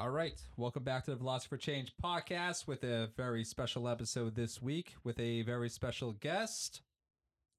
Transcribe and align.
All 0.00 0.08
right. 0.08 0.40
Welcome 0.56 0.82
back 0.82 1.04
to 1.04 1.10
the 1.10 1.18
Philosopher 1.18 1.58
Change 1.58 1.92
podcast 2.02 2.66
with 2.66 2.84
a 2.84 3.10
very 3.18 3.44
special 3.44 3.86
episode 3.86 4.34
this 4.34 4.62
week 4.62 4.94
with 5.04 5.20
a 5.20 5.42
very 5.42 5.68
special 5.68 6.12
guest, 6.12 6.80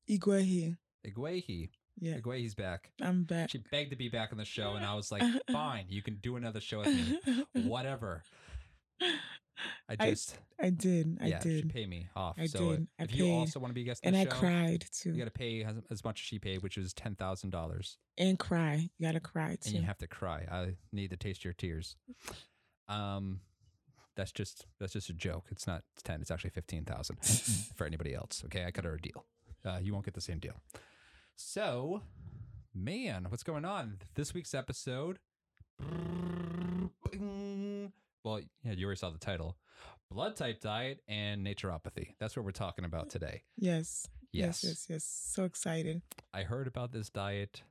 Igwehi. 0.10 0.76
Igwehi. 1.06 1.70
Yeah, 2.00 2.16
Igwehi's 2.16 2.56
back. 2.56 2.94
I'm 3.00 3.26
back. 3.26 3.52
She 3.52 3.60
begged 3.70 3.92
to 3.92 3.96
be 3.96 4.10
back 4.10 4.30
on 4.32 4.40
the 4.40 4.46
show, 4.46 4.74
and 4.74 4.84
I 4.84 4.96
was 4.96 5.12
like, 5.12 5.22
fine, 5.52 5.86
you 5.88 6.02
can 6.02 6.16
do 6.16 6.36
another 6.36 6.60
show 6.60 6.80
with 6.80 6.88
me. 6.88 7.46
Whatever. 7.62 8.24
I 9.90 9.96
I 10.00 10.10
just, 10.12 10.38
I 10.62 10.70
did. 10.70 11.18
I 11.22 11.28
yeah, 11.28 11.40
she 11.42 11.50
did. 11.62 11.74
paid 11.74 11.90
me 11.90 12.08
off. 12.16 12.36
I 12.40 12.46
so 12.48 12.72
did. 12.72 12.88
I 13.00 13.04
if 13.04 13.16
you 13.16 13.30
also 13.32 13.60
want 13.60 13.72
to 13.72 13.74
be 13.76 13.82
a 13.82 13.86
guest 13.86 14.02
And 14.04 14.16
I 14.16 14.24
show, 14.26 14.30
cried 14.32 14.86
too. 14.92 15.12
you 15.12 15.18
got 15.18 15.26
to 15.26 15.32
pay 15.32 15.64
as, 15.64 15.76
as 15.90 16.04
much 16.04 16.22
as 16.22 16.26
she 16.26 16.40
paid, 16.40 16.62
which 16.64 16.78
was 16.78 16.94
$10,000. 16.94 17.96
and 18.18 18.40
cry. 18.40 18.90
You 18.98 19.08
gotta 19.08 19.20
cry 19.20 19.58
too. 19.62 19.70
and 19.70 19.76
you 19.76 19.82
have 19.84 19.98
to 20.00 20.08
cry. 20.08 20.46
I 20.52 20.76
need 20.92 21.10
to 21.12 21.18
taste 21.18 21.44
your 21.44 21.54
tears. 21.54 21.96
Um, 22.88 23.42
that's 24.16 24.32
just 24.32 24.66
that's 24.80 24.94
just 24.94 25.10
a 25.10 25.14
joke. 25.14 25.46
It's 25.52 25.66
not 25.68 25.84
ten. 26.04 26.22
It's 26.22 26.30
actually 26.32 26.50
fifteen 26.50 26.84
thousand 26.84 27.18
for 27.76 27.86
anybody 27.88 28.14
else. 28.14 28.44
Okay, 28.46 28.66
I 28.66 28.72
cut 28.72 28.84
her 28.86 28.96
a 28.96 29.02
deal. 29.02 29.26
Uh, 29.66 29.80
you 29.82 29.94
won't 29.94 30.04
get 30.06 30.14
the 30.16 30.22
same 30.22 30.40
deal. 30.40 30.62
So, 31.38 32.02
man, 32.76 33.28
what's 33.30 33.44
going 33.44 33.64
on? 33.66 34.00
This 34.16 34.34
week's 34.34 34.54
episode. 34.54 35.20
Well, 38.24 38.42
yeah, 38.64 38.74
you 38.74 38.86
already 38.86 39.00
saw 39.00 39.10
the 39.10 39.18
title. 39.18 39.58
Blood 40.12 40.36
type 40.36 40.60
diet 40.62 41.02
and 41.08 41.46
naturopathy. 41.46 42.16
That's 42.20 42.36
what 42.36 42.46
we're 42.46 42.52
talking 42.52 42.86
about 42.86 43.10
today. 43.10 43.44
yes. 43.58 44.08
Yes. 44.34 44.64
Yes. 44.64 44.64
Yes. 44.64 44.86
Yes. 44.90 45.04
So 45.34 45.44
excited. 45.44 46.02
I 46.34 46.44
heard 46.44 46.68
about 46.68 46.92
this 46.94 47.10
diet 47.10 47.64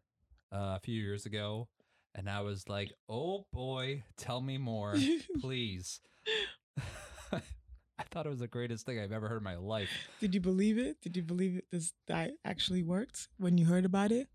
uh, 0.52 0.76
a 0.76 0.80
few 0.82 1.00
years 1.00 1.24
ago, 1.24 1.68
and 2.14 2.28
I 2.28 2.42
was 2.42 2.68
like, 2.68 2.92
"Oh 3.08 3.46
boy, 3.52 4.02
tell 4.18 4.40
me 4.42 4.58
more, 4.58 4.94
please." 5.40 6.00
I 7.32 8.04
thought 8.10 8.26
it 8.26 8.30
was 8.30 8.40
the 8.40 8.48
greatest 8.48 8.84
thing 8.84 8.98
I've 8.98 9.12
ever 9.12 9.28
heard 9.28 9.38
in 9.38 9.44
my 9.44 9.56
life. 9.56 9.88
Did 10.20 10.34
you 10.34 10.40
believe 10.40 10.76
it? 10.78 11.00
Did 11.00 11.16
you 11.16 11.22
believe 11.22 11.56
it? 11.56 11.64
This 11.70 11.92
diet 12.06 12.34
actually 12.44 12.82
worked 12.82 13.28
when 13.38 13.56
you 13.56 13.64
heard 13.66 13.84
about 13.84 14.10
it? 14.12 14.28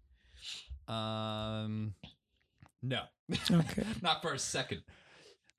Um, 0.87 1.93
no, 2.81 3.01
Okay. 3.51 3.83
not 4.01 4.21
for 4.21 4.33
a 4.33 4.39
second. 4.39 4.81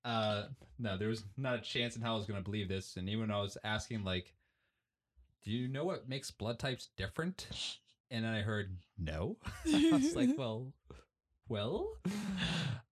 Uh, 0.06 0.44
no, 0.78 0.96
there 0.96 1.08
was 1.08 1.24
not 1.36 1.58
a 1.58 1.60
chance 1.60 1.96
in 1.96 2.02
hell 2.02 2.14
I 2.14 2.18
was 2.18 2.26
going 2.26 2.38
to 2.40 2.44
believe 2.44 2.68
this. 2.68 2.96
And 2.96 3.08
even 3.08 3.22
when 3.22 3.30
I 3.32 3.40
was 3.40 3.58
asking, 3.64 4.04
like, 4.04 4.32
"Do 5.44 5.50
you 5.50 5.68
know 5.68 5.84
what 5.84 6.08
makes 6.08 6.30
blood 6.30 6.58
types 6.58 6.90
different?" 6.96 7.48
and 8.10 8.24
then 8.24 8.32
I 8.32 8.40
heard 8.40 8.76
no. 8.98 9.36
I 9.66 9.90
was 9.92 10.14
like, 10.14 10.30
well, 10.38 10.72
well, 11.48 11.88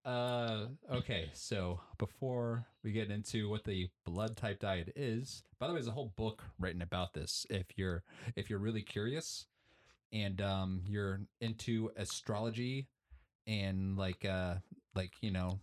uh, 0.06 0.66
okay. 0.92 1.30
So 1.34 1.80
before 1.98 2.66
we 2.84 2.92
get 2.92 3.12
into 3.12 3.50
what 3.50 3.64
the 3.64 3.90
blood 4.06 4.36
type 4.36 4.60
diet 4.60 4.94
is, 4.96 5.44
by 5.60 5.68
the 5.68 5.74
way, 5.74 5.78
there's 5.78 5.88
a 5.88 5.92
whole 5.92 6.14
book 6.16 6.44
written 6.60 6.82
about 6.82 7.14
this. 7.14 7.46
If 7.50 7.66
you're 7.78 8.04
if 8.36 8.50
you're 8.50 8.60
really 8.60 8.82
curious 8.82 9.46
and 10.12 10.42
um, 10.42 10.82
you're 10.86 11.22
into 11.42 11.92
astrology 11.98 12.88
and 13.46 13.98
like 13.98 14.24
uh 14.24 14.56
like 14.96 15.12
you 15.20 15.30
know 15.30 15.60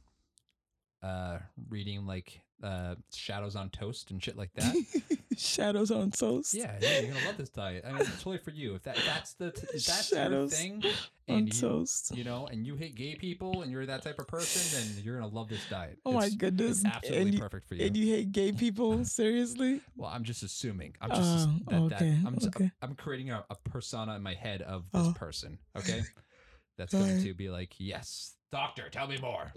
uh 1.03 1.39
reading 1.69 2.07
like 2.07 2.41
uh 2.63 2.95
shadows 3.15 3.57
on 3.57 3.71
toast 3.71 4.11
and 4.11 4.23
shit 4.23 4.37
like 4.37 4.53
that 4.55 4.75
Shadows 5.37 5.91
on 5.91 6.11
toast. 6.11 6.53
yeah, 6.53 6.77
yeah, 6.83 6.99
you're 7.01 7.15
gonna 7.15 7.25
love 7.25 7.39
this 7.39 7.49
diet. 7.49 7.85
I 7.87 7.93
mean, 7.93 8.01
it's 8.03 8.17
totally 8.19 8.37
for 8.39 8.51
you. 8.51 8.75
If 8.75 8.83
that 8.83 8.99
if 8.99 9.07
that's 9.07 9.33
the 9.35 9.47
if 9.47 9.87
that's 9.87 10.11
your 10.11 10.21
Shadows 10.21 10.53
thing, 10.55 10.83
On 11.29 11.37
and 11.39 11.55
you, 11.55 11.59
toast. 11.61 12.15
you 12.15 12.25
know, 12.25 12.47
and 12.49 12.67
you 12.67 12.75
hate 12.75 12.95
gay 12.95 13.15
people, 13.15 13.63
and 13.63 13.73
you're 13.73 13.87
that 13.87 14.03
type 14.03 14.19
of 14.19 14.27
person, 14.29 14.79
then 14.79 15.03
you're 15.03 15.19
gonna 15.19 15.33
love 15.33 15.49
this 15.49 15.65
diet. 15.71 15.99
Oh 16.05 16.13
my 16.13 16.29
goodness. 16.29 16.79
It's 16.85 16.85
absolutely 16.85 17.23
and 17.23 17.33
you, 17.35 17.41
perfect 17.41 17.67
for 17.69 17.75
you. 17.77 17.87
And 17.87 17.97
you 17.97 18.15
hate 18.15 18.33
gay 18.33 18.53
people? 18.53 19.03
Seriously? 19.07 19.81
well, 19.97 20.11
I'm 20.13 20.25
just 20.25 20.43
assuming. 20.43 20.95
I'm 21.01 21.09
just 21.11 21.49
Oh, 21.69 21.89
that, 21.89 21.89
that 21.91 22.03
okay, 22.03 22.19
I'm, 22.27 22.35
just, 22.35 22.49
okay. 22.49 22.71
I'm 22.83 22.95
creating 22.95 23.31
a, 23.31 23.43
a 23.49 23.55
persona 23.71 24.17
in 24.17 24.23
my 24.23 24.35
head 24.35 24.61
of 24.61 24.85
this 24.93 25.07
Oh. 25.07 25.13
person. 25.17 25.59
Okay, 25.79 26.03
that's 26.77 26.93
going 26.93 27.23
to 27.23 27.33
be 27.33 27.49
like, 27.49 27.73
yes, 27.79 28.35
doctor, 28.53 28.91
tell 28.91 29.07
me 29.07 29.17
more. 29.19 29.53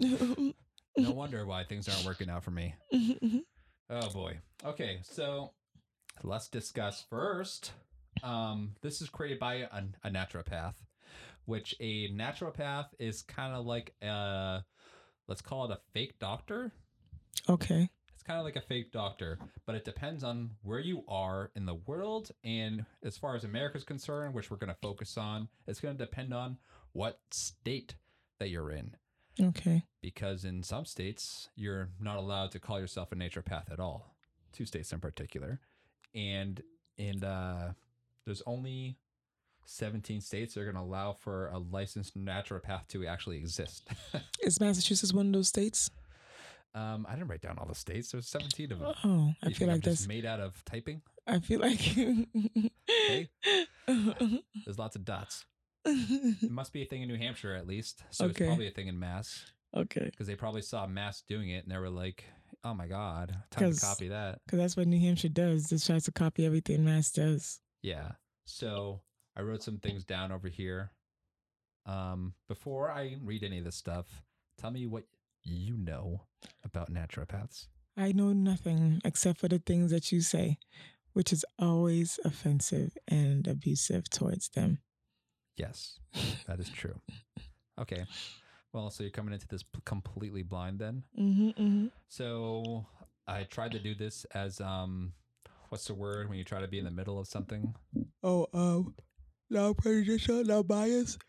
No 0.96 1.10
wonder 1.12 1.44
why 1.46 1.64
things 1.64 1.88
aren't 1.88 2.04
working 2.04 2.30
out 2.30 2.44
for 2.44 2.50
me. 2.50 2.74
Oh 3.90 4.10
boy. 4.10 4.38
Okay, 4.64 5.00
so 5.02 5.52
let's 6.22 6.48
discuss 6.48 7.04
first. 7.10 7.72
Um, 8.22 8.74
this 8.80 9.02
is 9.02 9.08
created 9.08 9.38
by 9.38 9.54
a, 9.54 9.68
a 10.04 10.10
naturopath, 10.10 10.74
which 11.44 11.74
a 11.80 12.08
naturopath 12.10 12.86
is 12.98 13.22
kind 13.22 13.54
of 13.54 13.66
like 13.66 13.94
a, 14.02 14.64
let's 15.28 15.42
call 15.42 15.64
it 15.66 15.70
a 15.72 15.80
fake 15.92 16.18
doctor. 16.18 16.72
okay. 17.48 17.88
It's 18.14 18.22
kind 18.22 18.38
of 18.38 18.44
like 18.46 18.56
a 18.56 18.62
fake 18.62 18.90
doctor, 18.92 19.38
but 19.66 19.74
it 19.74 19.84
depends 19.84 20.24
on 20.24 20.50
where 20.62 20.78
you 20.78 21.02
are 21.08 21.50
in 21.56 21.66
the 21.66 21.74
world. 21.74 22.30
And 22.42 22.86
as 23.04 23.18
far 23.18 23.34
as 23.36 23.44
America's 23.44 23.84
concerned, 23.84 24.32
which 24.32 24.50
we're 24.50 24.56
going 24.56 24.72
to 24.72 24.78
focus 24.80 25.18
on, 25.18 25.48
it's 25.66 25.80
going 25.80 25.98
to 25.98 26.02
depend 26.02 26.32
on 26.32 26.56
what 26.92 27.18
state 27.32 27.96
that 28.38 28.48
you're 28.48 28.70
in 28.70 28.96
Okay. 29.40 29.82
because 30.00 30.44
in 30.44 30.62
some 30.62 30.84
states 30.84 31.48
you're 31.56 31.88
not 32.00 32.16
allowed 32.16 32.50
to 32.52 32.58
call 32.60 32.78
yourself 32.78 33.10
a 33.12 33.16
naturopath 33.16 33.70
at 33.72 33.80
all 33.80 34.14
two 34.52 34.64
states 34.64 34.92
in 34.92 35.00
particular 35.00 35.58
and 36.14 36.62
and 36.98 37.24
uh 37.24 37.70
there's 38.24 38.42
only 38.46 38.96
17 39.66 40.20
states 40.20 40.54
that 40.54 40.60
are 40.60 40.64
going 40.64 40.76
to 40.76 40.80
allow 40.82 41.12
for 41.12 41.48
a 41.48 41.58
licensed 41.58 42.16
naturopath 42.16 42.86
to 42.88 43.06
actually 43.06 43.36
exist 43.38 43.88
Is 44.42 44.60
Massachusetts 44.60 45.12
one 45.12 45.26
of 45.28 45.32
those 45.32 45.48
states? 45.48 45.90
um 46.74 47.06
i 47.08 47.14
didn't 47.14 47.28
write 47.28 47.40
down 47.40 47.56
all 47.58 47.66
the 47.66 47.74
states 47.74 48.12
there's 48.12 48.28
17 48.28 48.72
of 48.72 48.78
them 48.80 48.92
Oh, 49.04 49.32
I 49.42 49.48
You 49.48 49.54
feel 49.54 49.68
I'm 49.68 49.74
like 49.76 49.82
just 49.84 50.02
that's. 50.02 50.08
made 50.08 50.24
out 50.26 50.40
of 50.40 50.64
typing 50.64 51.02
I 51.26 51.38
feel 51.40 51.60
like. 51.60 51.80
there's 53.86 54.78
lots 54.78 54.94
of 54.96 55.04
dots 55.04 55.44
it 56.42 56.50
must 56.50 56.72
be 56.72 56.82
a 56.82 56.86
thing 56.86 57.02
in 57.02 57.08
new 57.08 57.16
hampshire 57.18 57.54
at 57.54 57.66
least 57.66 58.02
so 58.10 58.24
Okay. 58.26 58.44
it's 58.44 58.48
probably 58.50 58.68
a 58.68 58.72
thing 58.72 58.88
in 58.88 58.98
mass 58.98 59.44
okay, 59.76 60.04
because 60.06 60.26
they 60.26 60.34
probably 60.36 60.62
saw 60.62 60.86
mass 60.86 61.22
doing 61.28 61.50
it 61.50 61.64
and 61.64 61.72
they 61.72 61.78
were 61.78 61.90
like 61.90 62.24
oh 62.64 62.72
my 62.74 62.86
god 62.86 63.36
time 63.50 63.72
to 63.72 63.80
copy 63.80 64.08
that 64.08 64.40
because 64.46 64.58
that's 64.58 64.76
what 64.76 64.86
New 64.86 64.98
Hampshire 65.00 65.28
does. 65.28 65.68
Just 65.68 65.86
tries 65.86 66.04
to 66.04 66.12
copy 66.12 66.46
everything 66.46 66.84
Mass 66.84 67.10
does. 67.12 67.60
Yeah. 67.82 68.12
So 68.46 69.02
I 69.36 69.42
wrote 69.42 69.62
some 69.62 69.78
things 69.78 70.04
down 70.04 70.32
over 70.32 70.48
here. 70.48 70.92
Um, 71.86 72.32
before 72.48 72.90
I 72.90 73.16
read 73.22 73.42
any 73.44 73.58
of 73.58 73.64
this 73.64 73.76
stuff, 73.76 74.06
tell 74.56 74.70
me 74.70 74.86
what 74.86 75.04
you 75.42 75.76
know 75.76 76.22
about 76.64 76.90
naturopaths. 76.90 77.66
I 77.96 78.12
know 78.12 78.32
nothing 78.32 79.00
except 79.04 79.40
for 79.40 79.48
the 79.48 79.58
things 79.58 79.90
that 79.90 80.10
you 80.10 80.22
say, 80.22 80.58
which 81.12 81.32
is 81.32 81.44
always 81.58 82.18
offensive 82.24 82.96
and 83.06 83.46
abusive 83.46 84.08
towards 84.08 84.48
them. 84.48 84.78
Yes, 85.56 85.98
that 86.46 86.60
is 86.60 86.68
true. 86.68 87.00
Okay. 87.80 88.04
Well, 88.72 88.90
so 88.90 89.04
you're 89.04 89.12
coming 89.12 89.32
into 89.32 89.46
this 89.46 89.64
completely 89.84 90.42
blind 90.42 90.80
then. 90.80 91.04
Mm-hmm, 91.18 91.48
mm-hmm. 91.50 91.86
So 92.08 92.86
I 93.26 93.44
tried 93.44 93.72
to 93.72 93.78
do 93.78 93.94
this 93.94 94.26
as 94.34 94.60
um, 94.60 95.12
what's 95.68 95.86
the 95.86 95.94
word 95.94 96.28
when 96.28 96.38
you 96.38 96.44
try 96.44 96.60
to 96.60 96.68
be 96.68 96.78
in 96.78 96.84
the 96.84 96.90
middle 96.90 97.18
of 97.18 97.28
something? 97.28 97.74
Oh, 98.22 98.48
um, 98.52 98.94
no 99.50 99.74
prejudicial, 99.74 100.44
no 100.44 100.62
bias. 100.62 101.18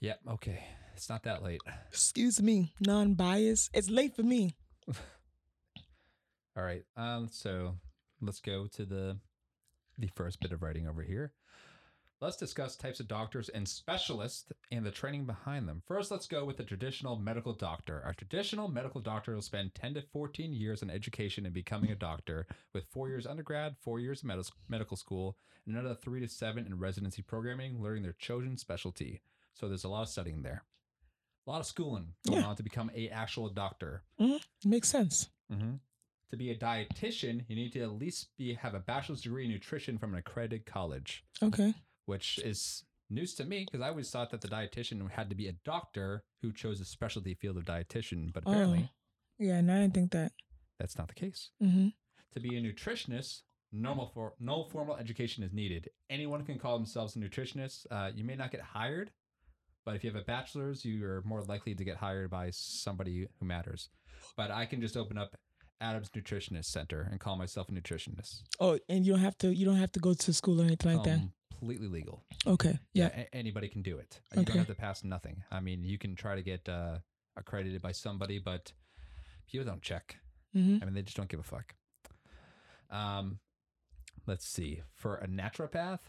Yep. 0.00 0.18
Okay. 0.28 0.64
It's 0.96 1.08
not 1.08 1.22
that 1.22 1.44
late. 1.44 1.60
Excuse 1.88 2.42
me, 2.42 2.72
non-bias. 2.80 3.70
It's 3.72 3.88
late 3.88 4.16
for 4.16 4.24
me. 4.24 4.56
All 6.56 6.64
right. 6.64 6.82
Um. 6.96 7.28
So 7.30 7.76
let's 8.20 8.40
go 8.40 8.66
to 8.74 8.84
the 8.84 9.18
the 9.98 10.08
first 10.16 10.40
bit 10.40 10.50
of 10.50 10.62
writing 10.62 10.88
over 10.88 11.02
here. 11.02 11.32
Let's 12.22 12.36
discuss 12.36 12.76
types 12.76 13.00
of 13.00 13.08
doctors 13.08 13.48
and 13.48 13.66
specialists 13.66 14.52
and 14.70 14.86
the 14.86 14.92
training 14.92 15.24
behind 15.24 15.68
them. 15.68 15.82
First, 15.88 16.12
let's 16.12 16.28
go 16.28 16.44
with 16.44 16.56
the 16.56 16.62
traditional 16.62 17.18
medical 17.18 17.52
doctor. 17.52 18.00
Our 18.04 18.14
traditional 18.14 18.68
medical 18.68 19.00
doctor 19.00 19.34
will 19.34 19.42
spend 19.42 19.74
10 19.74 19.94
to 19.94 20.02
14 20.12 20.52
years 20.54 20.82
in 20.82 20.88
education 20.90 21.46
and 21.46 21.52
becoming 21.52 21.90
a 21.90 21.96
doctor, 21.96 22.46
with 22.72 22.84
four 22.92 23.08
years 23.08 23.26
undergrad, 23.26 23.74
four 23.82 23.98
years 23.98 24.22
medis- 24.22 24.52
medical 24.68 24.96
school, 24.96 25.36
and 25.66 25.74
another 25.76 25.96
three 25.96 26.20
to 26.20 26.28
seven 26.28 26.64
in 26.64 26.78
residency 26.78 27.22
programming, 27.22 27.82
learning 27.82 28.04
their 28.04 28.14
chosen 28.20 28.56
specialty. 28.56 29.20
So 29.54 29.66
there's 29.66 29.82
a 29.82 29.88
lot 29.88 30.02
of 30.02 30.08
studying 30.08 30.42
there, 30.42 30.62
a 31.44 31.50
lot 31.50 31.58
of 31.58 31.66
schooling 31.66 32.14
going 32.28 32.42
Yeah. 32.42 32.46
on 32.46 32.54
to 32.54 32.62
become 32.62 32.92
a 32.94 33.08
actual 33.08 33.48
doctor. 33.48 34.04
Makes 34.64 34.88
sense. 34.90 35.28
Mm-hmm. 35.52 35.72
To 36.30 36.36
be 36.36 36.52
a 36.52 36.56
dietitian, 36.56 37.44
you 37.48 37.56
need 37.56 37.72
to 37.72 37.80
at 37.80 37.90
least 37.98 38.28
be 38.38 38.54
have 38.54 38.74
a 38.74 38.78
bachelor's 38.80 39.22
degree 39.22 39.44
in 39.46 39.50
nutrition 39.50 39.98
from 39.98 40.12
an 40.12 40.20
accredited 40.20 40.66
college, 40.66 41.24
Okay. 41.42 41.74
Which 42.06 42.38
is 42.44 42.84
news 43.10 43.34
to 43.34 43.44
me 43.44 43.64
because 43.70 43.84
I 43.84 43.88
always 43.88 44.10
thought 44.10 44.30
that 44.30 44.40
the 44.40 44.48
dietitian 44.48 45.10
had 45.10 45.28
to 45.30 45.36
be 45.36 45.48
a 45.48 45.52
doctor 45.64 46.24
who 46.40 46.52
chose 46.52 46.80
a 46.80 46.84
specialty 46.84 47.34
field 47.34 47.56
of 47.56 47.64
dietitian, 47.64 48.32
but 48.32 48.44
apparently 48.46 48.90
Yeah, 49.38 49.56
and 49.58 49.70
I 49.70 49.80
didn't 49.80 49.94
think 49.94 50.12
that. 50.12 50.32
that's 50.78 50.96
not 50.98 51.08
the 51.08 51.14
case. 51.14 51.50
Mm-hmm. 51.62 51.88
To 52.34 52.40
be 52.40 52.56
a 52.56 52.60
nutritionist, 52.62 53.42
normal 53.72 54.06
for 54.14 54.32
no 54.40 54.64
formal 54.64 54.96
education 54.96 55.44
is 55.44 55.52
needed. 55.52 55.88
Anyone 56.10 56.44
can 56.44 56.58
call 56.58 56.78
themselves 56.78 57.16
a 57.16 57.18
nutritionist. 57.18 57.86
Uh, 57.90 58.10
you 58.14 58.24
may 58.24 58.34
not 58.36 58.50
get 58.50 58.60
hired, 58.62 59.10
But 59.84 59.96
if 59.96 60.04
you 60.04 60.10
have 60.12 60.20
a 60.20 60.24
bachelor's, 60.24 60.84
you're 60.84 61.22
more 61.24 61.42
likely 61.42 61.74
to 61.74 61.84
get 61.84 61.96
hired 61.96 62.30
by 62.30 62.50
somebody 62.52 63.26
who 63.38 63.46
matters. 63.46 63.90
But 64.36 64.50
I 64.50 64.64
can 64.66 64.80
just 64.80 64.96
open 64.96 65.18
up 65.18 65.34
Adam's 65.82 66.10
Nutritionist 66.10 66.66
Center 66.66 67.08
and 67.10 67.18
call 67.20 67.36
myself 67.36 67.68
a 67.68 67.72
nutritionist. 67.72 68.42
Oh, 68.60 68.78
and 68.88 69.04
you 69.04 69.12
don't 69.12 69.20
have 69.22 69.36
to. 69.38 69.54
You 69.54 69.64
don't 69.66 69.76
have 69.76 69.92
to 69.92 70.00
go 70.00 70.14
to 70.14 70.32
school 70.32 70.60
or 70.60 70.64
anything 70.64 70.94
like 70.96 71.04
that. 71.04 71.20
Completely 71.58 71.88
legal. 71.88 72.24
Okay. 72.46 72.78
Yeah, 72.94 73.10
Yeah. 73.14 73.20
a- 73.24 73.34
anybody 73.34 73.68
can 73.68 73.82
do 73.82 73.98
it. 73.98 74.20
You 74.34 74.40
Okay. 74.42 74.52
don't 74.52 74.58
have 74.58 74.66
to 74.68 74.74
pass 74.74 75.04
nothing. 75.04 75.42
I 75.50 75.60
mean, 75.60 75.84
you 75.84 75.98
can 75.98 76.14
try 76.16 76.34
to 76.36 76.42
get 76.42 76.68
uh, 76.68 76.98
accredited 77.36 77.82
by 77.82 77.92
somebody, 77.92 78.38
but 78.38 78.72
people 79.46 79.66
don't 79.66 79.82
check. 79.82 80.16
hmm 80.52 80.78
I 80.80 80.84
mean, 80.84 80.94
they 80.94 81.02
just 81.02 81.16
don't 81.16 81.28
give 81.28 81.40
a 81.40 81.44
fuck. 81.44 81.74
Um, 82.90 83.38
let's 84.26 84.46
see. 84.46 84.82
For 84.94 85.16
a 85.16 85.26
naturopath, 85.26 86.00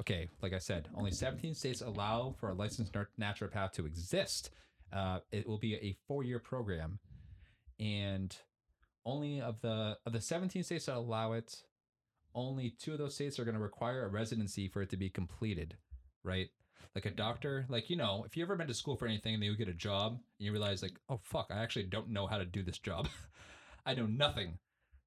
okay, 0.00 0.28
like 0.42 0.52
I 0.54 0.58
said, 0.58 0.88
only 0.94 1.10
17 1.10 1.54
states 1.54 1.80
allow 1.82 2.34
for 2.38 2.48
a 2.50 2.54
licensed 2.54 2.92
naturopath 3.20 3.72
to 3.72 3.86
exist. 3.86 4.50
Uh, 4.92 5.20
it 5.32 5.46
will 5.46 5.58
be 5.58 5.74
a 5.74 5.92
four-year 6.06 6.38
program, 6.38 6.98
and 7.78 8.34
only 9.04 9.40
of 9.40 9.60
the 9.60 9.98
of 10.06 10.12
the 10.12 10.20
17 10.20 10.62
states 10.62 10.86
that 10.86 10.96
allow 10.96 11.32
it, 11.32 11.62
only 12.34 12.70
two 12.70 12.92
of 12.92 12.98
those 12.98 13.14
states 13.14 13.38
are 13.38 13.44
going 13.44 13.56
to 13.56 13.60
require 13.62 14.04
a 14.04 14.08
residency 14.08 14.68
for 14.68 14.82
it 14.82 14.90
to 14.90 14.96
be 14.96 15.08
completed, 15.10 15.76
right? 16.22 16.48
Like 16.94 17.06
a 17.06 17.10
doctor, 17.10 17.64
like 17.68 17.90
you 17.90 17.96
know, 17.96 18.24
if 18.26 18.36
you 18.36 18.42
ever 18.44 18.56
been 18.56 18.66
to 18.68 18.74
school 18.74 18.96
for 18.96 19.06
anything 19.06 19.34
and 19.34 19.42
then 19.42 19.50
you 19.50 19.56
get 19.56 19.68
a 19.68 19.72
job 19.74 20.12
and 20.12 20.20
you 20.46 20.52
realize 20.52 20.82
like, 20.82 20.98
oh 21.08 21.20
fuck, 21.22 21.46
I 21.50 21.62
actually 21.62 21.84
don't 21.84 22.08
know 22.10 22.26
how 22.26 22.38
to 22.38 22.44
do 22.44 22.62
this 22.62 22.78
job. 22.78 23.08
I 23.86 23.94
know 23.94 24.06
nothing. 24.06 24.58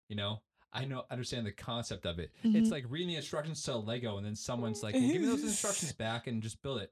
You 0.09 0.15
know, 0.15 0.41
I 0.73 0.85
know 0.85 1.05
understand 1.11 1.45
the 1.45 1.51
concept 1.51 2.05
of 2.05 2.17
it. 2.19 2.31
It's 2.43 2.69
Mhm. 2.69 2.71
like 2.71 2.85
reading 2.89 3.09
the 3.09 3.15
instructions 3.17 3.61
to 3.63 3.73
a 3.73 3.77
Lego 3.77 4.17
and 4.17 4.25
then 4.25 4.35
someone's 4.35 4.83
like, 4.83 4.95
well, 4.95 5.07
give 5.09 5.21
me 5.21 5.27
those 5.27 5.43
instructions 5.43 5.91
back 6.05 6.27
and 6.27 6.41
just 6.41 6.61
build 6.61 6.81
it. 6.81 6.91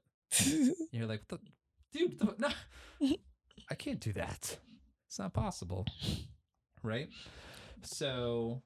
You're 0.92 1.06
like, 1.06 1.22
what 1.28 1.40
the, 1.42 1.98
dude, 1.98 2.18
the, 2.18 2.34
no, 2.38 2.48
I 3.70 3.74
can't 3.74 4.00
do 4.00 4.12
that. 4.14 4.58
It's 5.06 5.18
not 5.18 5.32
possible, 5.32 5.86
right? 6.82 7.08
So, 7.82 8.62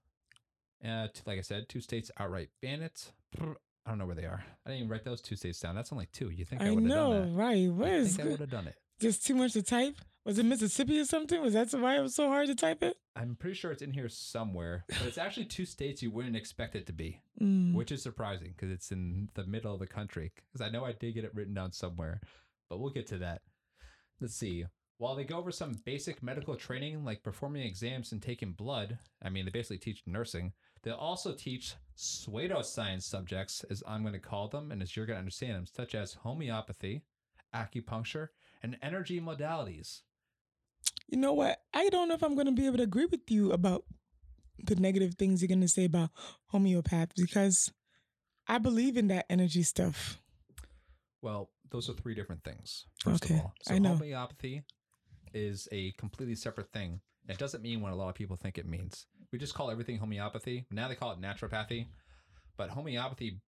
uh, 0.85 1.09
t- 1.13 1.23
like 1.27 1.39
I 1.39 1.43
said, 1.43 1.69
two 1.69 1.81
states 1.81 2.11
outright 2.19 2.51
ban 2.63 2.83
it. 2.83 3.13
I 3.41 3.91
don't 3.91 3.99
know 3.99 4.07
where 4.07 4.15
they 4.17 4.25
are. 4.25 4.45
I 4.65 4.71
didn't 4.71 4.81
even 4.85 4.91
write 4.91 5.05
those 5.05 5.21
two 5.21 5.37
states 5.37 5.61
down. 5.61 5.75
That's 5.75 5.93
only 5.93 6.09
two. 6.13 6.31
You 6.31 6.45
think 6.45 6.63
I, 6.63 6.69
I 6.69 6.71
would 6.71 6.83
have 6.85 6.91
done 6.93 7.35
right? 7.35 7.67
that? 7.67 7.73
What 7.73 7.89
I 7.89 7.93
is 7.95 8.17
think 8.17 8.29
I 8.29 8.31
would 8.33 8.41
have 8.41 8.51
done 8.51 8.67
it. 8.67 8.77
just 9.01 9.27
too 9.27 9.35
much 9.35 9.53
to 9.53 9.63
type? 9.63 9.97
Was 10.25 10.39
it 10.39 10.47
Mississippi 10.47 10.99
or 11.01 11.05
something? 11.05 11.43
Was 11.43 11.53
that 11.53 11.71
why 11.75 11.99
it 11.99 12.01
was 12.01 12.15
so 12.15 12.29
hard 12.29 12.47
to 12.47 12.55
type 12.55 12.83
it? 12.83 12.97
I'm 13.15 13.37
pretty 13.37 13.55
sure 13.57 13.71
it's 13.73 13.83
in 13.83 13.93
here 13.93 14.09
somewhere, 14.09 14.85
but 14.89 15.03
it's 15.03 15.19
actually 15.19 15.45
two 15.45 15.67
states 15.67 16.03
you 16.03 16.11
wouldn't 16.11 16.35
expect 16.37 16.75
it 16.75 16.87
to 16.87 16.93
be, 16.95 17.21
Mm. 17.43 17.75
which 17.75 17.93
is 17.93 18.03
surprising 18.03 18.55
because 18.57 18.71
it's 18.71 18.91
in 18.91 19.29
the 19.35 19.45
middle 19.45 19.75
of 19.75 19.81
the 19.81 19.87
country. 19.87 20.33
Because 20.51 20.67
I 20.67 20.71
know 20.71 20.85
I 20.85 20.93
did 20.93 21.15
get 21.15 21.25
it 21.25 21.35
written 21.35 21.53
down 21.53 21.73
somewhere, 21.73 22.21
but 22.71 22.79
we'll 22.81 22.91
get 22.93 23.07
to 23.09 23.19
that. 23.19 23.43
Let's 24.21 24.35
see. 24.35 24.65
While 24.99 25.17
they 25.17 25.25
go 25.25 25.39
over 25.39 25.51
some 25.51 25.73
basic 25.85 26.23
medical 26.23 26.55
training 26.55 27.05
like 27.05 27.23
performing 27.23 27.63
exams 27.63 28.13
and 28.13 28.23
taking 28.23 28.53
blood, 28.53 28.99
I 29.23 29.29
mean, 29.29 29.45
they 29.45 29.51
basically 29.51 29.79
teach 29.79 30.03
nursing, 30.07 30.53
they'll 30.83 30.95
also 30.95 31.33
teach 31.35 31.75
pseudoscience 31.97 33.03
subjects, 33.03 33.65
as 33.71 33.83
I'm 33.87 34.03
going 34.03 34.15
to 34.15 34.21
call 34.21 34.49
them, 34.49 34.71
and 34.71 34.81
as 34.83 34.95
you're 34.97 35.07
going 35.07 35.17
to 35.17 35.21
understand 35.21 35.57
them, 35.57 35.67
such 35.67 35.95
as 35.95 36.15
homeopathy, 36.15 37.03
acupuncture, 37.55 38.29
and 38.63 38.77
energy 38.83 39.21
modalities. 39.21 40.03
You 41.09 41.19
know 41.19 41.33
what? 41.33 41.59
I 41.73 41.89
don't 41.89 42.09
know 42.09 42.15
if 42.15 42.23
I'm 42.23 42.35
going 42.35 42.47
to 42.47 42.53
be 42.53 42.67
able 42.67 42.79
to 42.79 42.85
agree 42.85 43.07
with 43.07 43.31
you 43.31 43.53
about 43.53 43.85
the 44.63 44.77
negative 44.77 45.15
things 45.15 45.43
you're 45.43 45.49
going 45.49 45.61
to 45.61 45.69
say 45.69 45.85
about 45.85 46.11
homeopaths 46.53 47.15
because 47.17 47.73
I 48.47 48.59
believe 48.59 48.97
in 48.97 49.09
that 49.09 49.27
energy 49.29 49.65
stuff. 49.65 50.21
Well, 51.21 51.51
those 51.71 51.89
are 51.89 51.95
three 51.95 52.15
different 52.15 52.45
things. 52.45 52.87
First 53.03 53.25
Okay, 53.25 53.35
of 53.35 53.41
all, 53.41 53.55
so 53.63 53.75
I 53.75 53.79
know. 53.79 53.95
homeopathy 53.97 54.63
is 55.35 55.69
a 55.73 55.93
completely 55.93 56.35
separate 56.35 56.73
thing. 56.73 57.01
It 57.29 57.39
doesn't 57.39 57.63
mean 57.63 57.81
what 57.81 57.93
a 57.93 57.97
lot 57.97 58.09
of 58.09 58.15
people 58.15 58.37
think 58.37 58.59
it 58.59 58.67
means. 58.67 59.07
We 59.33 59.39
just 59.39 59.55
call 59.55 59.71
everything 59.71 59.99
homeopathy. 59.99 60.67
Now 60.71 60.89
they 60.89 60.95
call 60.95 61.13
it 61.13 61.21
naturopathy, 61.21 61.87
but 62.57 62.71
homeopathy, 62.71 63.41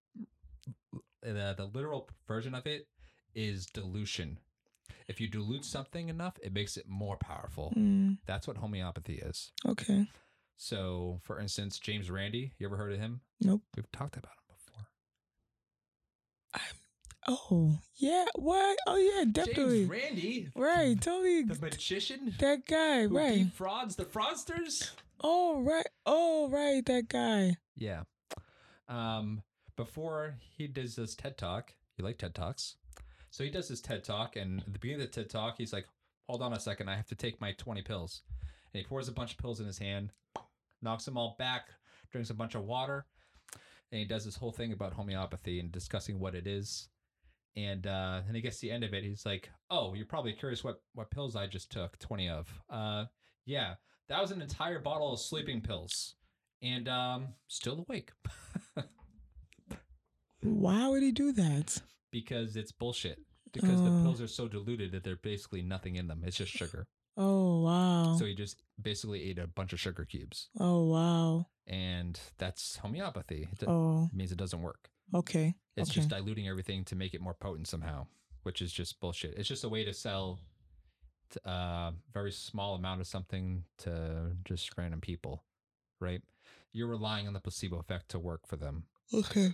the 1.22 1.54
the 1.56 1.70
literal 1.72 2.08
version 2.26 2.54
of 2.54 2.66
it, 2.66 2.88
is 3.34 3.66
dilution. 3.66 4.38
If 5.08 5.20
you 5.20 5.28
dilute 5.28 5.64
something 5.64 6.08
enough, 6.08 6.36
it 6.42 6.52
makes 6.52 6.76
it 6.76 6.88
more 6.88 7.16
powerful. 7.16 7.72
Mm, 7.76 8.18
That's 8.26 8.46
what 8.48 8.56
homeopathy 8.56 9.16
is. 9.18 9.52
okay. 9.66 10.06
So, 10.56 11.20
for 11.22 11.38
instance, 11.38 11.78
James 11.78 12.10
Randi, 12.10 12.52
you 12.58 12.66
ever 12.66 12.76
heard 12.78 12.92
of 12.92 12.98
him? 12.98 13.20
Nope. 13.40 13.62
We've 13.76 13.90
talked 13.92 14.16
about 14.16 14.32
him 14.32 14.56
before. 14.56 14.86
Oh, 17.28 17.78
yeah. 17.96 18.26
What? 18.37 18.78
Oh, 18.87 18.96
yeah, 18.96 19.25
definitely. 19.31 19.87
James 19.87 19.90
Randi, 19.90 20.49
Right. 20.55 21.00
Totally. 21.00 21.43
the 21.43 21.58
magician. 21.61 22.34
That 22.38 22.67
guy. 22.67 23.05
Right. 23.06 23.46
Frauds 23.52 23.96
the 23.96 24.05
fraudsters. 24.05 24.90
Oh, 25.23 25.61
right. 25.62 25.87
Oh, 26.05 26.49
right. 26.49 26.84
That 26.87 27.08
guy. 27.08 27.56
Yeah. 27.75 28.02
Um, 28.88 29.43
before 29.76 30.37
he 30.56 30.69
does 30.69 30.94
this 30.96 31.14
TED 31.14 31.37
talk, 31.37 31.75
you 31.96 32.05
like 32.05 32.19
TED 32.19 32.34
talks, 32.34 32.76
so 33.31 33.43
he 33.43 33.50
does 33.50 33.69
his 33.69 33.81
TED 33.81 34.05
talk, 34.05 34.37
and 34.37 34.61
at 34.61 34.73
the 34.73 34.78
beginning 34.78 35.02
of 35.02 35.11
the 35.11 35.23
TED 35.23 35.28
talk, 35.31 35.56
he's 35.58 35.73
like, 35.73 35.87
"Hold 36.28 36.40
on 36.43 36.52
a 36.52 36.61
second, 36.61 36.88
I 36.88 36.96
have 36.96 37.08
to 37.08 37.14
take 37.17 37.40
my 37.40 37.52
twenty 37.52 37.82
pills," 37.82 38.23
and 38.73 38.81
he 38.81 38.84
pours 38.84 39.08
a 39.08 39.12
bunch 39.12 39.32
of 39.32 39.38
pills 39.38 39.58
in 39.61 39.67
his 39.67 39.78
hand, 39.78 40.12
knocks 40.81 41.05
them 41.05 41.19
all 41.19 41.34
back, 41.38 41.69
drinks 42.12 42.31
a 42.31 42.34
bunch 42.34 42.55
of 42.55 42.64
water, 42.64 43.06
and 43.90 43.99
he 43.99 44.05
does 44.05 44.25
this 44.25 44.37
whole 44.37 44.52
thing 44.52 44.73
about 44.73 44.93
homeopathy 44.93 45.58
and 45.58 45.73
discussing 45.73 46.20
what 46.20 46.34
it 46.37 46.46
is. 46.46 46.88
And 47.56 47.86
uh, 47.86 48.20
then 48.26 48.34
he 48.34 48.40
gets 48.42 48.60
to 48.60 48.66
the 48.66 48.72
end 48.72 48.84
of 48.84 48.92
it. 48.92 49.02
He's 49.02 49.24
like, 49.24 49.50
"Oh, 49.70 49.94
you're 49.94 50.04
probably 50.06 50.32
curious 50.34 50.62
what 50.62 50.82
what 50.94 51.10
pills 51.10 51.34
I 51.36 51.46
just 51.46 51.72
took. 51.72 51.98
Twenty 51.98 52.28
of. 52.28 52.48
Uh, 52.68 53.06
yeah, 53.46 53.74
that 54.08 54.20
was 54.20 54.30
an 54.30 54.42
entire 54.42 54.78
bottle 54.78 55.14
of 55.14 55.20
sleeping 55.20 55.60
pills, 55.62 56.16
and 56.62 56.86
um, 56.88 57.28
still 57.48 57.84
awake 57.88 58.12
Why 60.42 60.88
would 60.88 61.02
he 61.02 61.12
do 61.12 61.32
that? 61.32 61.80
because 62.12 62.56
it's 62.56 62.72
bullshit. 62.72 63.18
Because 63.52 63.80
the 63.82 63.88
Oh. 63.90 64.02
pills 64.02 64.20
are 64.20 64.28
so 64.28 64.48
diluted 64.48 64.92
that 64.92 65.02
they're 65.04 65.16
basically 65.16 65.62
nothing 65.62 65.96
in 65.96 66.06
them. 66.08 66.22
It's 66.24 66.36
just 66.36 66.52
sugar. 66.52 66.86
Oh, 67.18 67.62
wow. 67.62 68.14
So 68.18 68.26
he 68.26 68.34
just 68.34 68.62
basically 68.82 69.22
ate 69.30 69.38
a 69.38 69.46
bunch 69.46 69.72
of 69.72 69.80
sugar 69.80 70.04
cubes, 70.04 70.50
oh, 70.60 70.84
wow. 70.84 71.46
and 71.66 72.20
that's 72.36 72.76
homeopathy. 72.76 73.48
It, 73.50 73.64
Oh, 73.66 74.10
it 74.12 74.14
means 74.14 74.32
it 74.32 74.36
doesn't 74.36 74.60
work. 74.60 74.90
okay. 75.14 75.54
It's 75.76 75.90
okay. 75.90 75.96
just 75.96 76.08
diluting 76.08 76.49
everything 76.49 76.84
to 76.87 76.96
make 76.96 77.14
it 77.14 77.20
more 77.20 77.34
potent 77.34 77.69
somehow, 77.69 78.06
which 78.44 78.62
is 78.62 78.73
just 78.73 78.99
bullshit. 79.00 79.34
It's 79.37 79.49
just 79.49 79.64
a 79.64 79.69
way 79.69 79.84
to 79.84 79.93
sell 79.93 80.38
a 81.44 81.93
very 82.12 82.32
small 82.32 82.75
amount 82.75 83.00
of 83.00 83.06
something 83.06 83.64
to 83.78 84.33
just 84.45 84.71
random 84.78 85.00
people, 85.00 85.45
right? 86.00 86.23
You're 86.73 86.87
relying 86.88 87.26
on 87.26 87.33
the 87.35 87.40
placebo 87.40 87.78
effect 87.78 88.09
to 88.11 88.18
work 88.18 88.47
for 88.47 88.56
them. 88.56 88.85
okay. 89.12 89.50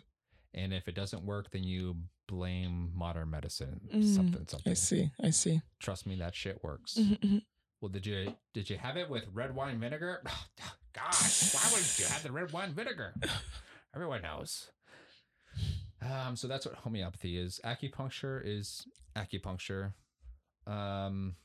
And 0.55 0.73
if 0.75 0.87
it 0.87 0.95
doesn't 0.95 1.25
work, 1.25 1.51
then 1.51 1.65
you 1.65 1.97
blame 2.29 2.93
modern 2.95 3.31
medicine, 3.31 3.81
Mm, 3.93 4.05
something, 4.05 4.47
I 4.71 4.75
see. 4.75 5.11
I 5.23 5.31
see. 5.31 5.63
Trust 5.81 6.07
me, 6.07 6.17
that 6.17 6.35
shit 6.35 6.63
works. 6.63 6.95
Mhm, 6.99 7.19
mhm. 7.21 7.43
Well, 7.81 7.89
did 7.89 8.07
you 8.07 8.37
did 8.53 8.69
you 8.71 8.77
have 8.77 8.97
it 8.99 9.09
with 9.09 9.25
red 9.33 9.55
wine 9.55 9.81
vinegar? 9.81 10.23
Gosh, 10.93 11.55
why 11.55 11.71
would 11.73 11.99
you 11.99 12.05
have 12.05 12.23
the 12.23 12.31
red 12.31 12.53
wine 12.53 12.75
vinegar? 12.75 13.15
Everyone 13.95 14.23
knows. 14.23 14.71
Um, 16.03 16.37
so 16.37 16.49
that's 16.49 16.67
what 16.67 16.75
homeopathy 16.75 17.39
is. 17.39 17.61
Acupuncture 17.65 18.43
is 18.45 18.87
acupuncture. 19.17 19.93
Um, 20.67 21.37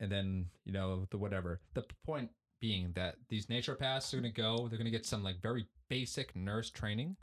and 0.00 0.10
then 0.10 0.46
you 0.64 0.72
know 0.72 1.06
the 1.10 1.18
whatever. 1.18 1.60
The 1.74 1.84
point 2.04 2.30
being 2.60 2.92
that 2.94 3.16
these 3.28 3.46
naturopaths 3.46 4.12
are 4.12 4.16
gonna 4.16 4.30
go. 4.30 4.68
They're 4.68 4.78
gonna 4.78 4.90
get 4.90 5.06
some 5.06 5.22
like 5.22 5.40
very 5.42 5.66
basic 5.88 6.34
nurse 6.34 6.70
training, 6.70 7.16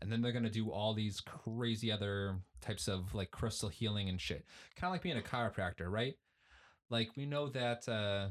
and 0.00 0.10
then 0.10 0.22
they're 0.22 0.32
gonna 0.32 0.50
do 0.50 0.70
all 0.70 0.94
these 0.94 1.20
crazy 1.20 1.92
other 1.92 2.38
types 2.60 2.88
of 2.88 3.14
like 3.14 3.30
crystal 3.30 3.68
healing 3.68 4.08
and 4.08 4.20
shit. 4.20 4.44
Kind 4.76 4.88
of 4.90 4.92
like 4.92 5.02
being 5.02 5.18
a 5.18 5.20
chiropractor, 5.20 5.90
right? 5.90 6.14
Like 6.90 7.10
we 7.16 7.26
know 7.26 7.48
that. 7.50 7.88
uh 7.88 8.28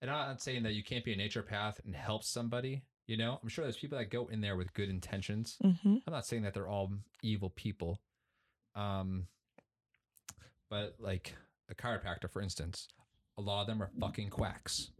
and 0.00 0.10
I'm 0.10 0.28
not 0.28 0.40
saying 0.42 0.62
that 0.62 0.74
you 0.74 0.84
can't 0.84 1.04
be 1.04 1.12
a 1.12 1.16
naturopath 1.16 1.84
and 1.84 1.94
help 1.94 2.22
somebody. 2.22 2.82
You 3.08 3.16
know, 3.16 3.40
I'm 3.42 3.48
sure 3.48 3.64
there's 3.64 3.76
people 3.78 3.98
that 3.98 4.10
go 4.10 4.28
in 4.28 4.40
there 4.42 4.54
with 4.54 4.72
good 4.74 4.88
intentions. 4.90 5.56
Mhm. 5.64 6.02
I'm 6.06 6.12
not 6.12 6.26
saying 6.26 6.42
that 6.42 6.52
they're 6.54 6.68
all 6.68 6.92
evil 7.22 7.50
people. 7.50 8.00
Um, 8.76 9.26
but 10.68 10.94
like 11.00 11.34
a 11.70 11.74
chiropractor, 11.74 12.30
for 12.30 12.42
instance, 12.42 12.86
a 13.36 13.40
lot 13.40 13.62
of 13.62 13.66
them 13.66 13.82
are 13.82 13.90
fucking 13.98 14.28
quacks, 14.30 14.90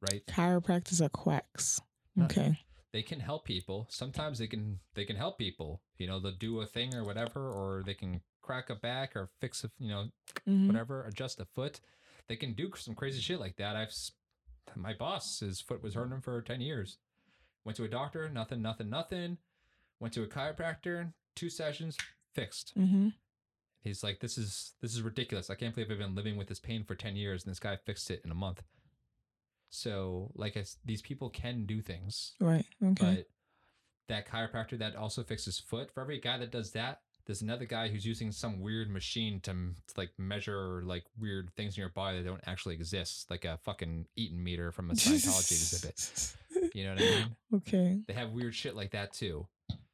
right? 0.00 0.24
Chiropractors 0.26 1.00
are 1.04 1.10
quacks. 1.10 1.80
Okay. 2.18 2.58
They 2.92 3.02
can 3.02 3.20
help 3.20 3.44
people. 3.44 3.86
Sometimes 3.90 4.38
they 4.38 4.46
can 4.46 4.80
they 4.94 5.04
can 5.04 5.16
help 5.16 5.36
people. 5.36 5.82
You 5.98 6.06
know, 6.06 6.20
they'll 6.20 6.32
do 6.32 6.60
a 6.60 6.66
thing 6.66 6.94
or 6.94 7.04
whatever, 7.04 7.50
or 7.52 7.82
they 7.84 7.94
can 7.94 8.22
crack 8.40 8.70
a 8.70 8.76
back 8.76 9.14
or 9.16 9.28
fix 9.40 9.62
a 9.64 9.70
you 9.78 9.88
know 9.88 10.08
Mhm. 10.46 10.68
whatever, 10.68 11.04
adjust 11.04 11.38
a 11.40 11.44
foot. 11.44 11.80
They 12.28 12.36
can 12.36 12.54
do 12.54 12.72
some 12.76 12.94
crazy 12.94 13.20
shit 13.20 13.40
like 13.40 13.56
that. 13.56 13.76
I've 13.76 13.92
my 14.76 14.94
boss, 14.94 15.40
his 15.40 15.60
foot 15.60 15.82
was 15.82 15.94
hurting 15.94 16.12
him 16.12 16.20
for 16.20 16.40
ten 16.42 16.60
years. 16.60 16.98
Went 17.64 17.76
to 17.76 17.84
a 17.84 17.88
doctor, 17.88 18.28
nothing, 18.28 18.60
nothing, 18.62 18.90
nothing. 18.90 19.38
Went 20.00 20.12
to 20.14 20.22
a 20.22 20.26
chiropractor, 20.26 21.12
two 21.34 21.48
sessions, 21.50 21.96
fixed. 22.34 22.72
Mhm. 22.76 23.14
He's 23.80 24.02
like, 24.02 24.20
this 24.20 24.36
is 24.38 24.74
this 24.80 24.94
is 24.94 25.02
ridiculous. 25.02 25.50
I 25.50 25.54
can't 25.54 25.74
believe 25.74 25.90
I've 25.90 25.98
been 25.98 26.14
living 26.14 26.36
with 26.36 26.48
this 26.48 26.60
pain 26.60 26.84
for 26.84 26.94
ten 26.94 27.16
years, 27.16 27.44
and 27.44 27.50
this 27.50 27.60
guy 27.60 27.76
fixed 27.76 28.10
it 28.10 28.22
in 28.24 28.30
a 28.30 28.34
month. 28.34 28.62
So, 29.70 30.30
like, 30.34 30.56
I 30.56 30.64
these 30.84 31.02
people 31.02 31.30
can 31.30 31.66
do 31.66 31.80
things, 31.82 32.32
Right. 32.40 32.64
Okay. 32.82 33.16
but 33.16 33.28
that 34.08 34.26
chiropractor 34.28 34.78
that 34.78 34.94
also 34.96 35.22
fixes 35.24 35.58
foot 35.58 35.90
for 35.90 36.00
every 36.02 36.20
guy 36.20 36.38
that 36.38 36.50
does 36.52 36.72
that 36.72 37.00
there's 37.26 37.42
another 37.42 37.64
guy 37.64 37.88
who's 37.88 38.04
using 38.04 38.30
some 38.32 38.60
weird 38.60 38.90
machine 38.90 39.40
to, 39.40 39.52
to 39.52 39.94
like 39.96 40.10
measure 40.18 40.82
like 40.84 41.04
weird 41.18 41.50
things 41.56 41.76
in 41.76 41.80
your 41.80 41.88
body 41.90 42.18
that 42.18 42.28
don't 42.28 42.42
actually 42.46 42.74
exist 42.74 43.30
like 43.30 43.44
a 43.44 43.58
fucking 43.64 44.06
E-meter 44.18 44.70
from 44.72 44.90
a 44.90 44.94
scientology 44.94 45.52
exhibit 45.52 46.34
you 46.74 46.84
know 46.84 46.90
what 46.94 47.02
i 47.02 47.04
mean 47.04 47.36
okay. 47.54 47.98
they 48.06 48.12
have 48.14 48.30
weird 48.30 48.54
shit 48.54 48.76
like 48.76 48.90
that 48.90 49.12
too 49.12 49.46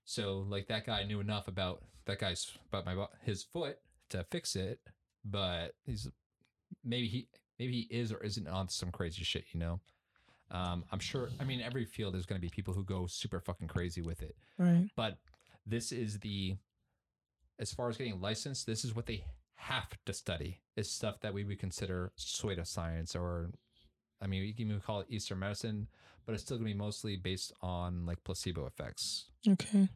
so 0.05 0.45
like 0.49 0.67
that 0.69 0.85
guy 0.87 1.05
knew 1.05 1.21
enough 1.21 1.47
about 1.49 1.83
that 2.07 2.19
guy's 2.19 2.51
about 2.73 2.85
my 2.87 3.07
his 3.23 3.43
foot 3.43 3.79
to 4.09 4.25
fix 4.31 4.57
it 4.57 4.81
but 5.25 5.75
he's 5.87 6.09
maybe 6.85 7.07
he 7.07 7.29
maybe 7.59 7.73
he 7.73 7.95
is 7.97 8.13
or 8.13 8.19
isn't 8.25 8.49
on 8.49 8.69
some 8.69 8.91
crazy 8.91 9.23
shit 9.25 9.45
you 9.53 9.61
know 9.61 9.81
um, 10.53 10.83
I'm 10.91 10.99
sure. 10.99 11.29
I 11.39 11.45
mean, 11.45 11.61
every 11.61 11.85
field 11.85 12.13
there's 12.13 12.27
going 12.27 12.41
to 12.41 12.45
be 12.45 12.51
people 12.51 12.75
who 12.75 12.83
go 12.83 13.07
super 13.07 13.39
fucking 13.39 13.69
crazy 13.69 14.03
with 14.03 14.21
it 14.21 14.35
Right. 14.59 14.91
but 14.97 15.17
this 15.65 15.93
is 15.93 16.19
the 16.19 16.57
as 17.61 17.73
far 17.73 17.89
as 17.89 17.97
getting 17.97 18.21
licensed 18.21 18.67
this 18.67 18.85
is 18.85 18.97
what 18.97 19.07
they 19.07 19.23
have 19.55 19.89
to 20.07 20.13
study 20.13 20.61
is 20.77 20.91
stuff 20.91 21.21
that 21.21 21.33
we 21.35 21.45
would 21.45 21.59
consider 21.61 22.11
pseudoscience 22.19 23.15
or 23.15 23.51
i 24.23 24.27
mean 24.27 24.43
you 24.43 24.55
can 24.55 24.67
even 24.69 24.81
call 24.81 25.01
it 25.01 25.07
eastern 25.11 25.39
medicine 25.39 25.87
but 26.27 26.33
it's 26.35 26.43
still 26.43 26.57
going 26.57 26.67
to 26.67 26.75
be 26.75 26.79
mostly 26.79 27.17
based 27.17 27.53
on 27.61 28.07
like 28.07 28.23
placebo 28.25 28.67
effects 28.67 29.27
Okay. 29.47 29.89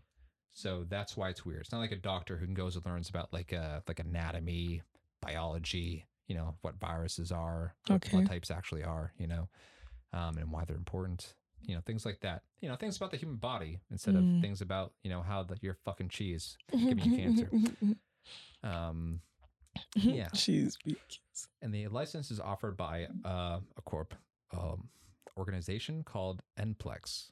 so 0.52 0.85
that's 0.88 1.16
why 1.16 1.28
it's 1.30 1.44
weird 1.44 1.62
it's 1.62 1.73
not 1.73 1.78
like 1.80 1.92
a 1.92 1.97
doctor 1.97 2.37
who 2.37 2.47
goes 2.49 2.76
and 2.76 2.85
learns 2.87 3.09
about 3.09 3.33
like 3.33 3.52
uh 3.52 3.80
like 3.88 3.99
anatomy 4.00 4.83
biology 5.23 6.04
you 6.28 6.35
know 6.35 6.54
what 6.61 6.78
viruses 6.78 7.33
are 7.33 7.75
what 7.88 7.97
Okay. 7.97 8.11
blood 8.18 8.26
types 8.26 8.50
actually 8.50 8.85
are 8.85 9.12
you 9.18 9.26
know 9.26 9.49
um, 10.12 10.38
and 10.38 10.52
why 10.52 10.64
they're 10.64 10.76
important 10.76 11.35
you 11.66 11.75
know 11.75 11.80
things 11.85 12.04
like 12.04 12.21
that 12.21 12.42
you 12.61 12.68
know 12.68 12.76
things 12.76 12.97
about 12.97 13.11
the 13.11 13.16
human 13.16 13.37
body 13.37 13.80
instead 13.90 14.14
Mm. 14.14 14.37
of 14.37 14.40
things 14.40 14.61
about 14.61 14.92
you 15.02 15.11
know 15.11 15.23
how 15.23 15.42
the, 15.42 15.56
your 15.61 15.75
fucking 15.85 16.09
cheese 16.09 16.56
giving 16.71 17.00
you 17.04 17.16
cancer 17.16 17.50
um 18.62 19.21
Yeah. 19.97 20.28
Cheese 20.28 20.78
beaks. 20.85 21.49
and 21.62 21.75
the 21.75 21.88
license 21.88 22.30
is 22.30 22.38
offered 22.40 22.76
by 22.76 23.09
uh, 23.25 23.59
a 23.76 23.83
corp 23.85 24.14
um, 24.52 24.88
organization 25.37 26.02
called 26.04 26.42
nplex 26.59 27.30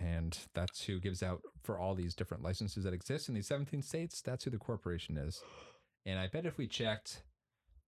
and 0.00 0.38
that's 0.54 0.84
who 0.84 0.98
gives 1.00 1.22
out 1.22 1.40
for 1.62 1.78
all 1.78 1.94
these 1.94 2.14
different 2.14 2.42
licenses 2.42 2.84
that 2.84 2.92
exist 2.92 3.28
in 3.28 3.34
these 3.34 3.46
17 3.46 3.80
states 3.82 4.20
that's 4.20 4.44
who 4.44 4.50
the 4.50 4.58
corporation 4.58 5.16
is 5.16 5.42
and 6.04 6.18
i 6.18 6.26
bet 6.26 6.44
if 6.44 6.58
we 6.58 6.66
checked 6.66 7.22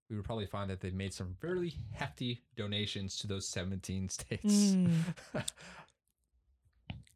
we 0.09 0.15
would 0.15 0.25
probably 0.25 0.45
find 0.45 0.69
that 0.69 0.79
they've 0.79 0.93
made 0.93 1.13
some 1.13 1.35
fairly 1.41 1.73
hefty 1.93 2.41
donations 2.55 3.17
to 3.17 3.27
those 3.27 3.47
17 3.47 4.09
states 4.17 4.43
Mm. 4.43 4.91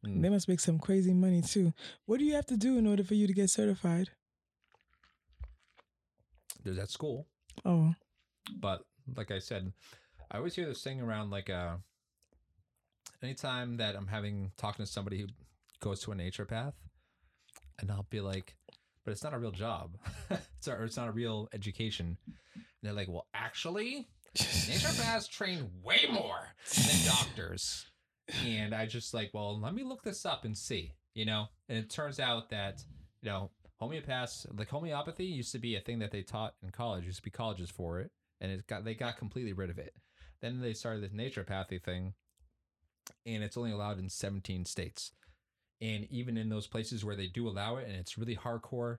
Mm. 0.05 0.21
They 0.23 0.29
must 0.29 0.47
make 0.47 0.59
some 0.59 0.79
crazy 0.79 1.13
money 1.13 1.43
too. 1.43 1.73
What 2.07 2.17
do 2.17 2.25
you 2.25 2.33
have 2.33 2.47
to 2.47 2.57
do 2.57 2.77
in 2.79 2.87
order 2.87 3.03
for 3.03 3.13
you 3.13 3.27
to 3.27 3.33
get 3.33 3.49
certified? 3.51 4.09
there's 6.63 6.77
that 6.77 6.89
school 6.91 7.25
Oh. 7.65 7.95
but 8.59 8.83
like 9.15 9.31
I 9.31 9.39
said, 9.39 9.73
I 10.29 10.37
always 10.37 10.55
hear 10.55 10.65
this 10.67 10.83
thing 10.83 11.01
around 11.01 11.29
like 11.31 11.49
uh 11.49 11.75
anytime 13.21 13.77
that 13.77 13.95
I'm 13.95 14.07
having 14.07 14.51
talking 14.57 14.85
to 14.85 14.91
somebody 14.91 15.19
who 15.19 15.27
goes 15.79 16.01
to 16.01 16.11
a 16.11 16.15
naturopath 16.15 16.73
and 17.79 17.91
I'll 17.91 18.05
be 18.09 18.21
like, 18.21 18.55
but 19.03 19.11
it's 19.11 19.23
not 19.23 19.33
a 19.33 19.39
real 19.39 19.51
job. 19.51 19.97
it's 20.29 20.67
or 20.67 20.83
it's 20.83 20.97
not 20.97 21.07
a 21.09 21.11
real 21.11 21.49
education. 21.53 22.17
And 22.81 22.89
they're 22.89 22.95
like, 22.95 23.09
well, 23.09 23.27
actually, 23.33 24.07
naturopaths 24.35 25.29
train 25.29 25.69
way 25.83 26.01
more 26.11 26.47
than 26.75 27.05
doctors. 27.05 27.85
And 28.45 28.73
I 28.73 28.85
just 28.85 29.13
like, 29.13 29.31
well, 29.33 29.59
let 29.59 29.73
me 29.73 29.83
look 29.83 30.03
this 30.03 30.25
up 30.25 30.45
and 30.45 30.57
see, 30.57 30.93
you 31.13 31.25
know? 31.25 31.47
And 31.69 31.77
it 31.77 31.89
turns 31.89 32.19
out 32.19 32.49
that, 32.49 32.83
you 33.21 33.29
know, 33.29 33.51
homeopaths, 33.81 34.45
like 34.57 34.69
homeopathy 34.69 35.25
used 35.25 35.51
to 35.51 35.59
be 35.59 35.75
a 35.75 35.81
thing 35.81 35.99
that 35.99 36.11
they 36.11 36.21
taught 36.21 36.55
in 36.63 36.69
college, 36.69 37.05
used 37.05 37.17
to 37.17 37.23
be 37.23 37.29
colleges 37.31 37.69
for 37.69 37.99
it. 37.99 38.11
And 38.39 38.51
it 38.51 38.65
got, 38.67 38.85
they 38.85 38.95
got 38.95 39.17
completely 39.17 39.53
rid 39.53 39.69
of 39.69 39.77
it. 39.77 39.93
Then 40.41 40.61
they 40.61 40.73
started 40.73 41.03
this 41.03 41.11
naturopathy 41.11 41.83
thing 41.83 42.13
and 43.25 43.43
it's 43.43 43.57
only 43.57 43.71
allowed 43.71 43.99
in 43.99 44.09
17 44.09 44.65
states. 44.65 45.11
And 45.79 46.07
even 46.09 46.37
in 46.37 46.49
those 46.49 46.67
places 46.67 47.03
where 47.03 47.15
they 47.15 47.27
do 47.27 47.47
allow 47.47 47.77
it 47.77 47.87
and 47.87 47.95
it's 47.95 48.17
really 48.17 48.35
hardcore, 48.35 48.97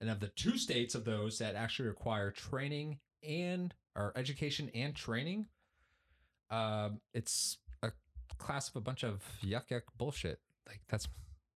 and 0.00 0.10
of 0.10 0.20
the 0.20 0.28
two 0.28 0.56
states 0.58 0.94
of 0.94 1.04
those 1.04 1.38
that 1.38 1.54
actually 1.54 1.88
require 1.88 2.30
training 2.30 2.98
and 3.26 3.74
or 3.96 4.12
education 4.16 4.70
and 4.74 4.94
training, 4.94 5.46
um, 6.50 7.00
it's 7.14 7.58
a 7.82 7.90
class 8.38 8.68
of 8.68 8.76
a 8.76 8.80
bunch 8.80 9.02
of 9.04 9.22
yuck 9.44 9.68
yuck 9.70 9.82
bullshit. 9.96 10.40
Like 10.66 10.80
that's 10.88 11.08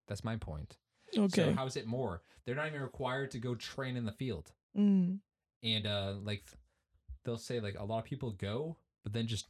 that's 0.09 0.25
my 0.25 0.37
point. 0.37 0.77
Okay. 1.17 1.29
So 1.51 1.53
how 1.53 1.67
is 1.67 1.77
it 1.77 1.87
more? 1.87 2.23
They're 2.45 2.55
not 2.55 2.67
even 2.69 2.81
required 2.81 3.31
to 3.33 3.39
go 3.39 3.55
train 3.55 3.97
in 3.97 4.05
the 4.05 4.13
field. 4.13 4.51
mm. 4.77 5.19
And 5.63 5.87
uh 5.87 6.15
like 6.23 6.45
they'll 7.25 7.37
say 7.39 7.61
like 7.61 7.77
a 7.79 7.85
lot 7.85 7.99
of 8.01 8.05
people 8.05 8.31
go, 8.33 8.77
but 9.05 9.13
then 9.13 9.27
just 9.27 9.47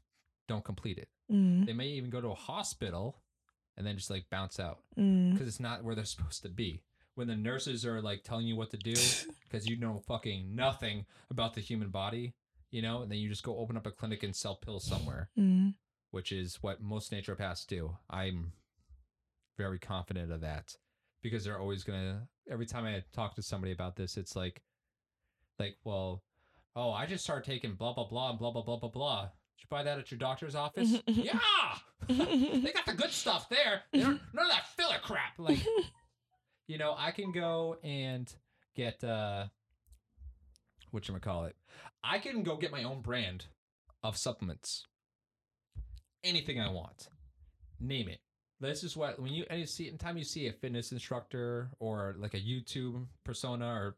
don't 0.48 0.64
complete 0.64 0.98
it. 0.98 1.08
Mm. 1.32 1.64
They 1.66 1.72
may 1.72 1.86
even 1.88 2.10
go 2.10 2.20
to 2.20 2.28
a 2.28 2.34
hospital 2.34 3.18
and 3.76 3.86
then 3.86 3.96
just 3.96 4.10
like 4.10 4.28
bounce 4.30 4.60
out 4.60 4.80
Mm. 4.98 5.32
because 5.32 5.48
it's 5.48 5.60
not 5.60 5.82
where 5.82 5.94
they're 5.94 6.04
supposed 6.04 6.42
to 6.42 6.48
be. 6.50 6.82
When 7.14 7.28
the 7.28 7.36
nurses 7.36 7.84
are 7.84 8.00
like 8.00 8.22
telling 8.24 8.46
you 8.46 8.56
what 8.56 8.70
to 8.70 8.76
do 8.78 8.94
because 9.44 9.66
you 9.68 9.76
know 9.78 10.02
fucking 10.06 10.54
nothing 10.54 11.04
about 11.30 11.54
the 11.54 11.60
human 11.60 11.88
body, 11.90 12.34
you 12.70 12.80
know, 12.82 13.02
and 13.02 13.10
then 13.12 13.18
you 13.18 13.28
just 13.28 13.42
go 13.42 13.58
open 13.58 13.76
up 13.76 13.86
a 13.86 13.90
clinic 13.90 14.22
and 14.22 14.34
sell 14.34 14.56
pills 14.56 14.84
somewhere, 14.84 15.28
Mm. 15.38 15.74
which 16.10 16.32
is 16.32 16.56
what 16.62 16.80
most 16.80 17.12
naturopaths 17.12 17.66
do. 17.66 17.96
I'm 18.08 18.52
very 19.58 19.78
confident 19.78 20.32
of 20.32 20.40
that 20.40 20.74
because 21.22 21.44
they're 21.44 21.58
always 21.58 21.84
gonna. 21.84 22.28
Every 22.50 22.66
time 22.66 22.84
I 22.86 23.04
talk 23.12 23.34
to 23.36 23.42
somebody 23.42 23.72
about 23.72 23.94
this, 23.96 24.16
it's 24.16 24.34
like, 24.34 24.62
like, 25.58 25.76
well, 25.84 26.22
oh, 26.74 26.90
I 26.92 27.04
just 27.06 27.22
started 27.24 27.44
taking 27.44 27.74
blah 27.74 27.92
blah 27.92 28.08
blah 28.08 28.30
and 28.30 28.38
blah 28.38 28.50
blah 28.50 28.62
blah 28.62 28.78
blah 28.78 28.88
blah. 28.90 29.22
Did 29.24 29.30
you 29.64 29.66
buy 29.68 29.82
that 29.82 29.98
at 29.98 30.10
your 30.10 30.18
doctor's 30.18 30.54
office? 30.54 30.94
yeah, 31.06 31.38
they 32.08 32.72
got 32.72 32.86
the 32.86 32.94
good 32.96 33.10
stuff 33.12 33.48
there. 33.50 33.82
They 33.92 34.00
don't, 34.00 34.20
none 34.32 34.46
of 34.46 34.50
that 34.52 34.66
filler 34.76 34.98
crap. 35.02 35.38
Like, 35.38 35.58
you 36.66 36.78
know, 36.78 36.94
I 36.96 37.10
can 37.10 37.32
go 37.32 37.76
and 37.82 38.32
get 38.74 39.02
uh 39.04 39.46
what 40.90 41.08
you 41.08 41.14
call 41.18 41.44
it. 41.44 41.56
I 42.04 42.18
can 42.18 42.42
go 42.42 42.56
get 42.56 42.70
my 42.72 42.84
own 42.84 43.00
brand 43.00 43.46
of 44.02 44.16
supplements. 44.16 44.86
Anything 46.24 46.60
I 46.60 46.70
want. 46.70 47.08
Name 47.80 48.08
it. 48.08 48.20
This 48.60 48.84
is 48.84 48.96
what 48.96 49.18
when 49.20 49.32
you 49.32 49.44
any 49.50 49.66
see 49.66 49.88
anytime 49.88 50.16
you 50.16 50.24
see 50.24 50.46
a 50.46 50.52
fitness 50.52 50.92
instructor 50.92 51.70
or 51.80 52.14
like 52.18 52.34
a 52.34 52.40
YouTube 52.40 53.06
persona 53.24 53.66
or 53.66 53.96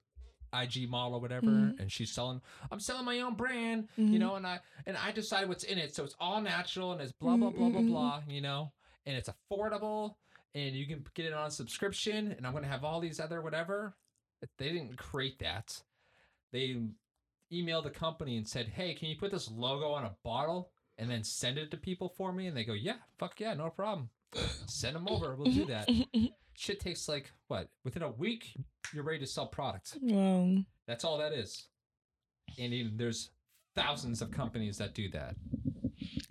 IG 0.54 0.88
model 0.88 1.16
or 1.16 1.20
whatever, 1.20 1.46
Mhm. 1.50 1.80
and 1.80 1.92
she's 1.92 2.12
selling, 2.12 2.40
I'm 2.70 2.78
selling 2.80 3.04
my 3.04 3.18
own 3.20 3.34
brand, 3.34 3.88
Mhm. 3.98 4.12
you 4.12 4.18
know, 4.20 4.36
and 4.36 4.46
I 4.46 4.60
and 4.86 4.96
I 4.96 5.10
decide 5.12 5.48
what's 5.48 5.64
in 5.64 5.78
it, 5.78 5.94
so 5.94 6.04
it's 6.04 6.14
all 6.20 6.40
natural 6.40 6.92
and 6.92 7.00
it's 7.02 7.12
blah 7.12 7.36
blah 7.36 7.50
blah 7.50 7.68
blah 7.68 7.80
Mm, 7.80 7.84
mm, 7.84 7.88
mm, 7.88 7.90
blah, 7.90 8.22
you 8.28 8.40
know, 8.40 8.72
and 9.04 9.16
it's 9.16 9.28
affordable, 9.28 10.14
and 10.54 10.74
you 10.74 10.86
can 10.86 11.04
get 11.14 11.26
it 11.26 11.32
on 11.32 11.46
a 11.46 11.50
subscription, 11.50 12.32
and 12.32 12.46
I'm 12.46 12.52
gonna 12.52 12.66
have 12.66 12.84
all 12.84 13.00
these 13.00 13.20
other 13.20 13.40
whatever. 13.42 13.96
They 14.58 14.72
didn't 14.72 14.96
create 14.96 15.38
that. 15.38 15.80
They 16.52 16.76
emailed 17.52 17.84
the 17.84 17.90
company 17.90 18.36
and 18.36 18.46
said, 18.46 18.68
"Hey, 18.68 18.94
can 18.94 19.08
you 19.08 19.16
put 19.16 19.30
this 19.30 19.50
logo 19.50 19.90
on 19.92 20.04
a 20.04 20.14
bottle 20.22 20.70
and 20.98 21.10
then 21.10 21.24
send 21.24 21.58
it 21.58 21.70
to 21.70 21.76
people 21.76 22.08
for 22.08 22.32
me?" 22.32 22.46
And 22.46 22.56
they 22.56 22.64
go, 22.64 22.74
"Yeah, 22.74 22.96
fuck 23.18 23.40
yeah, 23.40 23.54
no 23.54 23.70
problem. 23.70 24.10
Send 24.66 24.96
them 24.96 25.08
over. 25.08 25.34
We'll 25.34 25.52
do 25.52 25.64
that." 25.66 25.88
Shit 26.56 26.78
takes 26.78 27.08
like 27.08 27.32
what? 27.48 27.68
Within 27.84 28.02
a 28.02 28.10
week, 28.10 28.56
you're 28.92 29.02
ready 29.02 29.18
to 29.20 29.26
sell 29.26 29.46
product. 29.48 29.96
That's 30.86 31.02
all 31.04 31.18
that 31.18 31.32
is. 31.32 31.66
And 32.58 32.72
even 32.72 32.96
there's 32.96 33.30
thousands 33.74 34.22
of 34.22 34.30
companies 34.30 34.78
that 34.78 34.94
do 34.94 35.08
that. 35.10 35.34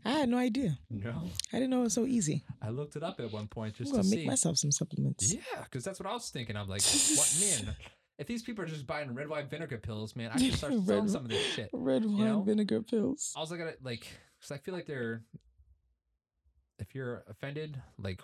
I 0.06 0.12
had 0.12 0.30
no 0.30 0.38
idea. 0.38 0.78
No, 0.90 1.30
I 1.52 1.58
didn't 1.58 1.70
know 1.70 1.82
it 1.82 1.84
was 1.84 1.94
so 1.94 2.06
easy. 2.06 2.44
I 2.62 2.70
looked 2.70 2.96
it 2.96 3.04
up 3.04 3.20
at 3.20 3.32
one 3.32 3.48
point 3.48 3.76
I'm 3.80 3.86
just 3.86 3.96
gonna 3.96 4.08
make 4.08 4.20
see. 4.22 4.28
myself 4.28 4.58
some 4.58 4.72
supplements. 4.72 5.34
Yeah, 5.34 5.42
because 5.64 5.84
that's 5.84 6.00
what 6.00 6.08
I 6.08 6.14
was 6.14 6.30
thinking. 6.30 6.58
I'm 6.58 6.68
like, 6.68 6.82
what 7.16 7.38
man? 7.40 7.76
If 8.18 8.28
these 8.28 8.44
people 8.44 8.64
are 8.64 8.68
just 8.68 8.86
buying 8.86 9.14
red 9.16 9.28
wine 9.28 9.48
vinegar 9.50 9.78
pills, 9.78 10.16
man, 10.16 10.32
I 10.34 10.38
should 10.38 10.54
start 10.56 10.74
selling 10.86 11.08
some 11.08 11.26
of 11.26 11.30
this 11.30 11.44
shit. 11.54 11.70
Red 11.74 12.06
wine 12.06 12.18
know? 12.18 12.42
vinegar 12.42 12.82
pills. 12.82 13.34
I 13.36 13.40
was 13.40 13.50
looking 13.50 13.68
at 13.68 13.84
like, 13.84 14.08
because 14.40 14.52
I 14.52 14.58
feel 14.58 14.74
like 14.74 14.86
they're. 14.86 15.24
If 16.80 16.96
you're 16.96 17.24
offended, 17.30 17.82
like, 17.98 18.20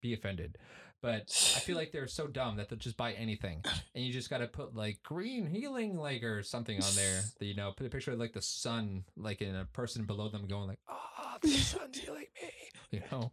be 0.00 0.14
offended. 0.14 0.58
But 1.02 1.30
I 1.56 1.60
feel 1.60 1.76
like 1.76 1.92
they're 1.92 2.06
so 2.06 2.26
dumb 2.26 2.56
that 2.56 2.68
they'll 2.68 2.78
just 2.78 2.96
buy 2.98 3.12
anything, 3.12 3.64
and 3.94 4.04
you 4.04 4.12
just 4.12 4.28
got 4.28 4.38
to 4.38 4.46
put 4.46 4.74
like 4.76 5.02
green 5.02 5.46
healing, 5.46 5.96
like 5.96 6.22
or 6.22 6.42
something 6.42 6.76
on 6.76 6.94
there. 6.94 7.22
That 7.38 7.46
you 7.46 7.54
know, 7.54 7.72
put 7.74 7.86
a 7.86 7.90
picture 7.90 8.12
of 8.12 8.18
like 8.18 8.34
the 8.34 8.42
sun, 8.42 9.04
like 9.16 9.40
in 9.40 9.54
a 9.54 9.64
person 9.64 10.04
below 10.04 10.28
them, 10.28 10.46
going 10.46 10.68
like, 10.68 10.78
ah, 10.90 11.19
"Ah, 11.44 11.48
the 11.48 11.58
sun's 11.58 11.98
healing 11.98 12.26
me," 12.42 12.50
you 12.90 13.02
know. 13.10 13.32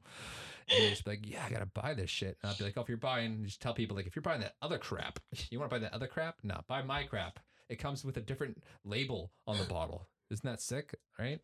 And 0.69 0.83
they 0.83 0.89
just 0.89 1.05
be 1.05 1.11
like, 1.11 1.25
yeah, 1.25 1.45
I 1.45 1.49
gotta 1.49 1.65
buy 1.65 1.93
this 1.93 2.09
shit. 2.09 2.37
And 2.41 2.49
I'll 2.51 2.57
be 2.57 2.65
like, 2.65 2.73
oh, 2.75 2.81
if 2.81 2.89
you're 2.89 2.97
buying, 2.97 3.45
just 3.45 3.61
tell 3.61 3.73
people 3.73 3.95
like, 3.95 4.05
if 4.05 4.17
you're 4.17 4.23
buying 4.23 4.41
that 4.41 4.55
other 4.61 4.77
crap, 4.77 5.17
you 5.49 5.59
want 5.59 5.71
to 5.71 5.75
buy 5.75 5.79
that 5.79 5.93
other 5.93 6.07
crap? 6.07 6.39
No, 6.43 6.59
buy 6.67 6.81
my 6.81 7.03
crap. 7.03 7.39
It 7.69 7.77
comes 7.79 8.03
with 8.03 8.17
a 8.17 8.21
different 8.21 8.61
label 8.83 9.31
on 9.45 9.57
the 9.57 9.63
bottle. 9.63 10.09
Isn't 10.29 10.43
that 10.43 10.61
sick? 10.61 10.95
Right? 11.17 11.39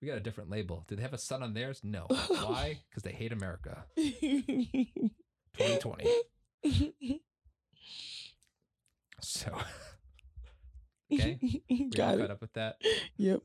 We 0.00 0.08
got 0.08 0.16
a 0.16 0.20
different 0.20 0.50
label. 0.50 0.84
Do 0.88 0.96
they 0.96 1.02
have 1.02 1.12
a 1.12 1.18
sun 1.18 1.40
on 1.42 1.54
theirs? 1.54 1.80
No. 1.84 2.06
Why? 2.08 2.78
Because 2.90 3.04
they 3.04 3.12
hate 3.12 3.32
America. 3.32 3.84
2020. 3.96 6.08
So, 9.20 9.52
okay, 11.12 11.38
we 11.68 11.70
all 11.70 11.88
Got 11.90 12.18
caught 12.18 12.30
up 12.30 12.40
with 12.40 12.52
that. 12.54 12.76
Yep. 13.16 13.42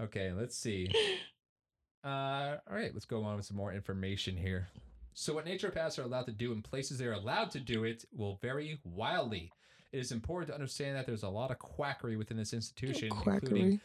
Okay, 0.00 0.32
let's 0.32 0.56
see. 0.56 0.90
Uh, 2.02 2.56
all 2.66 2.76
right, 2.76 2.92
let's 2.94 3.04
go 3.04 3.22
on 3.22 3.36
with 3.36 3.44
some 3.44 3.58
more 3.58 3.74
information 3.74 4.34
here. 4.34 4.68
So, 5.12 5.34
what 5.34 5.44
naturopaths 5.44 5.98
are 5.98 6.04
allowed 6.04 6.26
to 6.26 6.32
do 6.32 6.52
in 6.52 6.62
places 6.62 6.96
they're 6.96 7.12
allowed 7.12 7.50
to 7.50 7.60
do 7.60 7.84
it 7.84 8.06
will 8.16 8.38
vary 8.40 8.80
wildly. 8.84 9.52
It 9.92 9.98
is 9.98 10.12
important 10.12 10.48
to 10.48 10.54
understand 10.54 10.96
that 10.96 11.04
there's 11.04 11.24
a 11.24 11.28
lot 11.28 11.50
of 11.50 11.58
quackery 11.58 12.16
within 12.16 12.38
this 12.38 12.54
institution, 12.54 13.10
including 13.26 13.80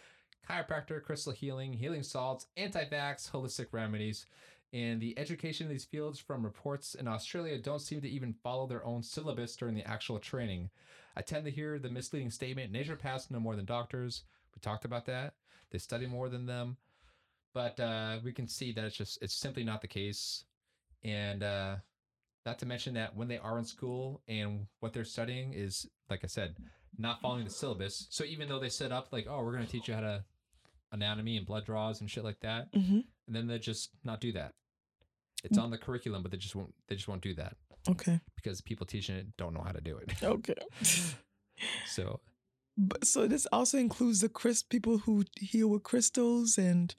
chiropractor, 0.50 1.04
crystal 1.04 1.34
healing, 1.34 1.74
healing 1.74 2.04
salts, 2.04 2.46
anti-vax, 2.56 3.30
holistic 3.30 3.68
remedies. 3.72 4.26
And 4.72 5.02
the 5.02 5.18
education 5.18 5.68
in 5.68 5.72
these 5.72 5.86
fields 5.86 6.20
from 6.20 6.44
reports 6.44 6.96
in 6.96 7.08
Australia 7.08 7.58
don't 7.58 7.82
seem 7.82 8.02
to 8.02 8.10
even 8.10 8.34
follow 8.44 8.68
their 8.68 8.86
own 8.86 9.02
syllabus 9.04 9.56
during 9.56 9.76
the 9.76 9.88
actual 9.88 10.20
training. 10.20 10.70
I 11.18 11.22
tend 11.22 11.46
to 11.46 11.52
hear 11.52 11.80
the 11.80 11.90
misleading 11.90 12.30
statement 12.30 12.72
naturopaths 12.72 13.32
know 13.32 13.40
more 13.40 13.56
than 13.56 13.66
doctors. 13.66 14.24
We 14.54 14.60
talked 14.62 14.86
about 14.86 15.06
that. 15.06 15.34
They 15.76 15.80
study 15.80 16.08
more 16.08 16.30
than 16.30 16.46
them. 16.46 16.78
But 17.54 17.78
uh, 17.82 18.20
we 18.24 18.32
can 18.32 18.48
see 18.48 18.72
that 18.72 18.86
it's 18.86 18.96
just 18.96 19.20
it's 19.22 19.34
simply 19.36 19.66
not 19.66 19.82
the 19.82 19.90
case. 19.90 20.46
And 21.04 21.44
uh, 21.44 21.76
not 22.46 22.60
to 22.60 22.66
mention 22.66 22.94
that 22.94 23.14
when 23.14 23.28
they 23.28 23.38
are 23.40 23.60
in 23.60 23.66
school 23.66 24.22
and 24.30 24.68
what 24.80 24.94
they're 24.94 25.04
studying 25.04 25.52
is, 25.54 25.86
like 26.10 26.22
I 26.24 26.28
said, 26.28 26.56
not 26.98 27.20
following 27.20 27.44
the 27.44 27.50
syllabus. 27.50 28.08
So 28.10 28.24
even 28.24 28.48
though 28.48 28.58
they 28.60 28.70
set 28.70 28.94
up 28.94 29.10
like, 29.12 29.28
oh, 29.30 29.44
we're 29.44 29.52
going 29.52 29.66
to 29.66 29.72
teach 29.72 29.90
you 29.90 29.96
how 29.96 30.00
to 30.00 30.24
anatomy 30.94 31.36
and 31.36 31.46
blood 31.46 31.66
draws 31.66 32.00
and 32.00 32.10
shit 32.10 32.24
like 32.24 32.40
that, 32.40 32.70
hmm 32.74 33.00
and 33.28 33.36
then 33.36 33.48
they 33.48 33.60
just 33.60 33.90
not 34.06 34.22
do 34.22 34.32
that. 34.32 34.54
It's 35.44 35.58
on 35.58 35.72
the 35.72 35.78
curriculum, 35.78 36.22
but 36.22 36.32
they 36.32 36.38
just 36.38 36.56
won't. 36.56 36.74
They 36.88 36.96
just 36.96 37.10
won't 37.10 37.22
do 37.22 37.34
that 37.36 37.58
Okay. 37.90 38.22
because 38.38 38.62
people 38.62 38.86
teaching 38.86 39.18
it 39.18 39.36
don't 39.36 39.54
know 39.54 39.62
how 39.62 39.74
to 39.74 39.82
do 39.82 39.98
it. 39.98 40.14
Okay. 40.24 40.56
So 41.88 42.20
But, 42.78 43.06
so 43.06 43.28
this 43.28 43.46
also 43.52 43.78
includes 43.78 44.20
the 44.22 44.30
Chris 44.30 44.62
people 44.64 44.98
who 45.00 45.24
heal 45.40 45.70
with 45.70 45.84
crystals 45.84 46.58
and 46.58 46.94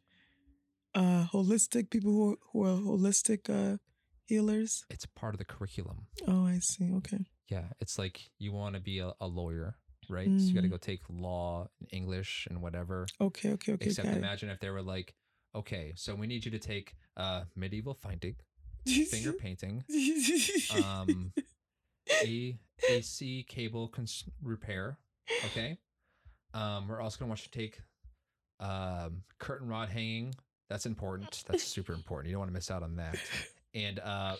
uh 0.94 1.26
holistic 1.32 1.90
people 1.90 2.12
who 2.12 2.32
are, 2.32 2.36
who 2.52 2.64
are 2.64 2.80
holistic 2.80 3.50
uh 3.50 3.76
healers. 4.24 4.84
it's 4.90 5.04
part 5.06 5.34
of 5.34 5.38
the 5.38 5.44
curriculum. 5.44 6.06
Oh, 6.26 6.46
I 6.46 6.58
see. 6.60 6.92
Okay. 6.94 7.26
Yeah, 7.48 7.66
it's 7.80 7.98
like 7.98 8.30
you 8.38 8.52
want 8.52 8.74
to 8.74 8.80
be 8.80 8.98
a, 8.98 9.12
a 9.20 9.26
lawyer, 9.26 9.76
right? 10.08 10.32
So 10.40 10.48
you 10.48 10.54
got 10.54 10.62
to 10.62 10.66
Mhm. 10.66 10.70
go 10.70 10.76
take 10.78 11.00
law 11.10 11.68
and 11.78 11.88
English 11.92 12.46
and 12.50 12.60
whatever. 12.62 13.06
Okay. 13.20 13.50
Okay. 13.52 13.72
Okay. 13.74 13.84
Except 13.86 14.08
it. 14.08 14.16
imagine 14.16 14.48
if 14.48 14.58
they 14.58 14.70
were 14.70 14.82
like, 14.82 15.14
okay, 15.54 15.92
so 15.96 16.14
we 16.16 16.26
need 16.26 16.44
you 16.44 16.50
to 16.50 16.58
take 16.58 16.96
uh, 17.16 17.44
medieval 17.54 17.94
finding, 17.94 18.34
finger 18.86 19.32
painting, 19.44 19.84
um, 20.70 21.32
a 22.10 22.58
AC 22.88 23.44
cable 23.48 23.88
cons- 23.88 24.24
repair. 24.42 24.98
Okay. 25.46 25.78
Um, 26.54 26.88
we're 26.88 27.00
also 27.00 27.18
gonna 27.18 27.28
want 27.28 27.40
you 27.44 27.50
to 27.50 27.58
take 27.58 27.80
um, 28.60 29.22
curtain 29.38 29.68
rod 29.68 29.88
hanging. 29.88 30.34
That's 30.68 30.86
important. 30.86 31.44
That's 31.48 31.62
super 31.62 31.92
important. 32.00 32.28
You 32.28 32.34
don't 32.34 32.40
want 32.40 32.50
to 32.50 32.54
miss 32.54 32.70
out 32.70 32.82
on 32.82 32.96
that. 32.96 33.16
And 33.74 33.98
uh, 34.00 34.36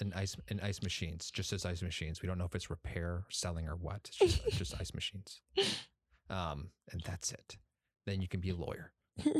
an 0.00 0.12
ice 0.16 0.36
and 0.48 0.60
ice 0.60 0.82
machines, 0.82 1.30
just 1.30 1.52
as 1.52 1.64
ice 1.64 1.82
machines. 1.82 2.22
We 2.22 2.26
don't 2.26 2.38
know 2.38 2.44
if 2.44 2.54
it's 2.54 2.70
repair, 2.70 3.24
selling, 3.30 3.68
or 3.68 3.76
what. 3.76 4.00
It's 4.08 4.16
just 4.16 4.46
it's 4.46 4.56
just 4.56 4.74
ice 4.80 4.92
machines. 4.94 5.40
Um, 6.30 6.70
and 6.90 7.02
that's 7.04 7.32
it. 7.32 7.56
Then 8.06 8.20
you 8.20 8.28
can 8.28 8.40
be 8.40 8.50
a 8.50 8.56
lawyer. 8.56 8.92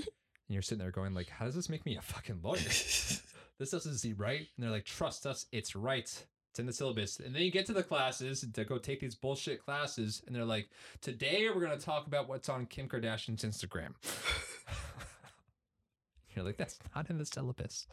And 0.48 0.54
you're 0.54 0.62
sitting 0.62 0.80
there 0.80 0.90
going 0.90 1.14
like, 1.14 1.30
how 1.30 1.46
does 1.46 1.54
this 1.54 1.70
make 1.70 1.86
me 1.86 1.96
a 1.96 2.02
fucking 2.02 2.40
lawyer? 2.42 2.58
this 2.58 3.70
doesn't 3.70 3.96
seem 3.96 4.16
right. 4.18 4.40
And 4.40 4.48
they're 4.58 4.70
like, 4.70 4.84
trust 4.84 5.24
us, 5.24 5.46
it's 5.50 5.74
right. 5.74 6.26
It's 6.52 6.58
in 6.58 6.66
the 6.66 6.72
syllabus. 6.74 7.18
And 7.18 7.34
then 7.34 7.40
you 7.40 7.50
get 7.50 7.64
to 7.66 7.72
the 7.72 7.82
classes 7.82 8.44
to 8.52 8.64
go 8.66 8.76
take 8.76 9.00
these 9.00 9.14
bullshit 9.14 9.64
classes, 9.64 10.22
and 10.26 10.36
they're 10.36 10.44
like, 10.44 10.68
today 11.00 11.48
we're 11.48 11.62
gonna 11.62 11.78
talk 11.78 12.06
about 12.06 12.28
what's 12.28 12.50
on 12.50 12.66
Kim 12.66 12.90
Kardashian's 12.90 13.42
Instagram. 13.42 13.94
You're 16.36 16.44
like, 16.44 16.58
that's 16.58 16.78
not 16.94 17.08
in 17.08 17.16
the 17.16 17.24
syllabus. 17.24 17.86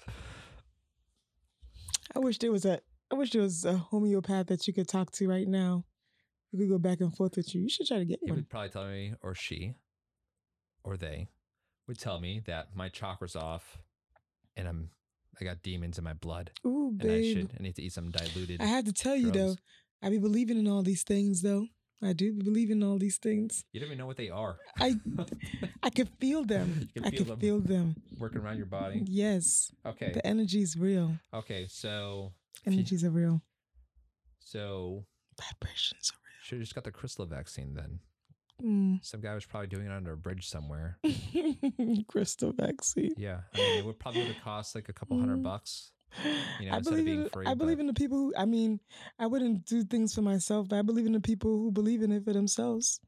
I 2.14 2.20
wish 2.20 2.38
there 2.40 2.52
was 2.52 2.66
a. 2.66 2.82
I 3.10 3.16
wish 3.16 3.32
there 3.32 3.44
was 3.44 3.64
a 3.64 3.78
homeopath 3.78 4.48
that 4.48 4.68
you 4.68 4.74
could 4.74 4.90
talk 4.90 5.12
to 5.14 5.30
right 5.30 5.48
now. 5.48 5.86
Who 6.52 6.58
could 6.58 6.70
go 6.70 6.78
back 6.80 7.00
and 7.00 7.16
forth 7.16 7.38
with 7.38 7.56
you. 7.56 7.62
You 7.62 7.70
should 7.70 7.88
try 7.88 8.00
to 8.00 8.06
get 8.06 8.20
He 8.22 8.30
one. 8.30 8.40
would 8.40 8.50
probably 8.50 8.70
tell 8.72 8.88
me, 8.88 9.14
or 9.22 9.36
she, 9.36 9.76
or 10.84 10.98
they, 10.98 11.30
would 11.88 11.98
tell 11.98 12.20
me 12.20 12.42
that 12.46 12.76
my 12.76 12.90
chakra's 12.90 13.38
off, 13.38 13.78
and 14.58 14.68
I'm 14.68 14.90
I 15.42 15.46
got 15.46 15.62
demons 15.64 15.98
in 15.98 16.04
my 16.04 16.14
blood, 16.14 16.52
Ooh, 16.66 16.90
and 17.00 17.02
I 17.02 17.06
babe. 17.06 17.38
should 17.38 17.52
I 17.60 17.64
need 17.64 17.76
to 17.76 17.82
eat 17.84 17.94
some 17.94 18.10
diluted. 18.12 18.62
I 18.62 18.66
have 18.66 18.86
to 18.86 18.94
tell 18.94 19.16
you 19.16 19.32
though, 19.32 19.56
drugs. 19.56 19.62
I 20.02 20.10
be 20.10 20.18
believing 20.18 20.58
in 20.58 20.68
all 20.68 20.82
these 20.84 21.04
things 21.04 21.42
though. 21.42 21.68
I 22.02 22.14
do 22.14 22.32
believe 22.32 22.72
in 22.72 22.82
all 22.82 22.98
these 22.98 23.18
things. 23.18 23.66
You 23.74 23.82
don't 23.82 23.88
even 23.88 23.98
know 23.98 24.06
what 24.08 24.16
they 24.16 24.30
are. 24.30 24.56
I 24.80 24.96
I 25.84 25.90
can 25.90 26.08
feel 26.22 26.46
them. 26.46 26.88
You 26.96 27.02
can 27.02 27.06
I 27.06 27.10
feel 27.12 27.20
can 27.20 27.28
them. 27.28 27.40
feel 27.40 27.60
them. 27.60 27.96
Working 28.18 28.40
around 28.42 28.58
your 28.58 28.68
body. 28.68 29.04
Yes. 29.06 29.70
Okay. 29.86 30.12
The 30.14 30.26
energy 30.26 30.62
is 30.62 30.78
real. 30.78 31.18
Okay. 31.34 31.68
So 31.70 32.32
If 32.66 32.74
you- 32.74 33.08
are 33.08 33.12
real. 33.12 33.42
so 34.40 35.06
Vibrations 35.38 36.12
are 36.14 36.20
real. 36.24 36.40
should 36.44 36.56
have 36.58 36.64
just 36.64 36.76
got 36.76 36.84
the 36.84 36.92
crystal 36.92 37.26
vaccine 37.26 37.74
then. 37.74 38.00
Are 38.64 39.00
Some 39.02 39.22
guy 39.22 39.34
was 39.36 39.46
probably 39.46 39.68
doing 39.68 39.86
it 39.88 39.92
under 39.92 40.14
a 40.14 40.18
bridge 40.18 40.48
somewhere. 40.48 40.98
Crystal 42.08 42.52
vaccine. 42.54 43.14
Yeah. 43.18 43.42
I 43.54 43.58
mean, 43.58 43.78
it 43.80 43.86
would 43.86 44.00
probably 44.00 44.22
would 44.22 44.34
have 44.34 44.44
cost 44.44 44.76
like 44.76 44.90
a 44.90 44.94
couple 44.94 45.20
hundred 45.20 45.40
Mm. 45.40 45.44
bucks. 45.44 45.92
You 46.60 46.70
know, 46.72 46.76
I 46.76 46.80
believe 46.80 47.06
being 47.06 47.22
in, 47.24 47.30
free, 47.30 47.46
I 47.46 47.54
believe 47.54 47.80
in 47.80 47.86
the 47.86 47.94
people 47.94 48.18
who 48.18 48.34
I 48.36 48.46
mean, 48.46 48.80
I 49.20 49.28
wouldn't 49.28 49.66
do 49.66 49.84
things 49.84 50.14
for 50.16 50.24
myself, 50.24 50.68
but 50.68 50.80
I 50.80 50.82
believe 50.82 51.06
in 51.06 51.12
the 51.14 51.20
people 51.20 51.52
who 51.52 51.72
believe 51.72 52.02
in 52.02 52.12
it 52.12 52.26
for 52.26 52.34
themselves. 52.34 53.00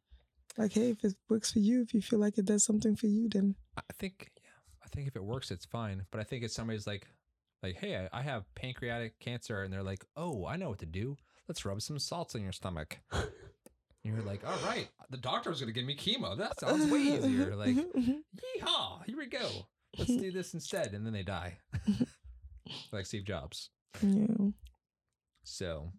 Like, 0.57 0.73
hey, 0.73 0.91
if 0.91 1.03
it 1.03 1.15
works 1.29 1.51
for 1.51 1.59
you, 1.59 1.81
if 1.81 1.93
you 1.95 2.01
feel 2.01 2.19
like 2.19 2.37
it 2.37 2.45
does 2.45 2.63
something 2.63 2.95
for 2.95 3.07
you, 3.07 3.27
then 3.29 3.55
I 3.77 3.81
think 3.97 4.29
yeah, 4.43 4.49
I 4.85 4.87
think 4.89 5.07
if 5.07 5.15
it 5.15 5.23
works, 5.23 5.49
it's 5.49 5.65
fine. 5.65 6.05
But 6.11 6.21
I 6.21 6.23
think 6.25 6.43
if 6.43 6.51
somebody's 6.51 6.85
like, 6.85 7.07
like, 7.63 7.75
hey, 7.77 7.95
I, 8.11 8.19
I 8.19 8.21
have 8.21 8.43
pancreatic 8.53 9.19
cancer, 9.19 9.63
and 9.63 9.73
they're 9.73 9.81
like, 9.83 10.05
oh, 10.15 10.45
I 10.45 10.57
know 10.57 10.69
what 10.69 10.79
to 10.79 10.85
do. 10.85 11.17
Let's 11.47 11.65
rub 11.65 11.81
some 11.81 11.97
salts 11.99 12.35
in 12.35 12.43
your 12.43 12.51
stomach. 12.51 12.99
And 14.03 14.15
you're 14.15 14.23
like, 14.23 14.45
all 14.45 14.57
right, 14.65 14.87
the 15.09 15.17
doctor 15.17 15.49
was 15.49 15.59
gonna 15.59 15.71
give 15.71 15.85
me 15.85 15.95
chemo. 15.95 16.37
That 16.37 16.59
sounds 16.59 16.91
way 16.91 16.99
easier. 16.99 17.51
Mm-hmm, 17.51 17.59
like, 17.59 17.75
mm-hmm, 17.75 17.99
mm-hmm. 17.99 18.65
yeehaw, 18.65 19.05
here 19.05 19.17
we 19.17 19.27
go. 19.27 19.47
Let's 19.97 20.15
do 20.15 20.31
this 20.31 20.53
instead, 20.53 20.93
and 20.93 21.05
then 21.05 21.13
they 21.13 21.23
die, 21.23 21.57
like 22.91 23.05
Steve 23.05 23.25
Jobs. 23.25 23.69
yeah. 24.01 24.49
So, 25.43 25.91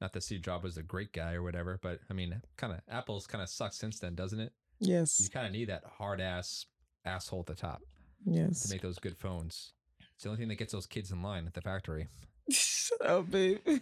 not 0.00 0.12
that 0.12 0.22
Steve 0.22 0.42
Jobs 0.42 0.64
was 0.64 0.76
a 0.76 0.82
great 0.82 1.12
guy 1.12 1.34
or 1.34 1.42
whatever, 1.42 1.78
but 1.82 2.00
I 2.10 2.14
mean, 2.14 2.40
kind 2.56 2.72
of 2.72 2.80
Apple's 2.88 3.26
kind 3.26 3.42
of 3.42 3.48
sucked 3.48 3.74
since 3.74 3.98
then, 3.98 4.14
doesn't 4.14 4.40
it? 4.40 4.52
Yes. 4.78 5.20
You 5.20 5.30
kind 5.30 5.46
of 5.46 5.52
need 5.52 5.68
that 5.68 5.84
hard 5.98 6.20
ass 6.20 6.66
asshole 7.04 7.40
at 7.40 7.46
the 7.46 7.54
top. 7.54 7.82
Yes. 8.24 8.64
to 8.64 8.74
make 8.74 8.82
those 8.82 8.98
good 8.98 9.16
phones. 9.16 9.72
It's 10.14 10.24
the 10.24 10.28
only 10.30 10.38
thing 10.40 10.48
that 10.48 10.56
gets 10.56 10.72
those 10.72 10.86
kids 10.86 11.10
in 11.10 11.22
line 11.22 11.46
at 11.46 11.54
the 11.54 11.62
factory. 11.62 12.08
Shut 12.50 13.04
up, 13.06 13.30
babe. 13.30 13.58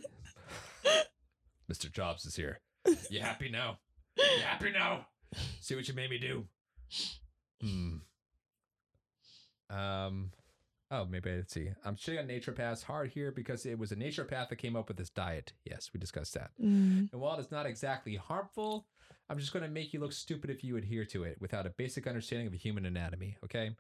Mr. 1.71 1.91
Jobs 1.91 2.25
is 2.25 2.37
here. 2.37 2.61
You 3.11 3.21
happy 3.21 3.49
now? 3.49 3.79
You 4.17 4.43
happy 4.45 4.71
now? 4.71 5.07
See 5.61 5.75
what 5.75 5.89
you 5.89 5.95
made 5.95 6.11
me 6.11 6.19
do. 6.19 6.45
Hmm. 7.61 7.97
Um. 9.71 10.31
Oh, 10.91 11.05
maybe 11.05 11.31
let's 11.31 11.53
see. 11.53 11.69
I'm 11.85 11.97
shitting 11.97 12.19
on 12.19 12.29
naturopaths 12.29 12.83
hard 12.83 13.11
here 13.11 13.31
because 13.31 13.67
it 13.67 13.79
was 13.79 13.93
a 13.93 13.97
naturopath 13.97 14.49
that 14.49 14.57
came 14.57 14.75
up 14.75 14.89
with 14.89 14.97
this 14.97 15.11
diet. 15.11 15.53
Yes, 15.65 15.91
we 15.93 16.01
discussed 16.01 16.33
that. 16.35 16.51
Mm. 16.63 17.13
And 17.13 17.21
while 17.21 17.39
it's 17.39 17.51
not 17.51 17.67
exactly 17.67 18.17
harmful, 18.17 18.87
I'm 19.31 19.39
just 19.39 19.53
going 19.53 19.65
to 19.65 19.71
make 19.71 19.93
you 19.93 20.01
look 20.01 20.13
stupid 20.13 20.49
if 20.49 20.65
you 20.65 20.77
adhere 20.77 21.05
to 21.07 21.25
it 21.25 21.37
without 21.39 21.67
a 21.67 21.71
basic 21.71 22.07
understanding 22.07 22.47
of 22.47 22.55
human 22.55 22.87
anatomy, 22.87 23.37
okay? 23.45 23.71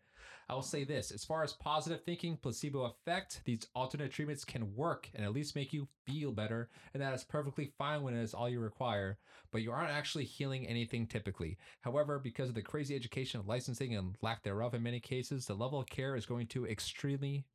I 0.50 0.54
will 0.54 0.62
say 0.62 0.84
this 0.84 1.10
as 1.10 1.24
far 1.24 1.42
as 1.42 1.54
positive 1.54 2.02
thinking, 2.02 2.36
placebo 2.36 2.84
effect, 2.84 3.40
these 3.44 3.66
alternate 3.74 4.12
treatments 4.12 4.44
can 4.44 4.74
work 4.74 5.08
and 5.14 5.24
at 5.24 5.32
least 5.32 5.56
make 5.56 5.72
you 5.72 5.88
feel 6.06 6.32
better, 6.32 6.68
and 6.92 7.02
that 7.02 7.14
is 7.14 7.24
perfectly 7.24 7.72
fine 7.78 8.02
when 8.02 8.14
it 8.14 8.22
is 8.22 8.34
all 8.34 8.48
you 8.48 8.60
require, 8.60 9.18
but 9.50 9.62
you 9.62 9.72
aren't 9.72 9.90
actually 9.90 10.24
healing 10.24 10.66
anything 10.66 11.06
typically. 11.06 11.56
However, 11.80 12.18
because 12.18 12.50
of 12.50 12.54
the 12.54 12.62
crazy 12.62 12.94
education, 12.94 13.42
licensing, 13.46 13.94
and 13.94 14.16
lack 14.20 14.42
thereof 14.42 14.74
in 14.74 14.82
many 14.82 15.00
cases, 15.00 15.46
the 15.46 15.54
level 15.54 15.80
of 15.80 15.86
care 15.86 16.14
is 16.14 16.26
going 16.26 16.46
to 16.48 16.66
extremely 16.66 17.46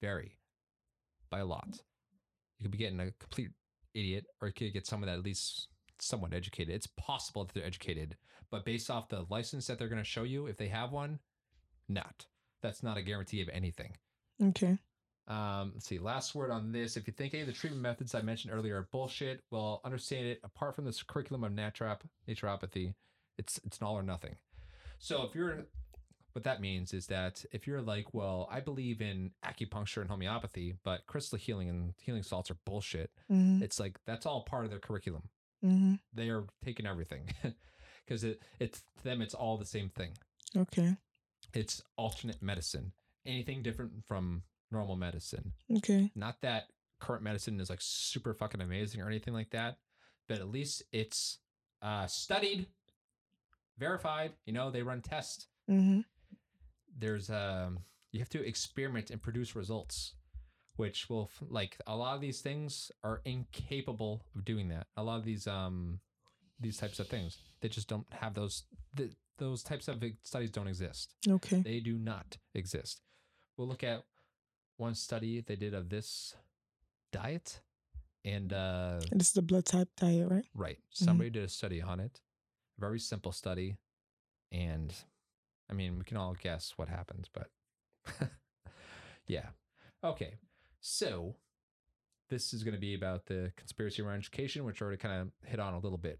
vary 0.00 0.38
by 1.30 1.40
a 1.40 1.46
lot. 1.46 1.80
You 2.58 2.64
could 2.64 2.72
be 2.72 2.78
getting 2.78 3.00
a 3.00 3.10
complete 3.12 3.50
idiot, 3.94 4.26
or 4.40 4.48
you 4.48 4.54
could 4.54 4.72
get 4.72 4.86
someone 4.86 5.08
that 5.08 5.18
at 5.18 5.24
least 5.24 5.68
somewhat 6.02 6.34
educated. 6.34 6.74
It's 6.74 6.86
possible 6.86 7.44
that 7.44 7.54
they're 7.54 7.64
educated, 7.64 8.16
but 8.50 8.64
based 8.64 8.90
off 8.90 9.08
the 9.08 9.24
license 9.30 9.66
that 9.66 9.78
they're 9.78 9.88
going 9.88 10.02
to 10.02 10.08
show 10.08 10.24
you, 10.24 10.46
if 10.46 10.56
they 10.56 10.68
have 10.68 10.92
one, 10.92 11.20
not. 11.88 12.26
That's 12.62 12.82
not 12.82 12.96
a 12.96 13.02
guarantee 13.02 13.42
of 13.42 13.48
anything. 13.48 13.96
Okay. 14.42 14.78
Um, 15.28 15.72
let's 15.74 15.86
see. 15.86 15.98
Last 15.98 16.34
word 16.34 16.50
on 16.50 16.72
this. 16.72 16.96
If 16.96 17.06
you 17.06 17.12
think 17.12 17.34
any 17.34 17.42
of 17.42 17.46
the 17.46 17.52
treatment 17.52 17.82
methods 17.82 18.14
I 18.14 18.22
mentioned 18.22 18.52
earlier 18.52 18.76
are 18.76 18.88
bullshit, 18.90 19.42
well, 19.50 19.80
understand 19.84 20.26
it. 20.26 20.40
Apart 20.42 20.74
from 20.74 20.84
this 20.84 21.02
curriculum 21.02 21.44
of 21.44 21.52
naturop- 21.52 22.00
naturopathy, 22.28 22.94
it's 23.38 23.60
it's 23.64 23.78
an 23.78 23.86
all 23.86 23.94
or 23.94 24.02
nothing. 24.02 24.36
So 24.98 25.22
if 25.22 25.34
you're, 25.34 25.64
what 26.32 26.44
that 26.44 26.60
means 26.60 26.92
is 26.92 27.06
that 27.06 27.44
if 27.52 27.66
you're 27.66 27.82
like, 27.82 28.12
well, 28.12 28.48
I 28.50 28.60
believe 28.60 29.00
in 29.00 29.30
acupuncture 29.44 30.00
and 30.00 30.10
homeopathy, 30.10 30.74
but 30.84 31.06
crystal 31.06 31.38
healing 31.38 31.68
and 31.68 31.94
healing 31.98 32.22
salts 32.22 32.50
are 32.50 32.56
bullshit. 32.64 33.10
Mm-hmm. 33.30 33.62
It's 33.62 33.78
like 33.78 33.98
that's 34.06 34.26
all 34.26 34.42
part 34.42 34.64
of 34.64 34.70
their 34.70 34.80
curriculum. 34.80 35.28
Mm-hmm. 35.64 35.94
They 36.12 36.28
are 36.28 36.44
taking 36.64 36.86
everything 36.86 37.30
because 38.04 38.24
it 38.24 38.42
it's 38.58 38.82
to 38.98 39.04
them 39.04 39.22
it's 39.22 39.34
all 39.34 39.56
the 39.56 39.64
same 39.66 39.88
thing. 39.88 40.12
Okay. 40.56 40.96
It's 41.54 41.82
alternate 41.96 42.42
medicine. 42.42 42.92
Anything 43.24 43.62
different 43.62 43.92
from 44.06 44.42
normal 44.70 44.96
medicine. 44.96 45.52
Okay. 45.76 46.10
Not 46.14 46.40
that 46.42 46.64
current 46.98 47.22
medicine 47.22 47.60
is 47.60 47.70
like 47.70 47.80
super 47.80 48.32
fucking 48.32 48.60
amazing 48.60 49.00
or 49.00 49.08
anything 49.08 49.34
like 49.34 49.50
that, 49.50 49.78
but 50.28 50.38
at 50.38 50.48
least 50.48 50.82
it's 50.92 51.38
uh, 51.82 52.06
studied, 52.06 52.66
verified. 53.78 54.32
You 54.46 54.52
know, 54.52 54.70
they 54.70 54.82
run 54.82 55.02
tests. 55.02 55.46
Mm-hmm. 55.70 56.00
There's 56.98 57.30
um, 57.30 57.80
you 58.12 58.20
have 58.20 58.28
to 58.30 58.46
experiment 58.46 59.10
and 59.10 59.20
produce 59.20 59.56
results, 59.56 60.14
which 60.82 61.08
will 61.08 61.30
like 61.48 61.76
a 61.86 61.96
lot 61.96 62.16
of 62.16 62.20
these 62.20 62.40
things 62.40 62.90
are 63.04 63.20
incapable 63.24 64.24
of 64.34 64.44
doing 64.44 64.68
that. 64.68 64.88
A 64.96 65.02
lot 65.04 65.16
of 65.20 65.24
these 65.24 65.46
um, 65.46 66.00
these 66.58 66.76
types 66.76 66.98
of 66.98 67.06
things 67.06 67.38
they 67.60 67.68
just 67.68 67.88
don't 67.88 68.06
have 68.10 68.34
those. 68.34 68.64
Th- 68.96 69.12
those 69.38 69.62
types 69.62 69.86
of 69.88 70.02
studies 70.24 70.50
don't 70.50 70.66
exist. 70.66 71.14
Okay. 71.26 71.60
They 71.62 71.78
do 71.78 71.96
not 71.98 72.36
exist. 72.54 73.00
We'll 73.56 73.68
look 73.68 73.84
at 73.84 74.02
one 74.76 74.94
study 74.96 75.40
they 75.40 75.54
did 75.56 75.72
of 75.72 75.88
this 75.88 76.34
diet. 77.12 77.60
And 78.24 78.52
uh 78.52 78.98
This 79.12 79.28
is 79.28 79.34
the 79.34 79.42
blood 79.42 79.66
type 79.66 79.88
diet, 79.96 80.28
right? 80.28 80.48
right, 80.54 80.80
somebody 80.90 81.30
did 81.30 81.44
a 81.44 81.48
study 81.48 81.80
on 81.80 82.00
it. 82.00 82.20
Very 82.78 82.98
simple 82.98 83.32
study. 83.32 83.76
And 84.50 84.92
I 85.70 85.74
mean, 85.74 85.96
we 85.98 86.04
can 86.04 86.16
all 86.16 86.34
guess 86.34 86.74
what 86.76 86.88
happens, 86.88 87.26
but 87.32 87.48
yeah. 89.26 89.50
Okay. 90.04 90.34
So 90.82 91.36
this 92.28 92.52
is 92.52 92.64
going 92.64 92.74
to 92.74 92.80
be 92.80 92.94
about 92.94 93.26
the 93.26 93.52
conspiracy 93.56 94.02
around 94.02 94.18
education, 94.18 94.64
which 94.64 94.82
I 94.82 94.84
already 94.84 94.98
kind 94.98 95.22
of 95.22 95.48
hit 95.48 95.60
on 95.60 95.74
a 95.74 95.78
little 95.78 95.96
bit. 95.96 96.18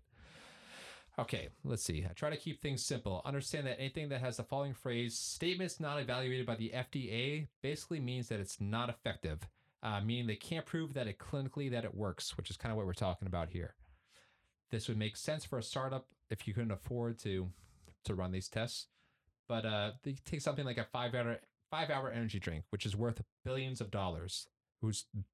Okay, 1.18 1.48
let's 1.64 1.82
see. 1.82 2.06
I 2.08 2.12
try 2.14 2.30
to 2.30 2.36
keep 2.36 2.62
things 2.62 2.82
simple. 2.82 3.20
Understand 3.26 3.66
that 3.66 3.78
anything 3.78 4.08
that 4.10 4.20
has 4.20 4.38
the 4.38 4.44
following 4.44 4.72
phrase, 4.72 5.18
statements 5.18 5.80
not 5.80 6.00
evaluated 6.00 6.46
by 6.46 6.54
the 6.54 6.72
FDA, 6.74 7.48
basically 7.60 8.00
means 8.00 8.28
that 8.28 8.40
it's 8.40 8.60
not 8.60 8.88
effective, 8.88 9.46
uh, 9.82 10.00
meaning 10.00 10.26
they 10.26 10.36
can't 10.36 10.64
prove 10.64 10.94
that 10.94 11.08
it 11.08 11.18
clinically 11.18 11.70
that 11.70 11.84
it 11.84 11.94
works, 11.94 12.36
which 12.36 12.48
is 12.48 12.56
kind 12.56 12.70
of 12.70 12.76
what 12.76 12.86
we're 12.86 12.94
talking 12.94 13.26
about 13.26 13.50
here. 13.50 13.74
This 14.70 14.88
would 14.88 14.96
make 14.96 15.16
sense 15.16 15.44
for 15.44 15.58
a 15.58 15.62
startup 15.62 16.06
if 16.30 16.46
you 16.46 16.54
couldn't 16.54 16.70
afford 16.70 17.18
to 17.20 17.50
to 18.04 18.14
run 18.14 18.32
these 18.32 18.48
tests. 18.48 18.86
But 19.48 19.66
uh, 19.66 19.90
they 20.02 20.16
take 20.24 20.40
something 20.40 20.64
like 20.64 20.78
a 20.78 20.84
five 20.84 21.14
hour 21.14 21.40
five 21.70 21.90
hour 21.90 22.10
energy 22.10 22.38
drink, 22.38 22.64
which 22.70 22.86
is 22.86 22.94
worth 22.94 23.22
billions 23.44 23.80
of 23.80 23.90
dollars, 23.90 24.46
who 24.82 24.92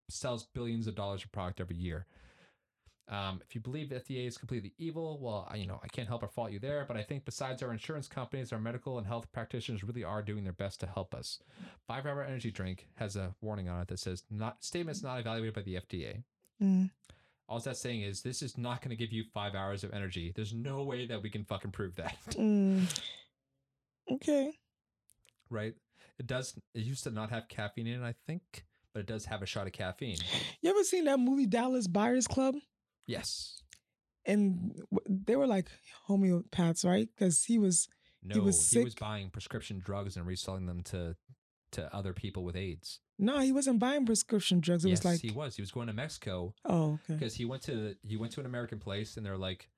sells 0.08 0.46
billions 0.54 0.86
of 0.86 0.94
dollars 0.94 1.24
of 1.24 1.32
product 1.32 1.60
every 1.60 1.76
year. 1.76 2.06
Um, 3.10 3.40
if 3.42 3.54
you 3.54 3.62
believe 3.62 3.88
the 3.88 3.94
FDA 3.96 4.26
is 4.26 4.36
completely 4.36 4.74
evil, 4.76 5.18
well, 5.20 5.48
I, 5.50 5.56
you 5.56 5.66
know, 5.66 5.80
I 5.82 5.88
can't 5.88 6.06
help 6.06 6.22
or 6.22 6.28
fault 6.28 6.50
you 6.52 6.58
there, 6.58 6.84
but 6.86 6.98
I 6.98 7.02
think 7.02 7.24
besides 7.24 7.62
our 7.62 7.72
insurance 7.72 8.06
companies, 8.06 8.52
our 8.52 8.58
medical 8.60 8.98
and 8.98 9.06
health 9.06 9.32
practitioners 9.32 9.82
really 9.82 10.04
are 10.04 10.20
doing 10.20 10.44
their 10.44 10.52
best 10.52 10.78
to 10.80 10.86
help 10.86 11.14
us. 11.14 11.38
Five 11.86 12.04
Hour 12.04 12.22
Energy 12.22 12.50
Drink 12.50 12.86
has 12.96 13.16
a 13.16 13.34
warning 13.40 13.66
on 13.70 13.80
it 13.80 13.88
that 13.88 13.98
says 13.98 14.24
not 14.30 14.62
statements 14.62 15.02
not 15.02 15.18
evaluated 15.18 15.54
by 15.54 15.62
the 15.62 15.76
FDA. 15.76 16.22
Mm. 16.62 16.90
All 17.48 17.58
that's 17.60 17.80
saying 17.80 18.02
is 18.02 18.20
this 18.20 18.42
is 18.42 18.58
not 18.58 18.82
going 18.82 18.90
to 18.90 18.96
give 18.96 19.10
you 19.10 19.24
five 19.32 19.54
hours 19.54 19.84
of 19.84 19.94
energy. 19.94 20.30
There's 20.36 20.52
no 20.52 20.82
way 20.82 21.06
that 21.06 21.22
we 21.22 21.30
can 21.30 21.44
fucking 21.46 21.70
prove 21.70 21.96
that, 21.96 22.18
Mm. 22.32 22.82
Okay. 24.10 24.52
right? 25.48 25.74
It 26.18 26.26
does. 26.26 26.54
It 26.74 26.80
used 26.84 27.04
to 27.04 27.10
not 27.10 27.30
have 27.30 27.48
caffeine 27.48 27.86
in 27.86 28.02
it, 28.02 28.06
I 28.06 28.14
think, 28.26 28.64
but 28.94 29.00
it 29.00 29.06
does 29.06 29.24
have 29.26 29.42
a 29.42 29.46
shot 29.46 29.66
of 29.66 29.72
caffeine. 29.72 30.18
You 30.62 30.70
ever 30.70 30.82
seen 30.84 31.04
that 31.04 31.18
movie 31.18 31.46
Dallas 31.46 31.86
Buyers 31.86 32.26
Club? 32.26 32.56
Yes. 33.06 33.62
And 34.26 34.72
they 35.08 35.36
were 35.36 35.46
like 35.46 35.68
homeopaths, 36.08 36.84
right? 36.84 37.08
Because 37.16 37.44
he 37.44 37.58
was. 37.58 37.88
No, 38.22 38.34
He 38.34 38.40
was 38.40 38.70
he 38.70 38.82
was 38.82 38.94
buying 38.94 39.30
prescription 39.30 39.80
drugs 39.84 40.16
and 40.16 40.26
reselling 40.26 40.66
them 40.66 40.82
to 40.84 41.16
to 41.72 41.94
other 41.94 42.12
people 42.12 42.44
with 42.44 42.56
AIDS. 42.56 43.00
No, 43.18 43.38
he 43.40 43.52
wasn't 43.52 43.78
buying 43.78 44.06
prescription 44.06 44.60
drugs. 44.60 44.84
It 44.84 44.90
yes, 44.90 44.98
was 44.98 45.04
like. 45.12 45.20
he 45.20 45.30
was. 45.30 45.56
He 45.56 45.62
was 45.62 45.70
going 45.70 45.86
to 45.88 45.92
Mexico 45.92 46.54
Oh, 46.64 46.98
okay. 47.04 47.14
because 47.14 47.34
he 47.34 47.44
went 47.44 47.62
to 47.62 47.94
he 48.02 48.16
went 48.16 48.32
to 48.32 48.40
an 48.40 48.46
American 48.46 48.78
place 48.78 49.16
and 49.16 49.24
they're 49.24 49.38
like, 49.38 49.68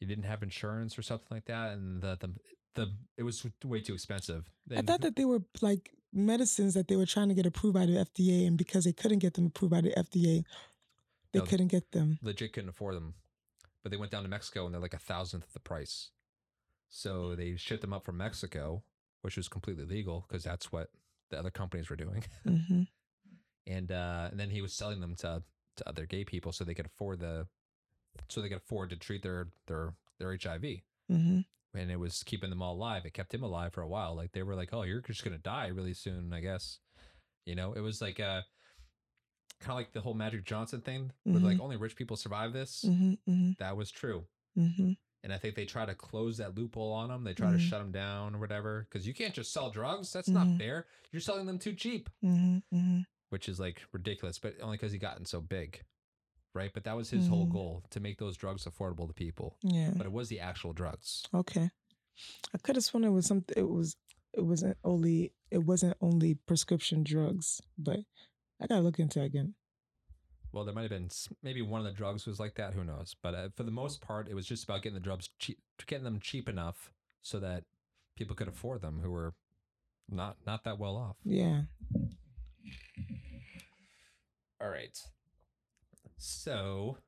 he 0.00 0.06
didn't 0.06 0.24
have 0.24 0.42
insurance 0.42 0.98
or 0.98 1.02
something 1.02 1.28
like 1.30 1.46
that, 1.46 1.72
and 1.72 2.02
the 2.02 2.16
the 2.20 2.34
the 2.74 2.92
it 3.16 3.22
was 3.22 3.44
way 3.64 3.80
too 3.80 3.94
expensive. 3.94 4.50
I 4.76 4.82
thought 4.82 5.00
that 5.02 5.16
they 5.16 5.24
were 5.24 5.42
like 5.60 5.90
medicines 6.12 6.74
that 6.74 6.88
they 6.88 6.96
were 6.96 7.06
trying 7.06 7.28
to 7.28 7.34
get 7.34 7.46
approved 7.46 7.74
by 7.74 7.86
the 7.86 7.92
FDA, 7.94 8.46
and 8.46 8.56
because 8.56 8.84
they 8.84 8.92
couldn't 8.92 9.18
get 9.20 9.34
them 9.34 9.46
approved 9.46 9.70
by 9.72 9.80
the 9.80 9.90
FDA, 9.90 10.44
they 11.32 11.40
No. 11.40 11.44
couldn't 11.44 11.68
get 11.68 11.90
them. 11.92 12.18
legit 12.22 12.52
couldn't 12.52 12.70
afford 12.70 12.94
them, 12.96 13.14
but 13.82 13.90
they 13.90 13.96
went 13.98 14.10
down 14.10 14.22
to 14.22 14.28
Mexico 14.28 14.64
and 14.64 14.74
they're 14.74 14.80
like 14.80 14.94
a 14.94 14.98
thousandth 14.98 15.46
of 15.46 15.52
the 15.52 15.60
price. 15.60 16.10
So 16.88 17.34
they 17.34 17.56
shipped 17.56 17.82
them 17.82 17.92
up 17.92 18.04
from 18.04 18.16
Mexico, 18.16 18.82
which 19.20 19.36
was 19.36 19.48
completely 19.48 19.84
legal 19.84 20.24
because 20.26 20.42
that's 20.42 20.72
what 20.72 20.90
the 21.30 21.38
other 21.38 21.50
companies 21.50 21.90
were 21.90 21.96
doing. 21.96 22.24
hmm 22.44 22.82
and 23.66 23.92
uh, 23.92 24.28
and 24.30 24.40
then 24.40 24.48
he 24.48 24.62
was 24.62 24.72
selling 24.72 25.00
them 25.00 25.14
to 25.16 25.42
to 25.76 25.88
other 25.88 26.06
gay 26.06 26.24
people 26.24 26.52
so 26.52 26.64
they 26.64 26.72
could 26.74 26.86
afford 26.86 27.20
the 27.20 27.46
so 28.28 28.40
they 28.40 28.48
could 28.48 28.56
afford 28.58 28.88
to 28.90 28.96
treat 28.96 29.22
their 29.22 29.48
their 29.66 29.92
their 30.18 30.36
HIV. 30.42 30.80
hmm 31.08 31.40
And 31.78 31.90
it 31.90 31.98
was 31.98 32.22
keeping 32.24 32.50
them 32.50 32.60
all 32.62 32.74
alive. 32.74 33.06
It 33.06 33.14
kept 33.14 33.32
him 33.32 33.42
alive 33.44 33.72
for 33.72 33.82
a 33.82 33.88
while. 33.88 34.16
Like 34.16 34.32
they 34.32 34.42
were 34.42 34.56
like, 34.56 34.70
"Oh, 34.72 34.82
you're 34.82 35.00
just 35.00 35.22
gonna 35.24 35.38
die 35.38 35.68
really 35.68 35.94
soon, 35.94 36.32
I 36.32 36.40
guess." 36.40 36.80
You 37.46 37.54
know, 37.54 37.72
it 37.72 37.80
was 37.80 38.00
like 38.02 38.18
uh 38.18 38.42
kind 39.60 39.70
of 39.72 39.76
like 39.76 39.92
the 39.92 40.00
whole 40.00 40.14
Magic 40.14 40.44
Johnson 40.44 40.80
thing, 40.80 41.12
where 41.24 41.40
like 41.40 41.60
only 41.60 41.76
rich 41.76 41.96
people 41.96 42.16
survive 42.16 42.52
this. 42.52 42.82
hmm 42.86 43.12
hmm 43.26 43.50
That 43.58 43.76
was 43.76 43.90
true. 43.90 44.26
hmm 44.54 44.92
And 45.22 45.32
I 45.32 45.38
think 45.38 45.54
they 45.56 45.66
try 45.66 45.84
to 45.86 45.94
close 45.94 46.36
that 46.38 46.56
loophole 46.56 46.92
on 46.92 47.08
them. 47.08 47.24
They 47.24 47.34
try 47.34 47.50
to 47.50 47.56
Mhm. 47.58 47.60
shut 47.60 47.80
them 47.80 47.92
down 47.92 48.34
or 48.34 48.38
whatever. 48.38 48.86
Because 48.88 49.06
you 49.06 49.14
can't 49.14 49.34
just 49.34 49.52
sell 49.52 49.70
drugs. 49.70 50.12
That's 50.12 50.28
not 50.28 50.46
fair. 50.58 50.86
You're 51.12 51.20
selling 51.20 51.46
them 51.46 51.58
too 51.58 51.74
cheap 51.74 52.08
which 53.30 53.48
is 53.48 53.58
like 53.60 53.82
ridiculous, 53.92 54.38
but 54.38 54.54
only 54.60 54.76
because 54.76 54.92
he 54.92 54.98
gotten 54.98 55.24
so 55.26 55.40
big, 55.40 55.84
right? 56.58 56.70
But 56.74 56.84
that 56.84 56.96
was 56.96 57.08
his 57.10 57.28
whole 57.28 57.46
Mhm. 57.46 57.52
goal 57.52 57.82
to 57.90 58.00
make 58.00 58.18
those 58.18 58.36
drugs 58.36 58.64
affordable 58.64 59.06
to 59.06 59.14
people. 59.14 59.56
Yeah. 59.62 59.92
But 59.96 60.06
it 60.06 60.12
was 60.12 60.28
the 60.28 60.40
actual 60.40 60.72
drugs. 60.72 61.24
Okay. 61.32 61.70
I 62.54 62.58
could 62.58 62.76
have 62.76 62.84
sworn 62.84 63.04
it 63.04 63.10
was 63.10 63.26
something. 63.26 63.54
It 63.56 63.68
was. 63.68 63.96
It 64.34 64.42
wasn't 64.42 64.76
only. 64.84 65.32
It 65.50 65.58
wasn't 65.58 65.96
only 66.00 66.34
prescription 66.34 67.04
drugs, 67.04 67.60
but 67.78 68.00
I 68.60 68.66
gotta 68.66 68.82
look 68.82 68.98
into 68.98 69.22
it 69.22 69.26
again. 69.26 69.54
Well, 70.52 70.64
there 70.64 70.74
might 70.74 70.90
have 70.90 70.90
been 70.90 71.10
maybe 71.42 71.62
one 71.62 71.80
of 71.80 71.86
the 71.86 71.92
drugs 71.92 72.26
was 72.26 72.40
like 72.40 72.54
that. 72.56 72.74
Who 72.74 72.82
knows? 72.84 73.14
But 73.22 73.34
uh, 73.34 73.48
for 73.56 73.62
the 73.62 73.70
most 73.70 74.00
part, 74.00 74.28
it 74.28 74.34
was 74.34 74.46
just 74.46 74.64
about 74.64 74.82
getting 74.82 74.94
the 75.00 75.00
drugs 75.08 75.28
cheap, 75.38 75.58
getting 75.86 76.04
them 76.04 76.20
cheap 76.20 76.48
enough 76.48 76.92
so 77.22 77.38
that 77.40 77.64
people 78.16 78.34
could 78.34 78.48
afford 78.48 78.80
them 78.82 79.00
who 79.00 79.10
were 79.10 79.34
not 80.08 80.36
not 80.46 80.64
that 80.64 80.78
well 80.78 80.96
off. 80.96 81.16
Yeah. 81.24 81.62
All 84.60 84.68
right. 84.70 84.98
So 86.18 86.98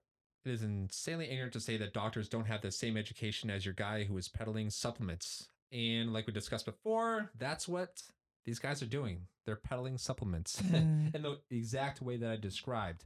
it 0.44 0.50
is 0.50 0.62
insanely 0.62 1.30
ignorant 1.30 1.52
to 1.54 1.60
say 1.60 1.76
that 1.76 1.92
doctors 1.92 2.28
don't 2.28 2.46
have 2.46 2.62
the 2.62 2.70
same 2.70 2.96
education 2.96 3.50
as 3.50 3.64
your 3.64 3.74
guy 3.74 4.04
who 4.04 4.16
is 4.16 4.28
peddling 4.28 4.70
supplements. 4.70 5.48
And 5.72 6.12
like 6.12 6.26
we 6.26 6.32
discussed 6.32 6.64
before, 6.66 7.30
that's 7.38 7.68
what 7.68 8.02
these 8.46 8.58
guys 8.58 8.82
are 8.82 8.86
doing. 8.86 9.26
They're 9.46 9.56
peddling 9.56 9.98
supplements 9.98 10.60
Mm. 10.62 11.14
in 11.14 11.22
the 11.22 11.38
exact 11.50 12.00
way 12.00 12.16
that 12.16 12.30
I 12.30 12.36
described. 12.36 13.04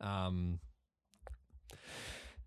Um, 0.00 0.58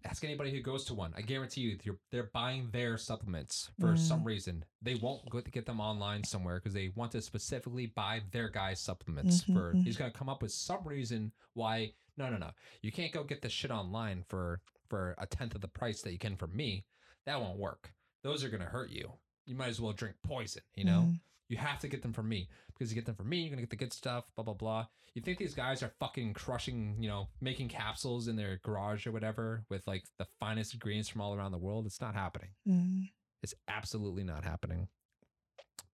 ask 0.04 0.24
anybody 0.24 0.52
who 0.52 0.62
goes 0.62 0.84
to 0.86 0.94
one. 0.94 1.14
I 1.18 1.22
guarantee 1.22 1.62
you, 1.62 1.78
they're, 1.84 1.96
they're 2.12 2.30
buying 2.34 2.70
their 2.72 2.98
supplements 2.98 3.70
for 3.80 3.94
Mm. 3.94 3.98
some 3.98 4.24
reason. 4.24 4.66
They 4.82 4.96
won't 4.96 5.28
go 5.30 5.40
to 5.42 5.50
get 5.52 5.66
them 5.66 5.80
online 5.80 6.24
somewhere 6.24 6.56
because 6.56 6.74
they 6.74 6.92
want 6.96 7.12
to 7.14 7.22
specifically 7.22 7.88
buy 7.88 8.22
their 8.32 8.50
guy's 8.50 8.80
supplements. 8.80 9.44
Mhm, 9.44 9.54
For 9.54 9.74
he's 9.78 9.98
going 9.98 10.12
to 10.12 10.18
come 10.18 10.30
up 10.30 10.42
with 10.42 10.52
some 10.52 10.84
reason 10.84 11.32
why. 11.54 11.94
No, 12.18 12.30
no, 12.30 12.38
no. 12.38 12.52
You 12.82 12.92
can't 12.92 13.12
go 13.12 13.24
get 13.24 13.42
this 13.42 13.52
shit 13.52 13.72
online 13.72 14.24
for 14.28 14.62
for 14.90 15.16
a 15.18 15.26
tenth 15.26 15.56
of 15.56 15.62
the 15.62 15.68
price 15.68 16.02
that 16.02 16.12
you 16.12 16.20
can 16.20 16.36
from 16.36 16.56
me. 16.56 16.86
That 17.26 17.42
won't 17.42 17.58
work. 17.58 17.92
Those 18.24 18.44
are 18.44 18.50
going 18.50 18.62
to 18.62 18.68
hurt 18.70 18.90
you. 18.92 19.12
You 19.46 19.56
might 19.56 19.70
as 19.70 19.82
well 19.82 19.94
drink 19.94 20.16
poison. 20.24 20.64
You 20.76 20.86
know. 20.86 21.02
Mhm. 21.08 21.20
You 21.48 21.58
have 21.58 21.78
to 21.82 21.88
get 21.88 22.02
them 22.02 22.12
from 22.14 22.28
me 22.28 22.50
because 22.68 22.92
you 22.92 22.96
get 22.96 23.06
them 23.06 23.14
from 23.16 23.30
me, 23.30 23.38
you're 23.42 23.52
gonna 23.52 23.62
get 23.62 23.70
the 23.70 23.76
good 23.76 23.94
stuff. 23.94 24.26
Blah 24.36 24.44
blah 24.46 24.56
blah. 24.56 24.88
You 25.14 25.22
think 25.22 25.38
these 25.38 25.54
guys 25.54 25.84
are 25.84 25.94
fucking 26.00 26.34
crushing, 26.34 26.98
you 27.00 27.08
know, 27.08 27.30
making 27.40 27.70
capsules 27.70 28.28
in 28.28 28.36
their 28.36 28.58
garage 28.64 29.06
or 29.06 29.12
whatever 29.12 29.64
with 29.70 29.86
like 29.86 30.04
the 30.18 30.26
finest 30.40 30.74
ingredients 30.74 31.08
from 31.08 31.22
all 31.22 31.36
around 31.36 31.52
the 31.52 31.60
world? 31.60 31.86
It's 31.86 32.02
not 32.02 32.16
happening. 32.16 32.50
Mhm. 32.68 33.12
It's 33.44 33.54
absolutely 33.68 34.24
not 34.24 34.44
happening. 34.44 34.90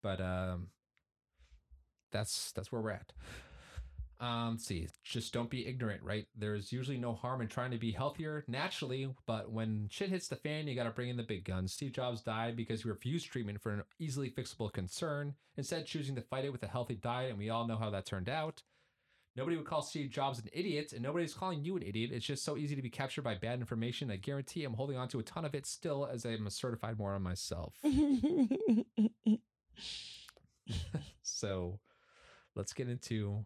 But 0.04 0.22
um, 0.22 0.70
that's 2.12 2.52
that's 2.52 2.72
where 2.72 2.82
we're 2.82 2.92
at. 2.92 3.12
Um, 4.22 4.52
let's 4.52 4.66
see, 4.66 4.88
just 5.06 5.34
don't 5.34 5.50
be 5.50 5.66
ignorant, 5.66 6.04
right? 6.04 6.28
There's 6.36 6.74
usually 6.74 6.98
no 6.98 7.14
harm 7.14 7.40
in 7.40 7.48
trying 7.48 7.72
to 7.72 7.78
be 7.78 7.92
healthier 7.92 8.44
naturally, 8.50 9.08
but 9.26 9.52
when 9.52 9.88
shit 9.90 10.10
hits 10.10 10.28
the 10.28 10.36
fan, 10.36 10.68
you 10.68 10.76
got 10.76 10.84
to 10.84 10.90
bring 10.90 11.08
in 11.08 11.16
the 11.16 11.24
big 11.24 11.46
guns. 11.46 11.72
Steve 11.72 11.94
Jobs 11.94 12.22
died 12.22 12.58
because 12.58 12.84
he 12.84 12.90
refused 12.90 13.32
treatment 13.32 13.62
for 13.62 13.72
an 13.72 13.84
easily 13.98 14.30
fixable 14.30 14.74
concern, 14.74 15.36
instead 15.56 15.86
choosing 15.86 16.16
to 16.16 16.22
fight 16.22 16.44
it 16.44 16.52
with 16.52 16.64
a 16.64 16.68
healthy 16.68 16.96
diet, 16.96 17.30
and 17.30 17.40
we 17.40 17.50
all 17.50 17.66
know 17.66 17.78
how 17.78 17.90
that 17.90 18.06
turned 18.06 18.28
out. 18.28 18.62
Nobody 19.38 19.56
would 19.56 19.68
call 19.68 19.82
Steve 19.82 20.10
Jobs 20.10 20.40
an 20.40 20.50
idiot, 20.52 20.92
and 20.92 21.02
nobody's 21.02 21.34
calling 21.34 21.64
you 21.64 21.78
an 21.78 21.84
idiot. 21.84 22.12
It's 22.12 22.26
just 22.26 22.44
so 22.44 22.58
easy 22.58 22.76
to 22.76 22.82
be 22.82 22.90
captured 22.90 23.22
by 23.22 23.36
bad 23.36 23.62
information. 23.62 24.12
I 24.12 24.18
guarantee 24.18 24.66
I'm 24.66 24.74
holding 24.74 24.98
on 24.98 25.08
to 25.10 25.20
a 25.20 25.24
ton 25.24 25.46
of 25.46 25.56
it 25.56 25.66
still, 25.66 26.10
as 26.12 26.26
I'm 26.26 26.46
a 26.46 26.52
certified 26.52 26.98
moron 26.98 27.22
myself. 27.22 27.74
so 31.22 31.80
let's 32.56 32.74
get 32.74 32.90
into 32.90 33.46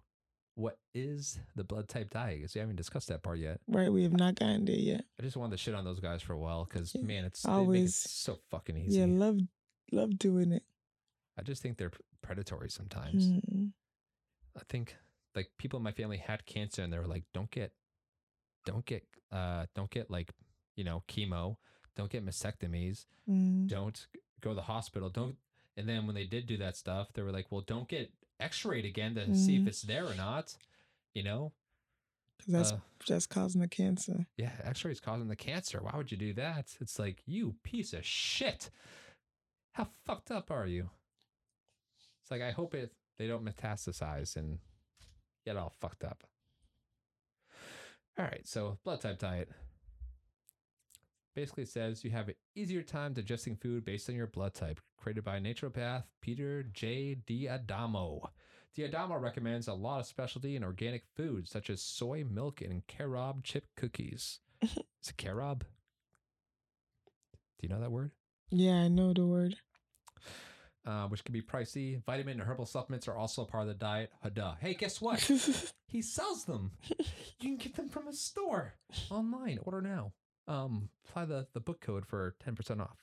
what 0.56 0.78
is 0.94 1.40
the 1.56 1.64
blood 1.64 1.88
type 1.90 2.10
diet 2.12 2.38
because 2.38 2.54
we 2.54 2.60
haven't 2.62 2.76
discussed 2.76 3.08
that 3.08 3.24
part 3.24 3.40
yet. 3.40 3.60
right, 3.68 3.92
we 3.92 4.04
have 4.04 4.14
not 4.14 4.36
gotten 4.36 4.66
there 4.66 4.76
yet. 4.76 5.04
I 5.20 5.24
just 5.24 5.36
wanted 5.36 5.52
to 5.52 5.58
shit 5.58 5.74
on 5.74 5.84
those 5.84 6.00
guys 6.00 6.22
for 6.22 6.34
a 6.34 6.38
while 6.38 6.66
because 6.66 6.94
Yeah, 6.94 7.02
man, 7.02 7.26
it's 7.26 7.42
they 7.42 7.50
make 7.50 7.58
it 7.58 7.60
always. 7.62 7.96
so 7.96 8.40
fucking 8.52 8.78
easy. 8.78 9.00
Yeah, 9.00 9.06
love 9.08 9.40
love 9.92 10.18
doing 10.20 10.52
it. 10.52 10.64
I 11.38 11.42
just 11.42 11.62
think 11.64 11.78
they're 11.78 11.92
predatory 12.22 12.70
sometimes. 12.70 13.28
Mm. 13.30 13.72
I 14.56 14.62
think 14.70 14.96
like 15.36 15.50
people 15.58 15.78
in 15.78 15.84
my 15.84 15.92
family 15.92 16.18
had 16.18 16.46
cancer 16.46 16.84
and 16.84 16.94
they 16.94 17.00
were 17.00 17.08
like, 17.08 17.24
don't 17.34 17.50
get, 17.50 17.72
don't 18.66 18.86
get, 18.86 19.04
uh, 19.32 19.66
don't 19.74 19.90
get 19.90 20.12
like, 20.12 20.32
you 20.76 20.84
know, 20.84 21.04
chemo, 21.08 21.58
don't 21.96 22.12
get 22.12 22.24
mastectomies, 22.26 23.06
Mm. 23.30 23.68
don't 23.68 24.06
go 24.42 24.50
to 24.50 24.56
the 24.56 24.62
hospital, 24.64 25.10
don't. 25.10 25.38
And 25.78 25.88
then 25.90 26.06
when 26.06 26.14
they 26.14 26.26
did 26.26 26.46
do 26.46 26.58
that 26.58 26.76
stuff, 26.78 27.08
they 27.14 27.22
were 27.24 27.32
like, 27.32 27.48
well, 27.52 27.62
don't 27.62 27.88
get 27.88 28.12
x-rayed 28.40 28.86
again 28.86 29.16
to 29.16 29.34
see 29.36 29.56
if 29.58 29.64
Mhm. 29.64 29.68
it's 29.68 29.82
there 29.84 30.06
or 30.06 30.16
not. 30.16 30.56
You 31.14 31.24
know 31.24 31.54
because 32.38 32.52
that's 32.54 32.72
Uh, 32.72 32.80
just 33.06 33.30
causing 33.30 33.62
the 33.62 33.68
cancer. 33.68 34.26
yeah, 34.38 34.56
x-rays 34.64 35.00
causing 35.00 35.28
the 35.30 35.36
cancer. 35.36 35.82
Why 35.82 35.96
would 35.96 36.12
you 36.12 36.18
do 36.18 36.34
that? 36.34 36.76
It's 36.82 36.98
like, 37.00 37.22
you 37.26 37.54
piece 37.64 37.94
of 37.94 38.06
shit. 38.06 38.70
How 39.74 39.86
fucked 40.06 40.32
up 40.32 40.52
are 40.52 40.66
you? 40.68 40.90
It's 42.22 42.32
like, 42.32 42.42
I 42.42 42.52
hope 42.52 42.74
it, 42.74 42.94
they 43.18 43.28
don't 43.28 43.46
metastasize 43.46 44.36
and 44.36 44.60
get 45.46 45.56
all 45.58 45.70
fucked 45.70 46.04
up. 46.04 46.24
All 48.18 48.26
right, 48.26 48.46
so 48.48 48.78
blood 48.84 49.02
type 49.02 49.20
diet. 49.20 49.50
Basically, 51.36 51.66
says 51.66 52.04
you 52.04 52.12
have 52.12 52.28
an 52.28 52.36
easier 52.56 52.84
time 52.84 53.14
digesting 53.14 53.56
food 53.56 53.84
based 53.84 54.08
on 54.10 54.16
your 54.16 54.28
blood 54.28 54.54
type. 54.54 54.80
Created 54.98 55.24
by 55.24 55.40
naturopath 55.40 56.04
Peter 56.22 56.64
J. 56.64 57.16
D'Adamo. 57.16 58.30
D'Adamo 58.76 59.20
recommends 59.20 59.68
a 59.68 59.74
lot 59.74 60.00
of 60.00 60.06
specialty 60.06 60.56
and 60.56 60.64
organic 60.64 61.04
foods 61.16 61.50
such 61.50 61.70
as 61.70 61.82
soy 61.82 62.24
milk 62.24 62.62
and 62.62 62.86
carob 62.88 63.44
chip 63.44 63.66
cookies. 63.76 64.40
Is 64.62 65.10
it 65.10 65.18
carob? 65.18 65.64
Do 67.60 67.68
you 67.68 67.70
know 67.70 67.80
that 67.82 67.92
word? 67.92 68.12
Yeah, 68.50 68.76
I 68.76 68.88
know 68.88 69.14
the 69.14 69.26
word. 69.26 69.56
Uh, 70.86 71.08
which 71.08 71.24
can 71.24 71.34
be 71.34 71.42
pricey. 71.42 72.04
Vitamin 72.06 72.40
and 72.40 72.48
herbal 72.48 72.66
supplements 72.66 73.08
are 73.08 73.16
also 73.16 73.44
a 73.44 73.46
part 73.46 73.62
of 73.64 73.68
the 73.70 73.74
diet. 73.74 74.12
Hada. 74.24 74.58
Hey, 74.60 74.74
guess 74.74 75.00
what? 75.02 75.20
he 75.88 76.02
sells 76.02 76.46
them. 76.46 76.72
You 77.00 77.06
can 77.40 77.58
get 77.58 77.76
them 77.76 77.90
from 77.90 78.08
his 78.08 78.22
store 78.22 78.74
online. 79.10 79.60
Order 79.64 79.82
now. 79.82 80.12
Um, 80.48 80.90
apply 81.08 81.26
the 81.26 81.48
the 81.54 81.60
book 81.60 81.82
code 81.82 82.06
for 82.06 82.36
ten 82.44 82.56
percent 82.56 82.82
off. 82.82 82.98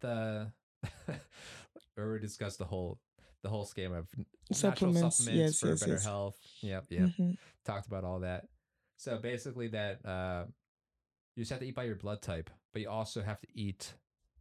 The 0.00 0.52
we 1.08 1.14
already 2.02 2.22
discussed 2.22 2.58
the 2.58 2.64
whole 2.64 2.98
the 3.42 3.48
whole 3.48 3.64
scheme 3.64 3.92
of 3.92 4.08
Supplements, 4.52 5.16
supplements 5.16 5.28
yes, 5.28 5.60
for 5.60 5.68
yes, 5.68 5.80
better 5.80 5.92
yes. 5.92 6.04
health. 6.04 6.36
Yep, 6.60 6.84
yep. 6.90 7.08
Mhm. 7.18 7.36
Talked 7.64 7.86
about 7.86 8.04
all 8.04 8.20
that. 8.20 8.44
So 8.96 9.18
basically, 9.18 9.68
that 9.68 10.04
uh, 10.04 10.44
you 11.36 11.42
just 11.42 11.50
have 11.50 11.60
to 11.60 11.66
eat 11.66 11.74
by 11.74 11.84
your 11.84 11.96
blood 11.96 12.20
type, 12.20 12.50
but 12.72 12.82
you 12.82 12.90
also 12.90 13.22
have 13.22 13.40
to 13.40 13.46
eat. 13.54 13.94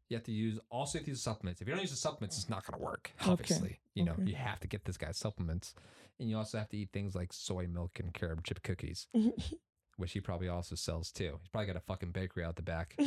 You 0.09 0.17
have 0.17 0.25
to 0.25 0.31
use 0.31 0.59
also 0.71 0.97
have 0.97 1.05
to 1.05 1.11
use 1.11 1.21
supplements. 1.21 1.61
If 1.61 1.67
you 1.67 1.73
don't 1.73 1.81
use 1.81 1.91
the 1.91 1.97
supplements, 1.97 2.37
it's 2.37 2.49
not 2.49 2.65
going 2.65 2.79
to 2.79 2.83
work. 2.83 3.11
Okay, 3.21 3.31
Obviously, 3.31 3.79
you 3.93 4.03
know 4.03 4.13
okay. 4.13 4.23
you 4.23 4.35
have 4.35 4.59
to 4.61 4.67
get 4.67 4.83
this 4.83 4.97
guy's 4.97 5.17
supplements, 5.17 5.75
and 6.19 6.29
you 6.29 6.35
also 6.37 6.57
have 6.57 6.67
to 6.69 6.77
eat 6.77 6.89
things 6.91 7.15
like 7.15 7.31
soy 7.31 7.67
milk 7.67 7.99
and 7.99 8.13
carob 8.13 8.43
chip 8.43 8.63
cookies, 8.63 9.07
which 9.99 10.13
he 10.13 10.21
probably 10.21 10.47
also 10.47 10.75
sells 10.75 11.11
too. 11.11 11.37
He's 11.41 11.49
probably 11.49 11.67
got 11.67 11.75
a 11.75 11.81
fucking 11.81 12.11
bakery 12.11 12.43
out 12.43 12.55
the 12.55 12.61
back. 12.63 12.97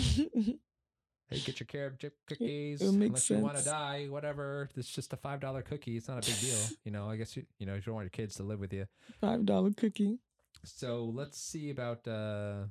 Hey, 1.31 1.39
get 1.39 1.61
your 1.61 1.67
carob 1.67 1.99
chip 1.99 2.15
cookies. 2.29 2.83
Unless 2.83 3.31
you 3.31 3.39
want 3.39 3.57
to 3.57 3.65
die, 3.65 4.07
whatever. 4.11 4.69
It's 4.77 4.91
just 4.91 5.15
a 5.15 5.17
five 5.17 5.41
dollar 5.41 5.63
cookie. 5.63 5.97
It's 5.97 6.07
not 6.07 6.23
a 6.23 6.31
big 6.31 6.39
deal. 6.39 6.59
You 6.85 6.93
know, 6.93 7.09
I 7.09 7.17
guess 7.17 7.35
you 7.37 7.45
you 7.59 7.65
know 7.65 7.75
you 7.75 7.81
don't 7.81 7.95
want 7.95 8.05
your 8.05 8.11
kids 8.11 8.35
to 8.37 8.43
live 8.43 8.61
with 8.61 8.71
you. 8.71 8.85
Five 9.19 9.47
dollar 9.47 9.71
cookie. 9.75 10.19
So 10.65 11.11
let's 11.15 11.41
see 11.41 11.71
about 11.71 12.07
uh 12.07 12.65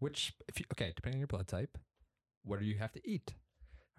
which 0.00 0.32
if 0.48 0.58
you 0.58 0.66
okay, 0.74 0.92
depending 0.96 1.18
on 1.18 1.20
your 1.20 1.28
blood 1.28 1.46
type, 1.46 1.78
what 2.42 2.58
do 2.58 2.66
you 2.66 2.78
have 2.78 2.90
to 2.92 3.00
eat? 3.08 3.32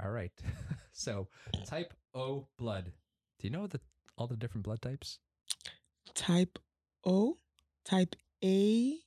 All 0.04 0.12
right. 0.12 0.34
so 0.92 1.30
type 1.66 1.94
O 2.14 2.48
blood. 2.58 2.92
Do 3.40 3.48
you 3.48 3.50
know 3.50 3.68
the 3.68 3.80
all 4.18 4.28
the 4.28 4.36
different 4.36 4.66
blood 4.66 4.82
types? 4.82 5.20
Type 6.14 6.60
O, 7.06 7.38
type 7.86 8.16
A, 8.44 8.98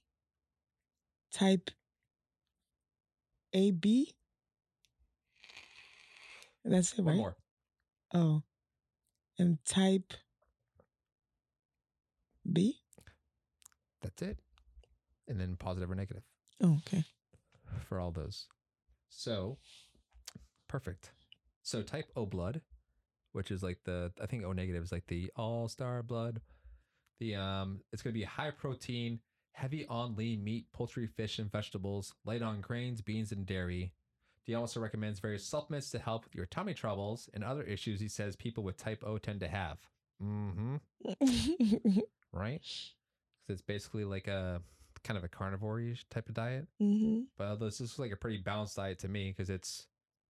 type 1.37 1.71
AB. 3.53 4.15
That's 6.65 6.93
it, 6.95 7.03
right? 7.03 7.07
One 7.07 7.17
more. 7.17 7.37
Oh, 8.15 8.43
and 9.39 9.59
type 9.65 10.15
B. 12.51 12.77
That's 14.03 14.23
it. 14.23 14.39
And 15.29 15.39
then 15.41 15.57
positive 15.57 15.91
or 15.91 15.95
negative 15.95 16.23
Oh, 16.63 16.79
okay. 16.87 17.05
for 17.89 18.01
all 18.01 18.13
those. 18.13 18.47
So 19.11 19.59
perfect. 20.69 21.11
So 21.63 21.83
type 21.83 22.07
O 22.17 22.25
blood, 22.27 22.63
which 23.33 23.51
is 23.51 23.63
like 23.63 23.79
the 23.85 24.13
I 24.23 24.27
think 24.27 24.45
O 24.45 24.53
negative 24.53 24.83
is 24.83 24.93
like 24.93 25.07
the 25.09 25.31
all 25.37 25.69
star 25.69 26.03
blood. 26.03 26.41
The 27.19 27.35
um 27.35 27.81
it's 27.93 28.03
gonna 28.03 28.15
be 28.15 28.23
high 28.23 28.53
protein, 28.53 29.21
heavy 29.57 29.87
on 29.87 30.15
lean 30.17 30.45
meat, 30.45 30.67
poultry, 30.73 31.07
fish, 31.07 31.39
and 31.39 31.51
vegetables, 31.51 32.15
light 32.27 32.43
on 32.43 32.61
grains, 32.61 33.01
beans, 33.01 33.33
and 33.33 33.47
dairy. 33.47 33.93
He 34.43 34.55
also 34.55 34.81
recommends 34.81 35.19
various 35.19 35.45
supplements 35.45 35.91
to 35.91 35.99
help 35.99 36.25
with 36.25 36.35
your 36.35 36.47
tummy 36.47 36.75
troubles 36.75 37.29
and 37.35 37.43
other 37.43 37.63
issues 37.63 37.99
he 38.01 38.09
says 38.09 38.37
people 38.37 38.63
with 38.63 38.77
type 38.77 39.03
O 39.05 39.19
tend 39.19 39.41
to 39.41 39.49
have. 39.49 39.79
Mm-hmm. 40.23 40.77
Right? 42.33 42.61
Because 42.61 42.91
it's 43.49 43.63
basically 43.63 44.05
like 44.05 44.29
a 44.29 44.61
kind 45.05 45.17
of 45.17 45.25
a 45.25 45.29
carnivore 45.29 45.95
type 46.11 46.29
of 46.29 46.35
diet. 46.35 46.67
hmm 46.79 47.21
But 47.39 47.57
this 47.57 47.81
is 47.81 47.99
like 47.99 48.13
a 48.13 48.17
pretty 48.17 48.39
balanced 48.39 48.77
diet 48.77 48.99
to 49.01 49.09
me 49.09 49.31
because 49.31 49.49
it's 49.49 49.87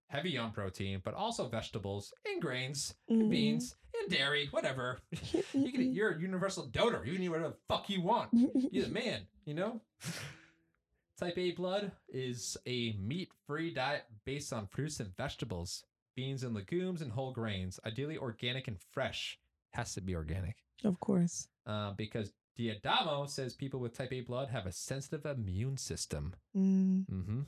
heavy 0.08 0.38
on 0.38 0.52
protein, 0.52 1.00
but 1.04 1.14
also 1.14 1.48
vegetables 1.48 2.12
and 2.26 2.40
grains, 2.40 2.94
Mm-hmm. 3.10 3.20
and 3.22 3.30
beans 3.30 3.74
dairy, 4.08 4.48
whatever. 4.50 4.98
you 5.52 5.72
can, 5.72 5.94
you're 5.94 6.12
a 6.12 6.20
universal 6.20 6.66
donor. 6.66 7.04
You 7.04 7.14
can 7.14 7.22
eat 7.22 7.28
whatever 7.28 7.50
the 7.50 7.56
fuck 7.68 7.88
you 7.88 8.00
want. 8.02 8.30
You're 8.32 8.84
the 8.84 8.90
man, 8.90 9.22
you 9.44 9.54
know? 9.54 9.80
Type 11.18 11.38
A 11.38 11.52
blood 11.52 11.92
is 12.08 12.58
a 12.66 12.94
meat 13.00 13.30
free 13.46 13.72
diet 13.72 14.04
based 14.26 14.52
on 14.52 14.66
fruits 14.66 15.00
and 15.00 15.16
vegetables, 15.16 15.84
beans 16.14 16.42
and 16.42 16.54
legumes, 16.54 17.00
and 17.00 17.10
whole 17.10 17.32
grains, 17.32 17.80
ideally 17.86 18.18
organic 18.18 18.68
and 18.68 18.76
fresh. 18.92 19.38
Has 19.72 19.94
to 19.94 20.00
be 20.02 20.14
organic. 20.14 20.56
Of 20.84 21.00
course. 21.00 21.48
Uh, 21.66 21.92
because 21.92 22.32
D'Adamo 22.56 23.28
says 23.28 23.54
people 23.54 23.80
with 23.80 23.96
type 23.96 24.12
A 24.12 24.20
blood 24.20 24.48
have 24.48 24.66
a 24.66 24.72
sensitive 24.72 25.26
immune 25.26 25.76
system. 25.76 26.34
Mm. 26.56 27.06
hmm 27.06 27.40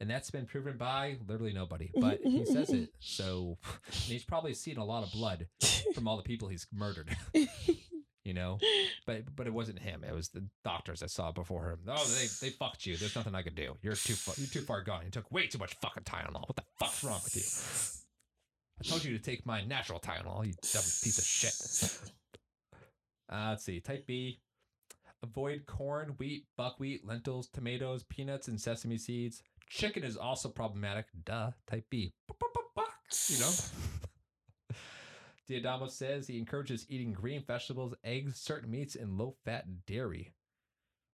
And 0.00 0.08
that's 0.08 0.30
been 0.30 0.46
proven 0.46 0.78
by 0.78 1.16
literally 1.28 1.52
nobody, 1.52 1.90
but 2.00 2.20
he 2.22 2.46
says 2.46 2.70
it. 2.70 2.90
So 3.00 3.58
and 3.86 3.94
he's 3.94 4.24
probably 4.24 4.54
seen 4.54 4.78
a 4.78 4.84
lot 4.84 5.04
of 5.04 5.12
blood 5.12 5.46
from 5.94 6.08
all 6.08 6.16
the 6.16 6.22
people 6.22 6.48
he's 6.48 6.66
murdered, 6.72 7.14
you 8.24 8.32
know. 8.32 8.58
But 9.06 9.36
but 9.36 9.46
it 9.46 9.52
wasn't 9.52 9.80
him. 9.80 10.02
It 10.02 10.14
was 10.14 10.30
the 10.30 10.44
doctors 10.64 11.00
that 11.00 11.10
saw 11.10 11.28
it 11.28 11.34
before 11.34 11.70
him. 11.70 11.80
Oh, 11.86 12.04
they 12.18 12.26
they 12.46 12.50
fucked 12.50 12.86
you. 12.86 12.96
There's 12.96 13.14
nothing 13.14 13.34
I 13.34 13.42
could 13.42 13.54
do. 13.54 13.76
You're 13.82 13.94
too 13.94 14.14
far. 14.14 14.34
You're 14.38 14.48
too 14.48 14.62
far 14.62 14.82
gone. 14.82 15.02
You 15.04 15.10
took 15.10 15.30
way 15.30 15.46
too 15.46 15.58
much 15.58 15.74
fucking 15.82 16.04
Tylenol. 16.04 16.48
What 16.48 16.56
the 16.56 16.64
fuck's 16.78 17.04
wrong 17.04 17.20
with 17.22 17.36
you? 17.36 18.00
I 18.80 18.88
told 18.88 19.04
you 19.04 19.16
to 19.16 19.22
take 19.22 19.44
my 19.44 19.62
natural 19.62 20.00
Tylenol. 20.00 20.46
You 20.46 20.52
dumb 20.72 20.82
piece 20.82 21.18
of 21.18 21.24
shit. 21.24 22.10
Uh, 23.30 23.50
let's 23.50 23.64
see. 23.64 23.80
Type 23.80 24.06
B. 24.06 24.40
Avoid 25.22 25.66
corn, 25.66 26.14
wheat, 26.18 26.46
buckwheat, 26.56 27.06
lentils, 27.06 27.48
tomatoes, 27.48 28.02
peanuts, 28.04 28.48
and 28.48 28.58
sesame 28.58 28.96
seeds. 28.96 29.42
Chicken 29.70 30.02
is 30.02 30.16
also 30.16 30.48
problematic. 30.48 31.06
Duh. 31.24 31.52
Type 31.68 31.86
B. 31.88 32.12
You 33.28 33.38
know? 33.38 33.52
D'Adamo 35.48 35.88
says 35.88 36.26
he 36.26 36.38
encourages 36.38 36.86
eating 36.88 37.12
green 37.12 37.42
vegetables, 37.44 37.94
eggs, 38.04 38.40
certain 38.40 38.70
meats, 38.70 38.94
and 38.96 39.16
low 39.16 39.34
fat 39.44 39.64
dairy. 39.86 40.32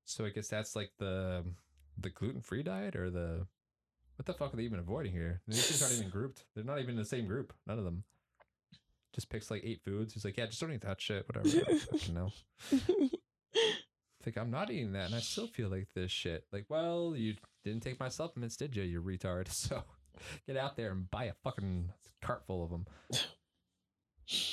So 0.05 0.25
I 0.25 0.31
guess 0.31 0.49
that's 0.49 0.75
like 0.75 0.91
the 0.99 1.45
the 1.99 2.11
gluten 2.11 2.41
free 2.43 2.63
diet 2.63 2.97
or 2.97 3.11
the 3.11 3.47
what 4.17 4.27
the 4.27 4.35
fuck 4.35 4.53
are 4.53 4.57
they 4.57 4.65
even 4.65 4.79
avoiding 4.79 5.13
here? 5.13 5.43
These 5.49 5.67
things 5.67 5.83
aren't 5.83 5.95
even 5.99 6.11
grouped. 6.11 6.45
They're 6.55 6.65
not 6.65 6.81
even 6.81 6.91
in 6.93 6.97
the 6.97 7.05
same 7.05 7.27
group. 7.27 7.53
None 7.67 7.79
of 7.79 7.85
them. 7.85 8.05
just 9.15 9.29
picks 9.29 9.51
like 9.51 9.63
eight 9.65 9.83
foods. 9.85 10.15
He's 10.15 10.25
like, 10.25 10.37
yeah, 10.37 10.47
just 10.47 10.61
don't 10.61 10.73
eat 10.73 10.83
that 10.83 11.01
shit. 11.01 11.27
Whatever. 11.29 11.65
Don't 11.91 12.15
know. 12.15 12.33
It's 14.27 14.37
like 14.37 14.43
I'm 14.43 14.51
not 14.51 14.71
eating 14.71 14.93
that, 14.93 15.07
and 15.07 15.15
I 15.15 15.21
still 15.21 15.47
feel 15.47 15.69
like 15.69 15.89
this 15.95 16.11
shit. 16.11 16.45
Like, 16.53 16.67
well, 16.69 17.15
you 17.17 17.35
didn't 17.67 17.83
take 17.83 18.01
my 18.01 18.09
supplements, 18.09 18.57
did 18.57 18.75
you? 18.77 18.83
You 18.83 19.03
retard. 19.03 19.49
So 19.53 19.83
get 20.47 20.57
out 20.57 20.77
there 20.77 20.93
and 20.93 21.11
buy 21.11 21.25
a 21.25 21.35
fucking 21.45 21.91
cart 22.23 22.45
full 22.47 22.65
of 22.65 22.71
them. 22.71 22.87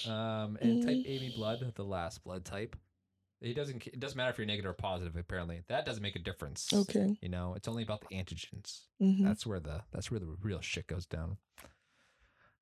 Um, 0.08 0.56
and 0.62 0.84
type 0.86 0.98
AB 1.04 1.34
blood, 1.36 1.74
the 1.76 1.84
last 1.84 2.24
blood 2.24 2.46
type. 2.46 2.76
It 3.42 3.56
doesn't. 3.56 3.88
It 3.88 4.00
doesn't 4.00 4.16
matter 4.16 4.30
if 4.30 4.38
you're 4.38 4.46
negative 4.46 4.70
or 4.70 4.74
positive. 4.74 5.16
Apparently, 5.16 5.62
that 5.68 5.84
doesn't 5.86 6.04
make 6.04 6.16
a 6.16 6.20
difference. 6.20 6.70
okay. 6.72 7.18
You 7.22 7.30
know, 7.30 7.56
it's 7.56 7.68
only 7.68 7.82
about 7.82 8.02
the 8.08 8.16
antigens. 8.16 8.82
hmm 9.00 9.26
That's 9.26 9.46
where 9.48 9.60
the 9.60 9.82
that's 9.92 10.12
where 10.12 10.20
the 10.20 10.36
real 10.44 10.62
shit 10.62 10.86
goes 10.88 11.06
down. 11.08 11.38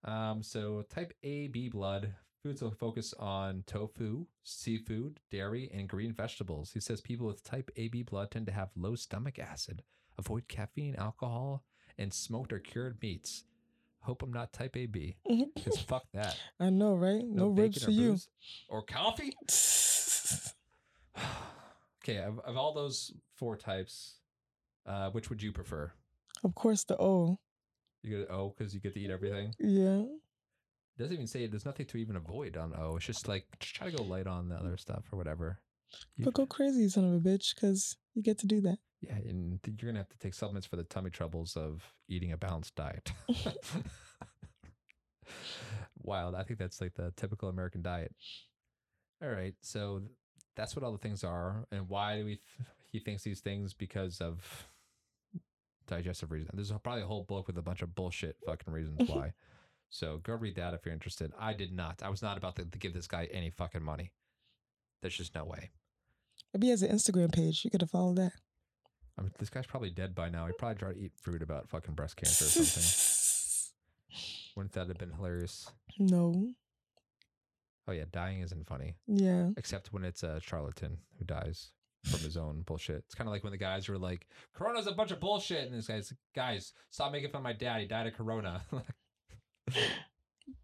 Um, 0.06 0.42
so 0.42 0.84
type 0.90 1.14
A 1.24 1.48
B 1.50 1.68
blood 1.70 2.14
foods 2.44 2.62
will 2.62 2.72
focus 2.72 3.14
on 3.20 3.64
tofu, 3.68 4.26
seafood, 4.44 5.20
dairy, 5.30 5.70
and 5.74 5.90
green 5.90 6.14
vegetables. 6.14 6.72
He 6.72 6.80
says 6.80 7.02
people 7.02 7.28
with 7.28 7.44
type 7.44 7.70
AB 7.76 8.04
blood 8.04 8.32
tend 8.32 8.46
to 8.48 8.52
have 8.54 8.70
low 8.78 8.96
stomach 8.96 9.38
acid, 9.38 9.84
avoid 10.18 10.48
caffeine, 10.48 10.96
alcohol, 10.96 11.64
and 11.98 12.14
smoked 12.14 12.52
or 12.54 12.60
cured 12.60 12.98
meats. 13.02 13.44
Hope 14.02 14.24
I'm 14.24 14.34
not 14.34 14.52
type 14.52 14.76
AB, 14.76 15.16
because 15.56 15.80
fuck 15.88 16.04
that. 16.14 16.36
I 16.60 16.72
know, 16.72 16.96
right? 16.96 17.24
No, 17.24 17.50
ribs 17.50 17.76
bacon 17.78 17.86
for 17.86 17.92
or 17.92 17.94
you. 18.04 18.18
Or 18.70 18.82
coffee. 18.84 19.34
okay, 22.04 22.18
of, 22.18 22.40
of 22.40 22.58
all 22.58 22.74
those 22.74 23.12
four 23.36 23.56
types, 23.58 24.16
uh, 24.88 25.10
which 25.12 25.30
would 25.30 25.42
you 25.42 25.52
prefer? 25.52 25.92
of 26.44 26.56
course, 26.56 26.84
the 26.84 27.00
O. 27.00 27.38
You 28.02 28.18
get 28.18 28.32
O 28.32 28.56
because 28.58 28.74
you 28.74 28.80
get 28.80 28.96
to 28.96 29.00
eat 29.00 29.12
everything. 29.12 29.54
Yeah. 29.60 30.00
It 30.02 30.98
doesn't 30.98 31.14
even 31.14 31.28
say 31.28 31.46
there's 31.46 31.66
nothing 31.66 31.86
to 31.88 31.98
even 31.98 32.16
avoid 32.16 32.58
on 32.58 32.74
O. 32.76 32.96
It's 32.96 33.06
just 33.06 33.28
like 33.28 33.46
just 33.60 33.76
try 33.76 33.92
to 33.92 33.96
go 33.98 34.04
light 34.04 34.26
on 34.26 34.50
the 34.50 34.56
other 34.56 34.76
stuff 34.78 35.04
or 35.12 35.18
whatever. 35.18 35.60
You- 36.18 36.26
But 36.26 36.34
go 36.34 36.48
crazy, 36.48 36.90
son 36.90 37.06
of 37.06 37.14
a 37.14 37.20
bitch, 37.20 37.54
because 37.54 37.98
you 38.16 38.24
get 38.24 38.40
to 38.40 38.48
do 38.48 38.60
that. 38.62 38.80
Yeah, 39.02 39.16
and 39.16 39.60
you're 39.66 39.92
gonna 39.92 40.00
have 40.00 40.10
to 40.10 40.18
take 40.20 40.34
supplements 40.34 40.68
for 40.68 40.76
the 40.76 40.84
tummy 40.84 41.10
troubles 41.10 41.58
of 41.58 41.94
eating 42.08 42.32
a 42.32 42.38
balanced 42.38 42.76
diet. 42.76 43.12
Wild. 46.04 46.36
I 46.36 46.44
think 46.44 46.60
that's 46.60 46.80
like 46.82 46.94
the 46.94 47.12
typical 47.16 47.50
American 47.50 47.82
diet. 47.82 48.14
All 49.24 49.30
right, 49.30 49.56
so 49.62 50.02
that's 50.56 50.76
what 50.76 50.84
all 50.84 50.92
the 50.92 50.98
things 50.98 51.24
are, 51.24 51.66
and 51.72 51.90
why 51.90 52.18
do 52.18 52.26
we? 52.26 52.36
Th- 52.36 52.68
he 52.92 53.00
thinks 53.00 53.24
these 53.24 53.40
things 53.40 53.74
because 53.74 54.20
of 54.20 54.68
digestive 55.88 56.32
reasons. 56.32 56.52
There's 56.54 56.80
probably 56.80 57.04
a 57.04 57.08
whole 57.08 57.24
book 57.24 57.48
with 57.48 57.58
a 57.58 57.62
bunch 57.62 57.82
of 57.82 57.96
bullshit 57.96 58.38
fucking 58.46 58.72
reasons 58.74 59.10
why. 59.10 59.34
So 59.90 60.20
go 60.24 60.34
read 60.34 60.56
that 60.56 60.74
if 60.74 60.86
you're 60.86 60.94
interested. 60.94 61.32
I 61.40 61.54
did 61.54 61.74
not. 61.74 62.02
I 62.04 62.10
was 62.10 62.22
not 62.22 62.38
about 62.38 62.56
to, 62.58 62.66
to 62.66 62.78
give 62.78 62.94
this 62.94 63.08
guy 63.08 63.28
any 63.32 63.50
fucking 63.50 63.84
money. 63.84 64.12
There's 65.02 65.18
just 65.18 65.36
no 65.36 65.46
way. 65.46 65.72
Maybe 66.54 66.68
he 66.68 66.72
has 66.72 66.82
an 66.82 66.96
Instagram 66.96 67.34
page. 67.34 67.64
You 67.64 67.72
could 67.72 67.82
have 67.82 67.92
followed 67.92 68.18
that. 68.18 68.34
I 69.18 69.22
mean, 69.22 69.32
this 69.38 69.50
guy's 69.50 69.66
probably 69.66 69.90
dead 69.92 70.16
by 70.16 70.30
now. 70.30 70.48
He 70.48 70.54
probably 70.54 70.78
tried 70.78 70.94
to 70.96 71.00
eat 71.00 71.12
fruit 71.22 71.42
about 71.42 71.70
fucking 71.70 71.94
breast 71.96 72.16
cancer 72.18 72.46
or 72.46 72.48
something. 72.48 72.84
Wouldn't 74.56 74.74
that 74.74 74.88
have 74.88 74.98
been 74.98 75.12
hilarious? 75.12 75.70
no. 76.00 76.54
Oh 77.88 77.94
yeah, 77.94 78.06
dying 78.12 78.42
isn't 78.42 78.68
funny, 78.68 78.96
Yeah. 79.08 79.50
except 79.58 79.92
when 79.92 80.04
it's 80.06 80.22
a 80.24 80.40
charlatan 80.40 81.00
who 81.18 81.26
dies 81.26 81.72
from 82.06 82.20
his 82.20 82.38
own 82.38 82.62
bullshit. 82.62 82.98
It's 83.06 83.16
kind 83.16 83.28
of 83.28 83.32
like 83.34 83.44
when 83.44 83.52
the 83.52 83.58
guys 83.58 83.90
were 83.90 83.98
like, 83.98 84.28
"Corona's 84.54 84.86
a 84.88 84.92
bunch 84.92 85.10
of 85.12 85.20
bullshit," 85.20 85.66
and 85.68 85.74
this 85.76 85.88
guy's, 85.88 86.14
"Guys, 86.36 86.74
stop 86.92 87.12
making 87.12 87.32
fun 87.32 87.40
of 87.40 87.44
my 87.44 87.54
dad. 87.54 87.82
He 87.82 87.88
died 87.88 88.08
of 88.08 88.14
corona." 88.14 88.62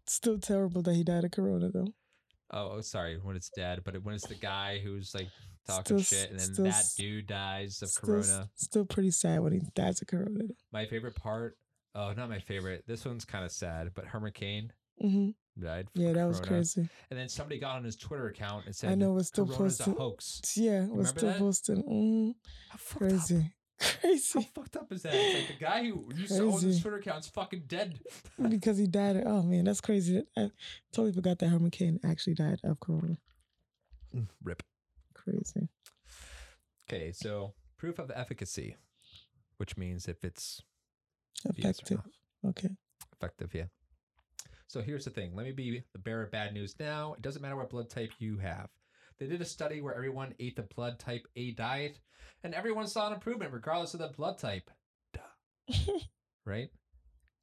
Still 0.06 0.38
terrible 0.38 0.82
that 0.82 0.94
he 0.94 1.04
died 1.04 1.24
of 1.24 1.30
corona 1.32 1.70
though. 1.70 1.88
oh, 2.52 2.70
oh, 2.76 2.80
sorry, 2.80 3.18
when 3.22 3.36
it's 3.36 3.50
dead, 3.50 3.80
but 3.84 4.02
when 4.04 4.14
it's 4.14 4.26
the 4.26 4.34
guy 4.34 4.78
who's 4.78 5.14
like 5.14 5.28
talking 5.68 5.98
Still- 5.98 6.18
shit, 6.18 6.30
and 6.30 6.40
then 6.40 6.52
still 6.54 6.64
that 6.64 6.84
dude 6.96 7.26
dies 7.26 7.82
of 7.82 7.90
Still, 7.90 8.06
corona. 8.06 8.50
still 8.56 8.84
pretty 8.84 9.10
sad 9.10 9.40
when 9.40 9.52
he 9.52 9.60
dies 9.74 10.00
of 10.02 10.08
corona. 10.08 10.44
My 10.72 10.86
favorite 10.86 11.14
part. 11.14 11.56
Oh, 11.94 12.12
not 12.16 12.28
my 12.28 12.38
favorite. 12.38 12.84
This 12.86 13.04
one's 13.04 13.24
kind 13.24 13.44
of 13.44 13.50
sad, 13.52 13.90
but 13.94 14.04
Herman 14.06 14.32
Cain 14.32 14.72
mm-hmm. 15.02 15.30
died. 15.62 15.88
from 15.90 16.02
Yeah, 16.02 16.12
that 16.12 16.26
was 16.26 16.40
crazy. 16.40 16.88
And 17.10 17.18
then 17.18 17.28
somebody 17.28 17.58
got 17.58 17.76
on 17.76 17.84
his 17.84 17.96
Twitter 17.96 18.28
account 18.28 18.66
and 18.66 18.74
said, 18.76 18.90
I 18.90 18.94
know 18.94 19.16
it's 19.18 19.28
still 19.28 19.46
Corona's 19.46 19.80
a 19.80 19.84
posted. 19.84 19.98
hoax. 19.98 20.52
Yeah, 20.56 20.84
it 20.84 20.90
was 20.94 21.08
still 21.08 21.28
that? 21.28 21.38
posting. 21.38 21.82
Mm, 21.82 22.34
How 22.70 22.76
fucked 22.78 23.02
up? 23.02 23.42
crazy. 24.00 24.32
How 24.34 24.40
fucked 24.54 24.76
up 24.76 24.92
is 24.92 25.02
that? 25.02 25.14
It's 25.14 25.34
like 25.38 25.58
the 25.58 25.64
guy 25.64 25.84
who 25.84 26.08
used 26.14 26.34
to 26.36 26.42
own 26.42 26.52
his 26.52 26.62
Crazy. 26.62 26.80
Twitter 26.82 26.96
account's 26.98 27.28
fucking 27.28 27.62
dead. 27.66 27.98
because 28.48 28.78
he 28.78 28.86
died. 28.86 29.22
Oh 29.26 29.42
man, 29.42 29.64
that's 29.64 29.80
crazy. 29.80 30.24
I 30.36 30.50
totally 30.92 31.12
forgot 31.12 31.38
that 31.40 31.48
Herman 31.48 31.70
Cain 31.70 31.98
actually 32.04 32.34
died 32.34 32.60
of 32.64 32.78
corona. 32.80 33.18
Rip. 34.42 34.62
Crazy. 35.28 35.68
Okay, 36.88 37.12
so 37.12 37.54
proof 37.76 37.98
of 37.98 38.10
efficacy, 38.14 38.76
which 39.58 39.76
means 39.76 40.08
if 40.08 40.24
it's 40.24 40.62
if 41.44 41.58
yes 41.58 41.80
Effective. 41.80 42.00
Okay. 42.46 42.68
effective, 43.12 43.54
yeah. 43.54 43.66
So 44.68 44.80
here's 44.82 45.04
the 45.04 45.10
thing. 45.10 45.34
Let 45.34 45.46
me 45.46 45.52
be 45.52 45.82
the 45.92 45.98
bearer 45.98 46.24
of 46.24 46.30
bad 46.30 46.52
news 46.52 46.74
now. 46.78 47.14
It 47.14 47.22
doesn't 47.22 47.42
matter 47.42 47.56
what 47.56 47.70
blood 47.70 47.88
type 47.90 48.12
you 48.18 48.38
have. 48.38 48.68
They 49.18 49.26
did 49.26 49.40
a 49.40 49.46
study 49.46 49.80
where 49.80 49.94
everyone 49.94 50.34
ate 50.38 50.56
the 50.56 50.62
blood 50.62 50.98
type 50.98 51.26
A 51.36 51.52
diet, 51.52 51.98
and 52.44 52.54
everyone 52.54 52.86
saw 52.86 53.08
an 53.08 53.14
improvement 53.14 53.52
regardless 53.52 53.94
of 53.94 54.00
the 54.00 54.08
blood 54.08 54.38
type. 54.38 54.70
Duh. 55.12 55.72
right? 56.44 56.70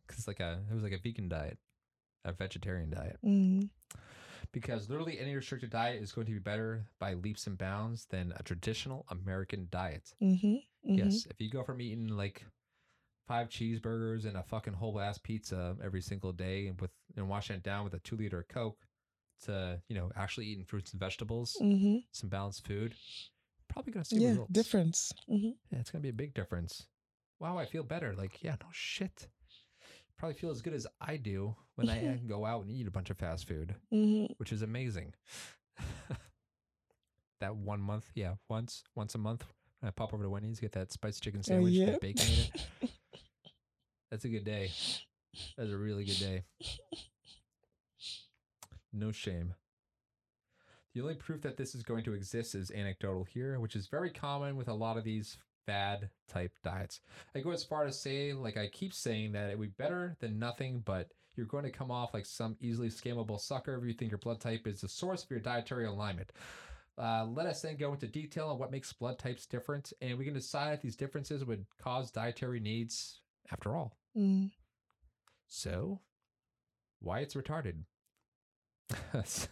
Because 0.08 0.28
like 0.28 0.40
a 0.40 0.60
it 0.70 0.74
was 0.74 0.84
like 0.84 0.94
a 0.94 1.00
vegan 1.00 1.28
diet, 1.28 1.58
a 2.24 2.32
vegetarian 2.32 2.90
diet. 2.92 3.18
Mm, 3.26 3.70
Because 4.52 4.90
literally 4.90 5.20
any 5.20 5.36
restricted 5.36 5.70
diet 5.70 6.02
is 6.02 6.12
going 6.12 6.28
to 6.28 6.34
be 6.34 6.40
better 6.40 6.86
by 7.00 7.14
leaps 7.14 7.48
and 7.48 7.58
bounds 7.58 8.06
than 8.06 8.34
a 8.38 8.44
traditional 8.44 9.06
American 9.10 9.68
diet. 9.72 10.14
mm-hmm, 10.22 10.48
mm-hmm. 10.48 10.94
Yes, 10.98 11.26
if 11.30 11.40
you 11.40 11.50
go 11.50 11.64
from 11.64 11.82
eating 11.82 12.08
like 12.10 12.46
five 13.28 13.50
cheeseburgers 13.50 14.26
and 14.26 14.38
a 14.38 14.44
fucking 14.44 14.74
whole 14.74 15.00
ass 15.00 15.18
pizza 15.18 15.76
every 15.84 16.02
single 16.02 16.32
day 16.32 16.68
and 16.68 16.80
with 16.80 16.92
and 17.18 17.28
washing 17.28 17.56
it 17.56 17.64
down 17.64 17.84
with 17.84 17.94
a 17.96 18.00
two 18.00 18.16
liter 18.16 18.40
of 18.40 18.48
Coke 18.48 18.78
to, 19.46 19.82
you 19.90 19.96
know, 19.96 20.12
actually 20.16 20.46
eating 20.46 20.64
fruits 20.64 20.92
and 20.92 21.00
vegetables, 21.00 21.58
Mm-hmm. 21.62 21.98
some 22.12 22.30
balanced 22.30 22.66
food, 22.66 22.94
probably 23.68 23.92
gonna 23.94 24.06
see 24.06 24.18
Yeah, 24.18 24.30
results. 24.30 24.52
difference. 24.54 25.12
Mm-hmm. 25.30 25.50
Yeah, 25.72 25.80
it's 25.80 25.90
gonna 25.92 26.02
be 26.04 26.10
a 26.10 26.14
big 26.14 26.34
difference. 26.34 26.88
Wow, 27.40 27.58
I 27.58 27.66
feel 27.66 27.84
better. 27.84 28.14
Like, 28.16 28.42
yeah, 28.44 28.56
no 28.62 28.68
shit. 28.72 29.28
Probably 30.18 30.36
feel 30.36 30.50
as 30.52 30.62
good 30.62 30.74
as 30.74 30.88
I 31.02 31.18
do 31.18 31.56
when 31.76 31.90
I 31.90 32.20
go 32.28 32.46
out 32.46 32.62
and 32.62 32.72
eat 32.72 32.88
a 32.88 32.92
bunch 32.92 33.10
of 33.10 33.18
fast 33.18 33.48
food, 33.48 33.76
Mm-hmm. 33.94 34.34
which 34.38 34.52
is 34.54 34.62
amazing. 34.62 35.14
that 37.42 37.56
one 37.56 37.82
month, 37.82 38.06
yeah, 38.16 38.36
once, 38.50 38.84
once 38.96 39.14
a 39.16 39.18
month, 39.18 39.44
I 39.84 39.90
pop 39.92 40.14
over 40.14 40.24
to 40.24 40.30
Wendy's, 40.30 40.60
get 40.60 40.72
that 40.74 40.92
spicy 40.92 41.20
chicken 41.20 41.42
Oh, 41.42 41.48
sandwich, 41.48 41.78
that 41.80 42.00
bacon 42.02 42.26
in 42.28 42.40
it. 42.84 42.90
That's 44.12 44.24
a 44.26 44.30
good 44.30 44.46
day. 44.46 44.72
That's 45.58 45.72
a 45.72 45.78
really 45.78 46.06
good 46.06 46.20
day. 46.20 46.44
No 48.94 49.12
shame. 49.12 49.54
The 50.94 51.02
only 51.02 51.16
proof 51.16 51.42
that 51.42 51.58
this 51.58 51.76
is 51.76 51.84
going 51.84 52.06
to 52.06 52.14
exist 52.14 52.56
is 52.56 52.72
anecdotal 52.72 53.26
here, 53.26 53.60
which 53.60 53.76
is 53.76 53.88
very 53.88 54.10
common 54.10 54.56
with 54.56 54.70
a 54.70 54.74
lot 54.74 54.96
of 54.98 55.04
these 55.04 55.38
fad 55.66 56.10
type 56.28 56.52
diets. 56.64 57.02
I 57.36 57.40
go 57.40 57.52
as 57.52 57.64
far 57.64 57.86
to 57.86 57.92
say, 57.92 58.34
like 58.34 58.58
I 58.58 58.68
keep 58.68 58.94
saying, 58.94 59.34
that 59.34 59.50
it 59.50 59.58
would 59.60 59.78
be 59.78 59.84
better 59.84 60.16
than 60.20 60.40
nothing, 60.40 60.82
but 60.86 61.10
you're 61.36 61.46
going 61.46 61.64
to 61.66 61.72
come 61.72 61.92
off 61.92 62.14
like 62.14 62.26
some 62.26 62.56
easily 62.62 62.90
scammable 62.90 63.40
sucker 63.40 63.76
if 63.76 63.86
you 63.86 63.94
think 63.94 64.12
your 64.12 64.18
blood 64.20 64.40
type 64.40 64.68
is 64.68 64.82
the 64.82 64.90
source 64.90 65.24
of 65.24 65.32
your 65.32 65.40
dietary 65.40 65.86
alignment. 65.86 66.32
Uh, 66.98 67.26
let 67.26 67.46
us 67.46 67.62
then 67.62 67.76
go 67.76 67.92
into 67.92 68.08
detail 68.08 68.48
on 68.50 68.58
what 68.58 68.72
makes 68.72 68.94
blood 68.94 69.20
types 69.20 69.46
different, 69.46 69.92
and 70.02 70.18
we 70.18 70.24
can 70.24 70.34
decide 70.34 70.74
if 70.74 70.82
these 70.82 70.96
differences 70.96 71.44
would 71.44 71.66
cause 71.82 72.10
dietary 72.10 72.60
needs 72.60 73.20
after 73.52 73.76
all. 73.76 73.98
Mm. 74.18 74.52
So, 75.48 76.00
why 77.02 77.20
it's 77.20 77.34
retarded? 77.36 77.84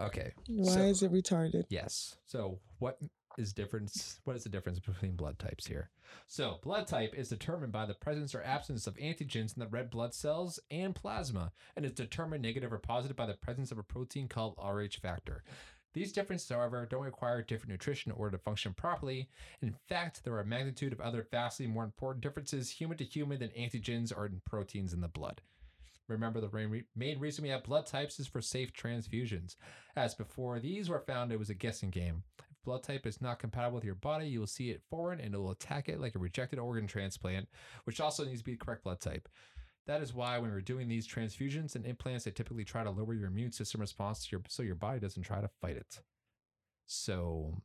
okay. 0.00 0.32
Why 0.48 0.72
so- 0.72 0.80
is 0.80 1.02
it 1.02 1.12
retarded? 1.12 1.64
Yes. 1.68 2.16
So, 2.24 2.60
what 2.78 2.98
is 3.38 3.52
difference? 3.52 4.20
What 4.24 4.36
is 4.36 4.44
the 4.44 4.50
difference 4.50 4.78
between 4.78 5.16
blood 5.16 5.38
types 5.38 5.66
here? 5.66 5.90
So, 6.26 6.58
blood 6.62 6.86
type 6.86 7.14
is 7.14 7.28
determined 7.28 7.72
by 7.72 7.86
the 7.86 7.94
presence 7.94 8.34
or 8.34 8.42
absence 8.42 8.86
of 8.86 8.96
antigens 8.96 9.56
in 9.56 9.60
the 9.60 9.68
red 9.68 9.90
blood 9.90 10.14
cells 10.14 10.58
and 10.70 10.94
plasma, 10.94 11.52
and 11.76 11.84
is 11.84 11.92
determined 11.92 12.42
negative 12.42 12.72
or 12.72 12.78
positive 12.78 13.16
by 13.16 13.26
the 13.26 13.34
presence 13.34 13.70
of 13.72 13.78
a 13.78 13.82
protein 13.82 14.28
called 14.28 14.58
Rh 14.62 14.94
factor. 15.00 15.42
These 15.92 16.12
differences, 16.12 16.48
however, 16.48 16.86
don't 16.86 17.02
require 17.02 17.42
different 17.42 17.72
nutrition 17.72 18.12
in 18.12 18.18
order 18.18 18.36
to 18.36 18.42
function 18.42 18.74
properly. 18.74 19.28
In 19.60 19.74
fact, 19.88 20.22
there 20.22 20.34
are 20.34 20.40
a 20.40 20.46
magnitude 20.46 20.92
of 20.92 21.00
other 21.00 21.26
vastly 21.30 21.66
more 21.66 21.84
important 21.84 22.22
differences 22.22 22.70
human 22.70 22.96
to 22.98 23.04
human 23.04 23.40
than 23.40 23.50
antigens 23.50 24.16
or 24.16 24.26
in 24.26 24.40
proteins 24.46 24.92
in 24.92 25.00
the 25.00 25.08
blood. 25.08 25.40
Remember, 26.06 26.40
the 26.40 26.84
main 26.96 27.18
reason 27.18 27.42
we 27.42 27.50
have 27.50 27.64
blood 27.64 27.86
types 27.86 28.18
is 28.18 28.26
for 28.26 28.40
safe 28.40 28.72
transfusions. 28.72 29.56
As 29.96 30.14
before 30.14 30.58
these 30.58 30.88
were 30.88 31.00
found, 31.00 31.32
it 31.32 31.38
was 31.38 31.50
a 31.50 31.54
guessing 31.54 31.90
game. 31.90 32.24
Blood 32.64 32.82
type 32.82 33.06
is 33.06 33.20
not 33.20 33.38
compatible 33.38 33.76
with 33.76 33.84
your 33.84 33.94
body, 33.94 34.26
you 34.26 34.40
will 34.40 34.46
see 34.46 34.70
it 34.70 34.82
foreign 34.90 35.18
and 35.20 35.34
it 35.34 35.38
will 35.38 35.50
attack 35.50 35.88
it 35.88 36.00
like 36.00 36.14
a 36.14 36.18
rejected 36.18 36.58
organ 36.58 36.86
transplant, 36.86 37.48
which 37.84 38.00
also 38.00 38.24
needs 38.24 38.40
to 38.40 38.44
be 38.44 38.52
the 38.52 38.58
correct 38.64 38.84
blood 38.84 39.00
type. 39.00 39.28
That 39.86 40.02
is 40.02 40.12
why 40.14 40.38
when 40.38 40.50
we're 40.50 40.60
doing 40.60 40.86
these 40.88 41.08
transfusions 41.08 41.74
and 41.74 41.86
implants, 41.86 42.24
they 42.24 42.30
typically 42.30 42.64
try 42.64 42.84
to 42.84 42.90
lower 42.90 43.14
your 43.14 43.28
immune 43.28 43.50
system 43.52 43.80
response 43.80 44.24
to 44.26 44.32
your 44.32 44.42
so 44.48 44.62
your 44.62 44.74
body 44.74 45.00
doesn't 45.00 45.22
try 45.22 45.40
to 45.40 45.48
fight 45.48 45.76
it. 45.76 46.00
So 46.86 47.62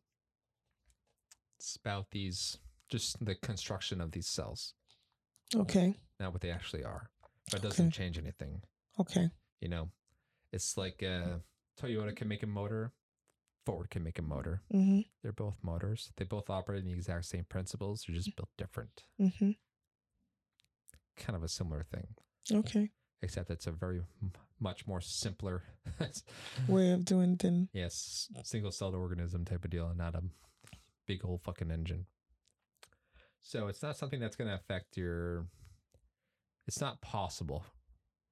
it's 1.58 1.76
about 1.76 2.12
these 2.12 2.58
just 2.90 3.24
the 3.24 3.36
construction 3.36 4.00
of 4.00 4.12
these 4.12 4.28
cells, 4.28 4.74
Okay. 5.56 6.00
not 6.20 6.32
what 6.32 6.42
they 6.42 6.52
actually 6.52 6.84
are. 6.84 7.10
But 7.52 7.60
it 7.60 7.64
doesn't 7.64 7.88
Okay. 7.88 7.92
change 7.92 8.18
anything. 8.18 8.62
Okay. 9.00 9.30
You 9.60 9.70
know, 9.70 9.90
it's 10.52 10.78
like 10.78 11.04
uh, 11.04 11.40
Toyota 11.80 12.16
can 12.16 12.28
make 12.28 12.44
a 12.44 12.48
motor, 12.48 12.94
Ford 13.66 13.90
can 13.90 14.04
make 14.04 14.20
a 14.20 14.22
motor. 14.22 14.62
Mm-hmm. 14.74 15.02
They're 15.24 15.32
both 15.34 15.56
motors. 15.64 16.12
They 16.18 16.26
both 16.26 16.50
operate 16.50 16.80
in 16.82 16.86
the 16.86 16.94
exact 16.94 17.26
same 17.26 17.46
principles. 17.50 18.04
They're 18.08 18.16
just 18.16 18.36
built 18.36 18.50
different. 18.58 19.04
Mm-hmm. 19.20 19.52
Kind 21.18 21.36
of 21.36 21.44
a 21.44 21.48
similar 21.48 21.84
thing, 21.84 22.08
Okay. 22.52 22.92
except 23.22 23.50
it's 23.50 23.68
a 23.68 23.72
very 23.72 24.02
m- 24.22 24.34
much 24.60 24.86
more 24.86 25.00
simpler, 25.02 25.64
Way 26.68 26.92
of 26.92 27.06
doing 27.06 27.38
it 27.42 27.68
yes, 27.74 28.28
single 28.44 28.72
celled 28.72 28.96
organism 28.96 29.46
type 29.46 29.64
of 29.64 29.72
deal, 29.72 29.88
and 29.88 29.98
not 29.98 30.16
a 30.16 30.24
big 31.08 31.24
old 31.24 31.42
fucking 31.44 31.72
engine. 31.72 32.06
So 33.42 33.68
it's 33.68 33.82
not 33.82 33.96
something 33.98 34.20
that's 34.20 34.36
going 34.36 34.50
to 34.50 34.56
affect 34.56 34.98
your. 34.98 35.48
It's 36.68 36.82
not 36.82 37.00
possible 37.02 37.64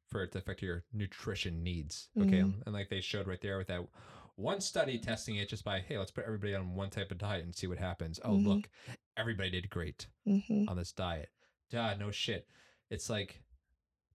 for 0.10 0.24
it 0.24 0.32
to 0.34 0.40
affect 0.40 0.62
your 0.62 0.84
nutrition 0.92 1.64
needs. 1.64 2.10
Okay, 2.20 2.42
Mhm. 2.42 2.64
and 2.66 2.74
like 2.74 2.90
they 2.90 3.00
showed 3.02 3.28
right 3.28 3.40
there 3.42 3.58
with 3.58 3.68
that 3.68 3.88
one 4.36 4.62
study 4.62 4.98
testing 4.98 5.36
it 5.36 5.50
just 5.50 5.64
by 5.64 5.80
hey, 5.80 5.98
let's 5.98 6.12
put 6.12 6.26
everybody 6.26 6.56
on 6.56 6.76
one 6.76 6.90
type 6.90 7.12
of 7.12 7.18
diet 7.18 7.44
and 7.46 7.56
see 7.56 7.68
what 7.68 7.78
happens. 7.78 8.20
Oh 8.24 8.32
Mhm. 8.38 8.46
look, 8.48 8.70
everybody 9.18 9.50
did 9.52 9.70
great. 9.70 10.08
Mm-hmm. 10.28 10.70
on 10.70 10.78
this 10.78 10.92
diet. 10.92 11.30
Duh, 11.70 11.96
no 11.96 12.10
shit. 12.12 12.48
It's 12.90 13.10
like 13.10 13.42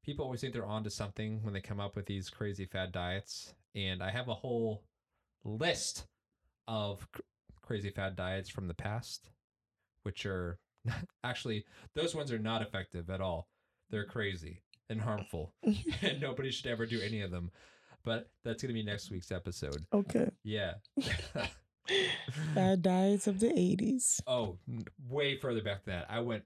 people 0.03 0.25
always 0.25 0.41
think 0.41 0.53
they're 0.55 0.65
onto 0.67 0.91
something 0.91 1.43
when 1.43 1.53
they 1.55 1.61
come 1.61 1.81
up 1.81 1.95
with 1.97 2.07
these 2.07 2.31
crazy 2.31 2.65
fad 2.65 2.93
diets. 2.93 3.55
And 3.75 4.03
I 4.03 4.11
have 4.11 4.29
a 4.29 4.35
whole 4.35 4.83
list 5.45 6.07
of 6.67 7.07
cr- 7.13 7.21
crazy 7.63 7.91
fad 7.91 8.17
diets 8.17 8.49
from 8.49 8.67
the 8.69 8.75
past, 8.75 9.31
which 10.03 10.25
are 10.27 10.59
actually, 11.25 11.65
those 11.95 12.15
ones 12.15 12.33
are 12.33 12.39
not 12.39 12.63
effective 12.63 13.11
at 13.11 13.21
all. 13.21 13.49
They're 13.91 14.05
crazy 14.07 14.63
and 14.89 15.01
harmful, 15.01 15.53
and 16.03 16.21
nobody 16.21 16.51
should 16.51 16.67
ever 16.67 16.87
do 16.87 17.01
any 17.01 17.21
of 17.21 17.31
them. 17.31 17.51
But 18.09 18.31
that's 18.43 18.63
going 18.63 18.71
to 18.71 18.73
be 18.73 18.83
next 18.83 19.11
week's 19.11 19.31
episode. 19.31 19.85
Okay. 19.93 20.31
Yeah. 20.43 20.77
Bad 22.55 22.81
diets 22.81 23.27
of 23.27 23.39
the 23.39 23.49
80s. 23.49 24.21
oh, 24.27 24.57
way 25.11 25.37
further 25.37 25.61
back 25.61 25.85
than 25.85 25.97
that. 25.97 26.07
I 26.09 26.21
went 26.21 26.45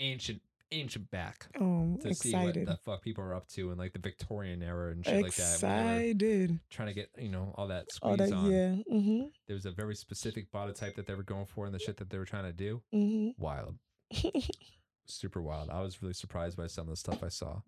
ancient, 0.00 0.40
ancient 0.72 1.08
back. 1.12 1.46
I'm 1.54 1.98
to 1.98 2.12
see 2.14 2.32
what 2.34 2.54
the 2.54 2.78
fuck 2.84 3.02
people 3.02 3.22
are 3.22 3.32
up 3.32 3.46
to 3.50 3.70
in 3.70 3.78
like 3.78 3.92
the 3.92 4.00
Victorian 4.00 4.60
era 4.60 4.90
and 4.90 5.04
shit 5.04 5.22
like 5.22 5.34
that. 5.36 5.54
Excited. 5.54 6.58
trying 6.68 6.88
to 6.88 6.94
get 6.94 7.10
you 7.16 7.28
know 7.28 7.54
all 7.56 7.68
that 7.68 7.92
squeeze 7.92 8.18
that, 8.18 8.32
on. 8.32 8.50
yeah. 8.50 8.74
Mm-hmm. 8.92 9.26
There 9.46 9.54
was 9.54 9.66
a 9.66 9.70
very 9.70 9.94
specific 9.94 10.50
body 10.50 10.72
type 10.72 10.96
that 10.96 11.06
they 11.06 11.14
were 11.14 11.22
going 11.22 11.46
for 11.46 11.64
and 11.64 11.72
the 11.72 11.78
shit 11.78 11.96
that 11.98 12.10
they 12.10 12.18
were 12.18 12.24
trying 12.24 12.44
to 12.44 12.52
do. 12.52 12.82
Mm-hmm. 12.92 13.40
Wild, 13.40 13.76
super 15.06 15.40
wild. 15.40 15.70
I 15.70 15.80
was 15.80 16.02
really 16.02 16.14
surprised 16.14 16.56
by 16.56 16.66
some 16.66 16.88
of 16.88 16.90
the 16.90 16.96
stuff 16.96 17.22
I 17.22 17.28
saw. 17.28 17.60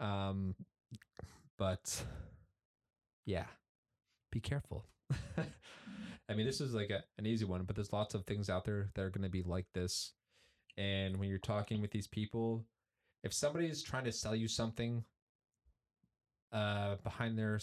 Um, 0.00 0.54
but 1.58 2.04
yeah, 3.28 3.44
be 4.32 4.40
careful. 4.40 4.86
I 6.30 6.34
mean, 6.34 6.46
this 6.46 6.62
is 6.62 6.72
like 6.72 6.88
a, 6.88 7.02
an 7.18 7.26
easy 7.26 7.44
one, 7.44 7.62
but 7.64 7.76
there's 7.76 7.92
lots 7.92 8.14
of 8.14 8.24
things 8.24 8.48
out 8.48 8.64
there 8.64 8.88
that 8.94 9.02
are 9.02 9.10
going 9.10 9.22
to 9.22 9.28
be 9.28 9.42
like 9.42 9.66
this. 9.74 10.14
And 10.78 11.18
when 11.18 11.28
you're 11.28 11.38
talking 11.38 11.82
with 11.82 11.90
these 11.90 12.06
people, 12.06 12.64
if 13.22 13.34
somebody's 13.34 13.82
trying 13.82 14.04
to 14.04 14.12
sell 14.12 14.34
you 14.34 14.48
something 14.48 15.04
uh 16.52 16.96
behind 17.04 17.38
their 17.38 17.58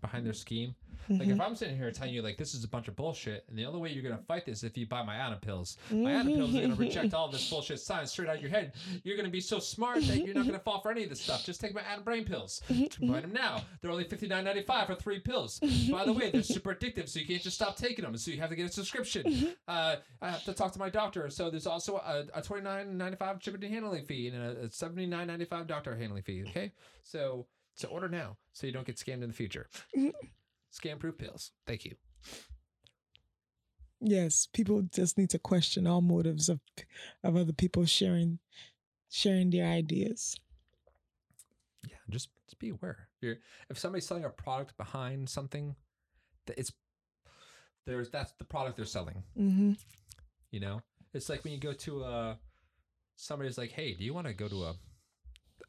behind 0.00 0.24
their 0.24 0.32
scheme. 0.32 0.74
Like 1.08 1.28
if 1.28 1.40
i'm 1.40 1.56
sitting 1.56 1.76
here 1.76 1.90
telling 1.90 2.14
you 2.14 2.22
like 2.22 2.38
this 2.38 2.54
is 2.54 2.62
a 2.64 2.68
bunch 2.68 2.86
of 2.86 2.94
bullshit 2.94 3.44
and 3.48 3.58
the 3.58 3.64
only 3.66 3.80
way 3.80 3.90
you're 3.90 4.04
gonna 4.04 4.22
fight 4.22 4.46
this 4.46 4.58
is 4.58 4.64
if 4.64 4.78
you 4.78 4.86
buy 4.86 5.02
my 5.02 5.16
Adam 5.16 5.38
pills. 5.40 5.76
My 5.90 6.12
Adam 6.12 6.32
pills 6.32 6.54
are 6.54 6.60
gonna 6.62 6.74
reject 6.76 7.12
all 7.12 7.28
this 7.28 7.50
bullshit 7.50 7.80
science 7.80 8.12
straight 8.12 8.28
out 8.28 8.36
of 8.36 8.40
your 8.40 8.50
head. 8.50 8.72
You're 9.04 9.16
gonna 9.16 9.28
be 9.28 9.40
so 9.40 9.58
smart 9.58 10.02
that 10.06 10.24
you're 10.24 10.34
not 10.34 10.46
gonna 10.46 10.58
fall 10.60 10.80
for 10.80 10.90
any 10.90 11.02
of 11.02 11.10
this 11.10 11.20
stuff. 11.20 11.44
Just 11.44 11.60
take 11.60 11.74
my 11.74 11.82
Adam 11.82 12.04
brain 12.04 12.24
pills. 12.24 12.62
Buy 13.00 13.20
them 13.20 13.32
now. 13.32 13.62
They're 13.80 13.90
only 13.90 14.04
$59.95 14.04 14.86
for 14.86 14.94
three 14.94 15.18
pills. 15.18 15.58
By 15.90 16.04
the 16.04 16.12
way 16.12 16.30
they're 16.30 16.42
super 16.42 16.74
addictive 16.74 17.08
so 17.08 17.18
you 17.20 17.26
can't 17.26 17.42
just 17.42 17.56
stop 17.56 17.76
taking 17.76 18.04
them 18.04 18.16
so 18.16 18.30
you 18.30 18.40
have 18.40 18.50
to 18.50 18.56
get 18.56 18.66
a 18.70 18.72
subscription. 18.72 19.54
Uh, 19.68 19.96
i 20.22 20.30
have 20.30 20.44
to 20.44 20.52
talk 20.54 20.72
to 20.72 20.78
my 20.78 20.88
doctor 20.88 21.28
so 21.30 21.50
there's 21.50 21.66
also 21.66 21.96
a, 21.96 22.24
a 22.34 22.40
$29.95 22.42 23.42
shipping 23.42 23.64
and 23.64 23.72
handling 23.74 24.04
fee 24.04 24.28
and 24.28 24.36
a, 24.42 24.70
seventy 24.70 25.04
nine 25.06 25.26
ninety 25.26 25.44
five 25.44 25.66
doctor 25.66 25.96
handling 25.96 26.22
fee 26.22 26.44
okay? 26.48 26.72
So 27.02 27.46
so 27.74 27.88
order 27.88 28.08
now 28.08 28.36
so 28.52 28.66
you 28.66 28.72
don't 28.72 28.86
get 28.86 28.96
scammed 28.96 29.22
in 29.22 29.28
the 29.28 29.34
future. 29.34 29.68
Scam 30.72 30.98
proof 30.98 31.18
pills. 31.18 31.52
Thank 31.66 31.84
you. 31.84 31.94
Yes, 34.00 34.48
people 34.52 34.82
just 34.92 35.16
need 35.16 35.30
to 35.30 35.38
question 35.38 35.86
all 35.86 36.00
motives 36.00 36.48
of 36.48 36.60
of 37.22 37.36
other 37.36 37.52
people 37.52 37.84
sharing 37.86 38.38
sharing 39.10 39.50
their 39.50 39.66
ideas. 39.66 40.34
yeah 41.88 41.96
just, 42.10 42.30
just 42.48 42.58
be 42.58 42.70
aware. 42.70 43.08
You're, 43.20 43.36
if 43.68 43.78
somebody's 43.78 44.06
selling 44.06 44.24
a 44.24 44.30
product 44.30 44.76
behind 44.76 45.28
something 45.28 45.76
that 46.46 46.58
it's 46.58 46.72
there's 47.86 48.10
that's 48.10 48.32
the 48.38 48.44
product 48.44 48.76
they're 48.76 48.86
selling. 48.86 49.22
Mm-hmm. 49.38 49.72
you 50.50 50.60
know? 50.60 50.82
It's 51.14 51.28
like 51.28 51.44
when 51.44 51.52
you 51.52 51.60
go 51.60 51.72
to 51.74 52.02
a 52.04 52.38
somebody's 53.16 53.58
like 53.58 53.70
hey 53.70 53.94
do 53.94 54.02
you 54.04 54.14
want 54.14 54.26
to 54.26 54.32
go 54.32 54.48
to 54.48 54.64
a, 54.64 54.74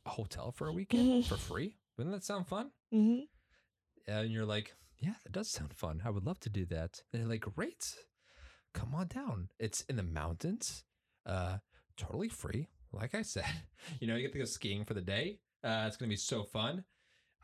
a 0.06 0.10
hotel 0.10 0.51
for 0.51 0.70
a 0.70 0.74
weekend 0.74 1.24
Mhm. 1.24 1.26
for 1.28 1.36
free 1.38 1.76
wouldn't 1.97 2.15
that 2.15 2.23
sound 2.23 2.47
fun? 2.47 2.71
Mm-hmm. 2.93 3.23
and 4.11 4.31
you're 4.31 4.45
like 4.45 4.75
yeah 4.99 5.13
that 5.23 5.31
does 5.33 5.49
sound 5.49 5.73
fun. 5.73 6.01
I 6.05 6.09
would 6.09 6.25
love 6.25 6.39
to 6.41 6.49
do 6.49 6.65
that. 6.67 7.01
And 7.11 7.21
they're 7.21 7.29
like 7.29 7.41
great. 7.55 7.93
Come 8.73 8.95
on 8.95 9.07
down. 9.07 9.49
It's 9.59 9.81
in 9.81 9.95
the 9.97 10.03
mountains. 10.03 10.83
Uh 11.25 11.57
totally 11.97 12.29
free 12.29 12.67
like 12.91 13.13
i 13.15 13.21
said. 13.21 13.45
You 13.99 14.07
know 14.07 14.15
you 14.15 14.21
get 14.23 14.33
to 14.33 14.39
go 14.39 14.45
skiing 14.45 14.85
for 14.85 14.93
the 14.93 15.01
day. 15.01 15.39
Uh 15.63 15.85
it's 15.87 15.97
gonna 15.97 16.09
be 16.09 16.15
so 16.15 16.43
fun. 16.43 16.83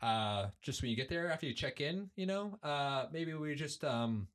Uh 0.02 0.46
just 0.62 0.80
when 0.82 0.90
you 0.90 0.96
get 0.96 1.08
there 1.08 1.30
after 1.30 1.46
you 1.46 1.54
check 1.54 1.80
in 1.80 2.10
you 2.16 2.26
know 2.26 2.58
uh 2.62 3.06
maybe 3.12 3.34
we 3.34 3.54
just 3.54 3.84
um 3.84 4.28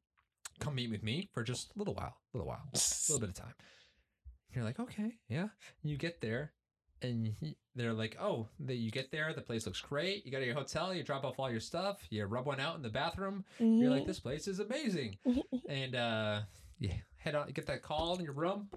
come 0.60 0.76
meet 0.76 0.92
with 0.92 1.04
me 1.04 1.30
for 1.34 1.44
just 1.44 1.72
a 1.76 1.80
little 1.80 1.94
while 1.96 2.16
a 2.34 2.38
little 2.38 2.48
while 2.48 2.64
a 2.74 2.78
little 3.12 3.20
bit 3.20 3.30
of 3.30 3.36
time. 3.36 3.54
You're 4.54 4.64
like, 4.64 4.80
okay, 4.80 5.12
yeah. 5.28 5.48
And 5.82 5.92
you 5.92 5.98
get 5.98 6.22
there, 6.22 6.54
and 7.02 7.34
he- 7.40 7.58
they're 7.76 7.94
like, 7.94 8.16
oh, 8.22 8.48
the, 8.60 8.74
you 8.76 8.90
get 8.92 9.12
there, 9.12 9.34
the 9.34 9.42
place 9.42 9.66
looks 9.66 9.82
great. 9.82 10.26
You 10.26 10.32
go 10.32 10.40
to 10.40 10.46
your 10.46 10.56
hotel, 10.56 10.94
you 10.94 11.04
drop 11.04 11.26
off 11.26 11.40
all 11.40 11.52
your 11.52 11.60
stuff, 11.60 11.98
you 12.10 12.24
rub 12.26 12.46
one 12.46 12.60
out 12.60 12.76
in 12.78 12.82
the 12.82 12.90
bathroom. 12.90 13.44
You're 13.60 13.90
like, 13.90 14.06
this 14.08 14.20
place 14.20 14.48
is 14.48 14.60
amazing, 14.60 15.18
and 15.70 15.96
uh, 15.96 16.40
you 16.80 16.90
head 17.18 17.36
out, 17.36 17.48
you 17.48 17.54
get 17.54 17.68
that 17.68 17.82
call 17.82 18.16
in 18.18 18.24
your 18.24 18.34
room. 18.34 18.70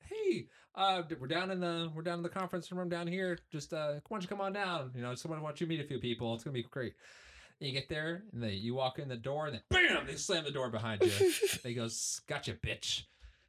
Hey, 0.00 0.46
uh, 0.74 1.02
we're 1.18 1.26
down 1.26 1.50
in 1.50 1.60
the 1.60 1.90
we're 1.94 2.02
down 2.02 2.18
in 2.18 2.22
the 2.22 2.28
conference 2.28 2.70
room 2.70 2.88
down 2.88 3.06
here. 3.06 3.38
Just 3.50 3.72
uh, 3.72 3.94
why 3.94 4.00
don't 4.16 4.22
you 4.22 4.28
come 4.28 4.40
on 4.40 4.52
down? 4.52 4.92
You 4.94 5.02
know, 5.02 5.14
someone 5.14 5.40
wants 5.42 5.60
you 5.60 5.66
to 5.66 5.70
meet 5.70 5.80
a 5.84 5.88
few 5.88 5.98
people. 5.98 6.34
It's 6.34 6.44
gonna 6.44 6.54
be 6.54 6.62
great. 6.62 6.94
And 7.60 7.68
you 7.68 7.74
get 7.74 7.88
there, 7.88 8.24
and 8.32 8.42
they, 8.42 8.52
you 8.52 8.74
walk 8.74 8.98
in 8.98 9.08
the 9.08 9.16
door, 9.16 9.46
and 9.46 9.54
then 9.54 9.62
bam, 9.70 10.06
they 10.06 10.16
slam 10.16 10.44
the 10.44 10.50
door 10.50 10.70
behind 10.70 11.02
you. 11.02 11.32
They 11.62 11.72
goes, 11.74 12.20
"Gotcha, 12.28 12.54
bitch. 12.54 13.04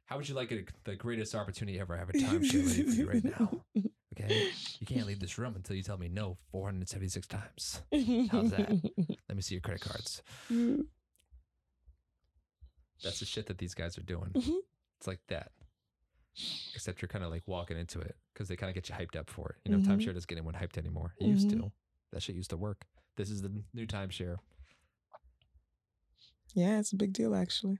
How 0.06 0.16
would 0.16 0.28
you 0.28 0.34
like 0.36 0.52
it? 0.52 0.68
The 0.84 0.94
greatest 0.96 1.34
opportunity 1.34 1.78
ever. 1.80 1.96
Have 1.96 2.10
a 2.10 2.12
timeshare 2.12 2.66
ready 2.66 2.82
for 2.84 2.90
you 2.90 3.08
right 3.08 3.24
now. 3.24 3.64
Okay, 4.18 4.46
you 4.80 4.86
can't 4.86 5.06
leave 5.06 5.20
this 5.20 5.36
room 5.38 5.54
until 5.56 5.76
you 5.76 5.82
tell 5.82 5.98
me 5.98 6.08
no 6.08 6.38
476 6.50 7.26
times. 7.26 7.82
How's 8.30 8.50
that? 8.50 8.70
Let 9.28 9.36
me 9.36 9.42
see 9.42 9.54
your 9.54 9.60
credit 9.60 9.82
cards. 9.82 10.22
That's 13.02 13.20
the 13.20 13.26
shit 13.26 13.46
that 13.46 13.58
these 13.58 13.74
guys 13.74 13.98
are 13.98 14.02
doing. 14.02 14.30
Mhm. 14.34 14.58
It's 14.98 15.06
like 15.06 15.20
that. 15.28 15.52
Except 16.74 17.00
you're 17.02 17.08
kind 17.08 17.24
of 17.24 17.30
like 17.30 17.42
walking 17.46 17.76
into 17.78 18.00
it 18.00 18.16
because 18.32 18.48
they 18.48 18.56
kind 18.56 18.70
of 18.70 18.74
get 18.74 18.88
you 18.88 18.94
hyped 18.94 19.16
up 19.18 19.28
for 19.28 19.50
it. 19.50 19.56
You 19.64 19.72
know, 19.76 19.78
Mhm. 19.82 19.86
timeshare 19.98 20.14
doesn't 20.14 20.28
get 20.28 20.38
anyone 20.38 20.54
hyped 20.54 20.78
anymore. 20.78 21.14
It 21.20 21.26
used 21.26 21.48
Mhm. 21.48 21.60
to. 21.60 21.72
That 22.12 22.22
shit 22.22 22.36
used 22.36 22.50
to 22.50 22.56
work. 22.56 22.86
This 23.16 23.30
is 23.30 23.42
the 23.42 23.62
new 23.74 23.86
timeshare. 23.86 24.38
Yeah, 26.54 26.78
it's 26.78 26.92
a 26.92 26.96
big 26.96 27.12
deal 27.12 27.34
actually. 27.34 27.78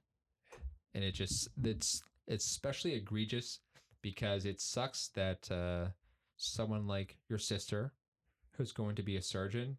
and 0.95 1.05
it 1.05 1.13
just 1.13 1.49
it's 1.63 2.03
it's 2.27 2.47
especially 2.47 2.95
egregious 2.95 3.61
because 4.01 4.47
it 4.47 4.61
sucks 4.63 5.09
that 5.09 5.51
uh 5.51 5.91
someone 6.37 6.87
like 6.87 7.17
your 7.29 7.39
sister 7.39 7.93
who's 8.53 8.73
going 8.73 8.97
to 8.97 9.03
be 9.03 9.17
a 9.17 9.23
surgeon 9.23 9.77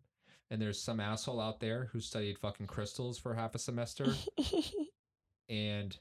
and 0.50 0.62
there's 0.62 0.82
some 0.82 1.00
asshole 1.00 1.42
out 1.42 1.60
there 1.60 1.90
who 1.92 2.00
studied 2.00 2.38
fucking 2.38 2.68
crystals 2.68 3.18
for 3.18 3.34
half 3.34 3.56
a 3.56 3.60
semester 3.60 4.14
and 5.50 5.98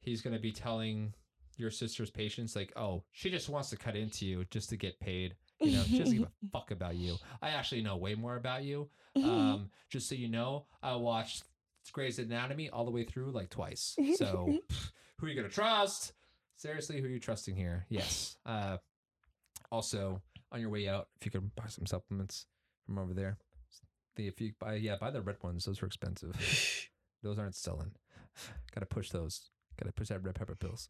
he's 0.00 0.22
going 0.22 0.34
to 0.34 0.42
be 0.42 0.52
telling 0.52 1.12
your 1.56 1.70
sister's 1.70 2.10
patients 2.10 2.56
like 2.56 2.72
oh 2.76 3.02
she 3.12 3.30
just 3.30 3.48
wants 3.48 3.70
to 3.70 3.76
cut 3.76 3.96
into 3.96 4.26
you 4.26 4.44
just 4.50 4.68
to 4.68 4.76
get 4.76 4.98
paid 5.00 5.34
you 5.60 5.76
know 5.76 5.82
she 5.84 5.98
doesn't 5.98 6.18
give 6.18 6.26
a 6.26 6.46
fuck 6.52 6.70
about 6.70 6.96
you 6.96 7.16
i 7.40 7.50
actually 7.50 7.82
know 7.82 7.96
way 7.96 8.14
more 8.14 8.36
about 8.36 8.64
you 8.64 8.88
um 9.16 9.70
just 9.90 10.08
so 10.08 10.14
you 10.14 10.28
know 10.28 10.64
i 10.82 10.94
watched 10.94 11.44
Grey's 11.90 12.18
Anatomy 12.18 12.70
all 12.70 12.84
the 12.84 12.90
way 12.90 13.04
through 13.04 13.32
like 13.32 13.50
twice. 13.50 13.96
So 14.16 14.58
who 15.18 15.26
are 15.26 15.28
you 15.28 15.34
gonna 15.34 15.48
trust? 15.48 16.12
Seriously, 16.56 17.00
who 17.00 17.06
are 17.06 17.10
you 17.10 17.18
trusting 17.18 17.56
here? 17.56 17.86
Yes. 17.88 18.36
Uh, 18.46 18.76
also, 19.72 20.20
on 20.52 20.60
your 20.60 20.68
way 20.68 20.86
out, 20.86 21.08
if 21.18 21.24
you 21.24 21.32
could 21.32 21.54
buy 21.56 21.64
some 21.66 21.86
supplements 21.86 22.46
from 22.86 22.98
over 22.98 23.14
there. 23.14 23.38
The 24.14 24.28
if 24.28 24.38
you 24.40 24.52
buy 24.60 24.74
yeah 24.74 24.96
buy 25.00 25.10
the 25.10 25.22
red 25.22 25.36
ones, 25.42 25.64
those 25.64 25.82
are 25.82 25.86
expensive. 25.86 26.36
those 27.22 27.38
aren't 27.38 27.54
selling. 27.54 27.92
Got 28.74 28.80
to 28.80 28.86
push 28.86 29.10
those. 29.10 29.48
Got 29.80 29.86
to 29.86 29.92
push 29.92 30.08
that 30.08 30.22
red 30.22 30.34
pepper 30.34 30.54
pills. 30.54 30.88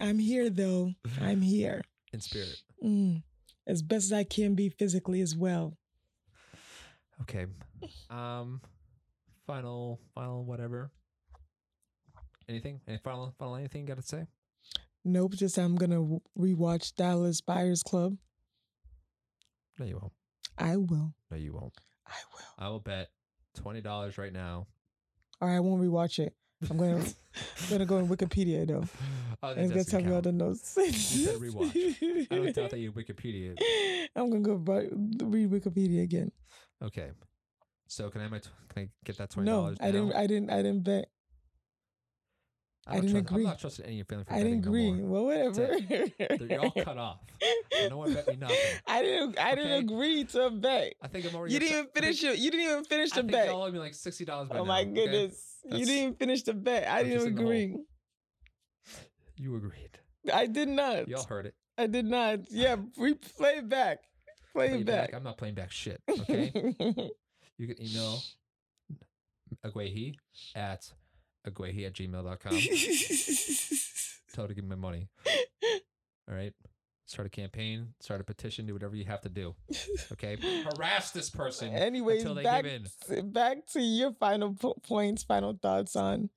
I'm 0.00 0.18
here 0.18 0.50
though. 0.50 0.94
I'm 1.20 1.40
here. 1.40 1.82
In 2.12 2.20
spirit. 2.20 2.60
Mm. 2.84 3.22
As 3.68 3.82
best 3.82 4.06
as 4.06 4.12
I 4.12 4.24
can 4.24 4.54
be 4.54 4.68
physically 4.68 5.20
as 5.20 5.36
well. 5.36 5.76
Okay. 7.22 7.46
Um 8.10 8.60
final 9.46 10.00
final 10.14 10.44
whatever. 10.44 10.90
Anything? 12.48 12.80
Any 12.86 12.98
final 12.98 13.34
final 13.38 13.56
anything 13.56 13.82
you 13.82 13.88
got 13.88 13.96
to 13.96 14.02
say? 14.02 14.26
Nope, 15.04 15.34
just 15.34 15.56
I'm 15.58 15.76
gonna 15.76 16.18
rewatch 16.38 16.94
Dallas 16.96 17.40
Buyers 17.40 17.82
Club. 17.82 18.16
No, 19.78 19.86
you 19.86 19.98
won't. 20.00 20.12
I 20.58 20.76
will. 20.76 21.14
No, 21.30 21.36
you 21.36 21.52
won't. 21.52 21.72
I 22.06 22.12
will. 22.32 22.66
I 22.66 22.68
will 22.70 22.80
bet 22.80 23.08
twenty 23.54 23.80
dollars 23.80 24.18
right 24.18 24.32
now. 24.32 24.66
All 25.40 25.48
right, 25.48 25.56
I 25.56 25.60
won't 25.60 25.82
rewatch 25.82 26.18
it. 26.18 26.34
I'm 26.70 26.76
gonna 26.78 26.96
I'm 26.98 27.70
gonna 27.70 27.84
go 27.84 27.98
on 27.98 28.08
Wikipedia 28.08 28.66
though. 28.66 28.84
Oh, 29.42 29.50
it's 29.50 29.70
that's 29.70 29.90
gonna 29.90 30.02
tell 30.02 30.10
me 30.10 30.16
all 30.16 30.22
the 30.22 30.32
notes. 30.32 30.74
You 30.78 30.90
said 30.92 31.36
rewatch. 31.36 32.26
I 32.32 32.34
don't 32.36 32.54
doubt 32.54 32.70
that 32.70 32.78
you 32.78 32.90
Wikipedia. 32.90 33.54
I'm 34.16 34.30
gonna 34.30 34.40
go 34.40 34.54
read 34.54 35.50
Wikipedia 35.50 36.02
again. 36.02 36.32
Okay. 36.82 37.10
So 37.86 38.08
can 38.08 38.22
I 38.22 38.24
have 38.24 38.30
my 38.30 38.38
t- 38.38 38.48
can 38.70 38.84
I 38.84 38.88
get 39.04 39.18
that 39.18 39.28
twenty 39.30 39.50
dollars? 39.50 39.76
No, 39.78 39.92
dollars? 39.92 39.92
I 39.92 39.92
didn't. 39.92 40.12
I 40.14 40.26
didn't. 40.26 40.50
I 40.50 40.56
didn't 40.62 40.84
bet. 40.84 41.10
I 42.88 42.96
didn't 43.00 43.10
trust, 43.10 43.26
agree. 43.30 43.42
I'm 43.42 43.48
not 43.48 43.58
trusting 43.58 43.84
any 43.84 43.94
of 43.94 43.96
your 43.98 44.04
family 44.04 44.24
for 44.24 44.32
I 44.34 44.38
didn't 44.44 44.60
no 44.60 44.68
agree. 44.68 44.92
more. 44.92 45.24
well, 45.24 45.24
whatever. 45.24 45.76
They're 46.46 46.60
all 46.60 46.70
cut 46.70 46.96
off. 46.98 47.18
No 47.88 47.96
one 47.98 48.14
bet 48.14 48.28
me 48.28 48.36
nothing. 48.36 48.56
I 48.86 49.02
didn't. 49.02 49.38
I 49.38 49.52
Okay. 49.52 49.62
didn't 49.62 49.78
agree 49.90 50.24
to 50.24 50.46
a 50.46 50.50
bet. 50.50 50.94
I 51.02 51.08
think 51.08 51.26
I'm 51.26 51.34
already. 51.34 51.54
You 51.54 51.60
didn't 51.60 51.72
even 51.78 51.86
finish 51.94 52.22
your. 52.22 52.34
You 52.34 52.50
didn't 52.50 52.66
even 52.70 52.84
finish 52.84 53.12
I 53.12 53.16
the 53.16 53.20
think 53.22 53.32
bet. 53.32 53.46
y'all 53.48 53.62
owe 53.64 53.70
me 53.72 53.78
like 53.80 53.94
sixty 53.94 54.24
dollars. 54.24 54.48
Oh 54.52 54.64
my 54.64 54.84
goodness! 54.84 55.56
you 55.64 55.78
didn't 55.84 55.90
even 55.90 56.14
finish 56.14 56.42
the 56.44 56.54
bet. 56.54 56.86
I 56.88 57.02
didn't 57.02 57.26
in 57.26 57.34
the 57.34 57.42
hole. 57.42 57.50
agree. 57.50 57.76
You 59.36 59.56
agreed. 59.56 59.98
I 60.32 60.46
did 60.46 60.68
not. 60.68 61.08
Y'all 61.08 61.24
heard 61.24 61.46
it. 61.46 61.54
I 61.76 61.86
did 61.88 62.06
not. 62.06 62.50
Yeah, 62.50 62.76
replay 62.98 63.58
it 63.58 63.68
back. 63.68 63.98
Play, 64.52 64.68
Play 64.68 64.78
it 64.80 64.86
back. 64.86 65.10
back. 65.10 65.14
I'm 65.18 65.24
not 65.24 65.36
playing 65.38 65.54
back 65.54 65.70
shit. 65.72 66.00
Okay. 66.20 66.50
you 67.58 67.66
can 67.66 67.82
email 67.82 68.22
Aguehi 69.64 70.14
at 70.54 70.90
aguehi 71.46 71.86
at 71.86 71.94
gmail.com. 71.94 72.52
Tell 74.34 74.44
her 74.44 74.48
to 74.48 74.54
give 74.54 74.64
me 74.64 74.70
my 74.70 74.76
money. 74.76 75.08
All 76.28 76.34
right. 76.34 76.52
Start 77.08 77.26
a 77.26 77.30
campaign, 77.30 77.94
start 78.00 78.20
a 78.20 78.24
petition, 78.24 78.66
do 78.66 78.72
whatever 78.72 78.96
you 78.96 79.04
have 79.04 79.20
to 79.20 79.28
do. 79.28 79.54
Okay. 80.12 80.36
Harass 80.64 81.12
this 81.12 81.30
person 81.30 81.72
Anyways, 81.72 82.22
until 82.22 82.34
they 82.34 82.42
back 82.42 82.64
give 82.64 82.88
in. 83.08 83.30
back 83.30 83.64
to 83.74 83.80
your 83.80 84.12
final 84.14 84.52
po- 84.54 84.74
points, 84.82 85.22
final 85.22 85.56
thoughts 85.62 85.94
on 85.94 86.30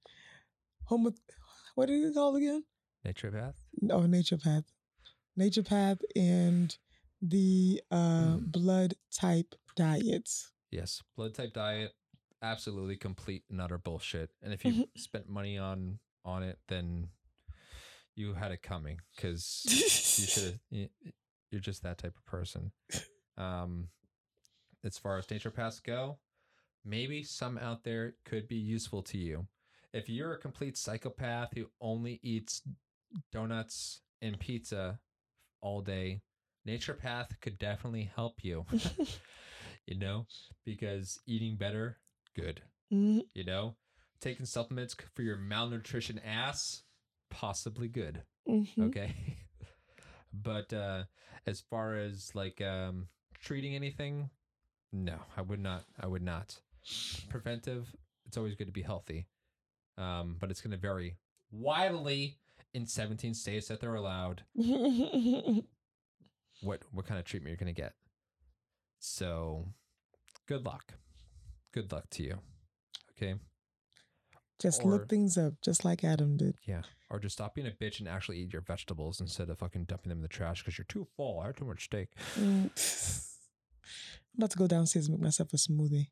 homo. 0.85 1.11
What 1.73 1.89
is 1.89 2.11
it 2.11 2.13
called 2.13 2.37
again? 2.37 2.63
Naturopath. 3.03 3.55
Oh, 3.89 4.01
naturopath, 4.01 4.65
naturopath, 5.39 6.01
and 6.15 6.77
the 7.21 7.81
uh, 7.89 8.35
Mm. 8.37 8.51
blood 8.51 8.93
type 9.11 9.55
diets. 9.75 10.51
Yes. 10.69 11.01
Blood 11.17 11.33
type 11.33 11.53
diet. 11.53 11.93
Absolutely 12.41 12.95
complete 12.95 13.43
and 13.49 13.61
utter 13.61 13.77
bullshit. 13.77 14.31
And 14.41 14.53
if 14.53 14.63
you 14.63 14.85
spent 14.95 15.29
money 15.29 15.57
on 15.57 15.99
on 16.25 16.43
it, 16.43 16.59
then 16.67 17.09
you 18.15 18.33
had 18.33 18.51
it 18.51 18.61
coming 18.61 18.99
because 19.15 19.63
you 19.65 20.25
should 20.25 20.43
have. 20.71 20.89
You're 21.51 21.61
just 21.61 21.81
that 21.81 21.97
type 21.97 22.15
of 22.15 22.25
person. 22.27 22.71
Um, 23.35 23.87
as 24.85 24.99
far 24.99 25.17
as 25.17 25.25
naturopaths 25.25 25.83
go, 25.83 26.19
maybe 26.85 27.23
some 27.23 27.57
out 27.57 27.83
there 27.83 28.13
could 28.23 28.47
be 28.47 28.55
useful 28.55 29.01
to 29.03 29.17
you. 29.17 29.47
If 29.91 30.09
you're 30.09 30.33
a 30.33 30.39
complete 30.39 30.77
psychopath 30.77 31.55
who 31.55 31.65
only 31.81 32.19
eats 32.21 32.61
donuts 33.31 34.01
and 34.21 34.39
pizza 34.39 34.99
all 35.61 35.81
day, 35.81 36.21
naturopath 36.67 37.39
could 37.41 37.57
definitely 37.57 38.11
help 38.15 38.43
you. 38.43 38.65
you 39.87 39.97
know, 39.97 40.27
because 40.65 41.19
eating 41.25 41.55
better, 41.55 41.97
good. 42.35 42.61
Mhm. 42.91 43.23
You 43.33 43.43
know, 43.43 43.75
taking 44.19 44.45
supplements 44.45 44.95
for 45.15 45.21
your 45.21 45.37
malnutrition 45.37 46.19
ass, 46.19 46.83
possibly 47.29 47.87
good 47.87 48.23
Mhm. 48.47 48.87
okay 48.87 49.13
but 50.33 50.73
uh 50.73 51.03
as 51.45 51.61
far 51.61 51.95
as 51.95 52.33
like 52.33 52.59
um 52.59 53.07
treating 53.39 53.75
anything 53.75 54.31
no 54.91 55.19
i 55.37 55.41
would 55.43 55.59
not 55.59 55.83
i 55.99 56.07
would 56.07 56.23
not 56.23 56.59
preventive 57.29 57.95
it's 58.25 58.35
always 58.35 58.55
good 58.55 58.65
to 58.65 58.73
be 58.73 58.81
healthy 58.81 59.27
um 59.99 60.37
but 60.39 60.49
it's 60.49 60.61
going 60.61 60.71
to 60.71 60.77
vary 60.77 61.17
widely 61.51 62.39
in 62.73 62.87
17 62.87 63.35
states 63.35 63.67
that 63.67 63.79
they're 63.79 63.93
allowed 63.93 64.41
what 64.55 65.63
what 66.91 67.05
kind 67.05 67.19
of 67.19 67.25
treatment 67.25 67.51
you're 67.51 67.57
going 67.63 67.73
to 67.73 67.79
get 67.79 67.93
so 68.99 69.65
good 70.47 70.65
luck 70.65 70.93
good 71.73 71.91
luck 71.91 72.09
to 72.11 72.23
you 72.23 72.39
okay 73.11 73.35
just 74.59 74.83
Or- 74.83 74.91
look 74.91 75.07
things 75.09 75.37
up, 75.37 75.53
just 75.61 75.85
like 75.85 76.03
Adam 76.03 76.35
did. 76.37 76.55
yeah 76.65 76.81
or 77.09 77.19
just 77.19 77.33
stop 77.35 77.55
being 77.55 77.67
a 77.67 77.71
bitch 77.71 77.99
and 77.99 78.07
actually 78.07 78.39
eat 78.39 78.51
your 78.53 78.61
vegetables 78.61 79.19
instead 79.21 79.49
of 79.49 79.57
fucking 79.59 79.85
dumping 79.85 80.09
them 80.09 80.19
in 80.19 80.21
the 80.21 80.27
trash 80.27 80.61
because 80.61 80.77
you're 80.77 80.85
too 80.85 81.07
full 81.15 81.39
i 81.39 81.47
had 81.47 81.57
too 81.57 81.65
much 81.65 81.85
steak 81.85 82.09
Mm. 82.35 82.69
I'm 84.35 84.43
about 84.43 84.51
to 84.51 84.57
go 84.57 84.67
downstairs 84.67 85.07
and 85.07 85.15
make 85.17 85.23
myself 85.23 85.51
a 85.53 85.57
smoothie. 85.57 86.07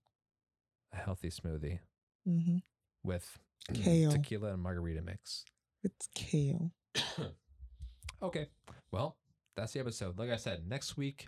a 0.91 0.97
healthy 0.97 1.29
smoothie 1.29 1.79
Mm-hmm. 2.27 2.57
with 3.03 3.37
Kale. 3.73 4.11
tequila 4.11 4.53
and 4.53 4.61
margarita 4.61 5.01
mix. 5.01 5.45
It's 5.83 6.09
kale. 6.15 6.71
okay. 8.21 8.47
Well, 8.91 9.17
that's 9.55 9.71
the 9.73 9.79
episode. 9.79 10.17
Like 10.19 10.29
I 10.31 10.35
said, 10.37 10.67
next 10.67 10.97
week 10.97 11.27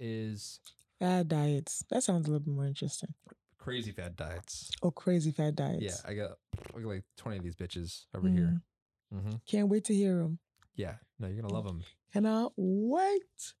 is 0.00 0.60
Fad 0.98 1.28
diets. 1.28 1.84
That 1.90 2.02
sounds 2.02 2.26
a 2.26 2.30
little 2.30 2.44
bit 2.46 2.54
more 2.54 2.66
interesting. 2.66 3.12
Crazy 3.62 3.92
fat 3.92 4.16
diets. 4.16 4.70
Oh, 4.82 4.90
crazy 4.90 5.30
fad 5.30 5.54
Yeah, 5.58 5.70
diets. 5.70 6.02
I 6.04 6.14
got, 6.14 6.32
I 6.76 6.80
got 6.80 6.88
like 6.88 7.04
20 7.16 7.38
of 7.38 7.44
these 7.44 7.54
bitches 7.56 8.04
over 8.14 8.28
here. 8.28 8.60
hmm 9.12 9.30
Can't 9.46 9.68
wait 9.68 9.84
to 9.84 9.94
hear 9.94 10.16
them. 10.18 10.38
Yeah. 10.74 10.94
No, 11.18 11.28
you're 11.28 11.36
going 11.40 11.48
to 11.48 11.54
love 11.54 11.64
them. 11.64 11.82
Cannot 12.12 12.52
wait. 12.56 13.54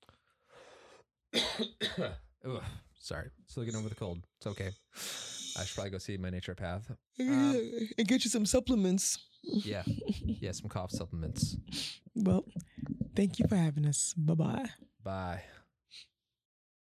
Ugh, 2.44 2.62
sorry. 2.98 3.30
Still 3.46 3.62
getting 3.64 3.78
over 3.78 3.88
the 3.88 3.94
cold. 3.94 4.18
It's 4.38 4.46
okay. 4.48 4.70
I 5.58 5.64
should 5.64 5.74
probably 5.74 5.90
go 5.90 5.98
see 5.98 6.16
my 6.16 6.30
naturopath. 6.30 6.90
Um, 7.20 7.56
and 7.98 8.08
get 8.08 8.24
you 8.24 8.30
some 8.30 8.46
supplements. 8.46 9.18
Yeah. 9.42 9.82
Yeah, 10.40 10.50
some 10.52 10.68
cough 10.68 10.90
supplements. 10.90 11.56
Well, 12.16 12.44
thank 13.14 13.38
you 13.38 13.46
for 13.48 13.54
having 13.54 13.86
us. 13.86 14.12
Bye 14.16 14.34
bye. 14.34 14.68
Bye. 15.04 15.42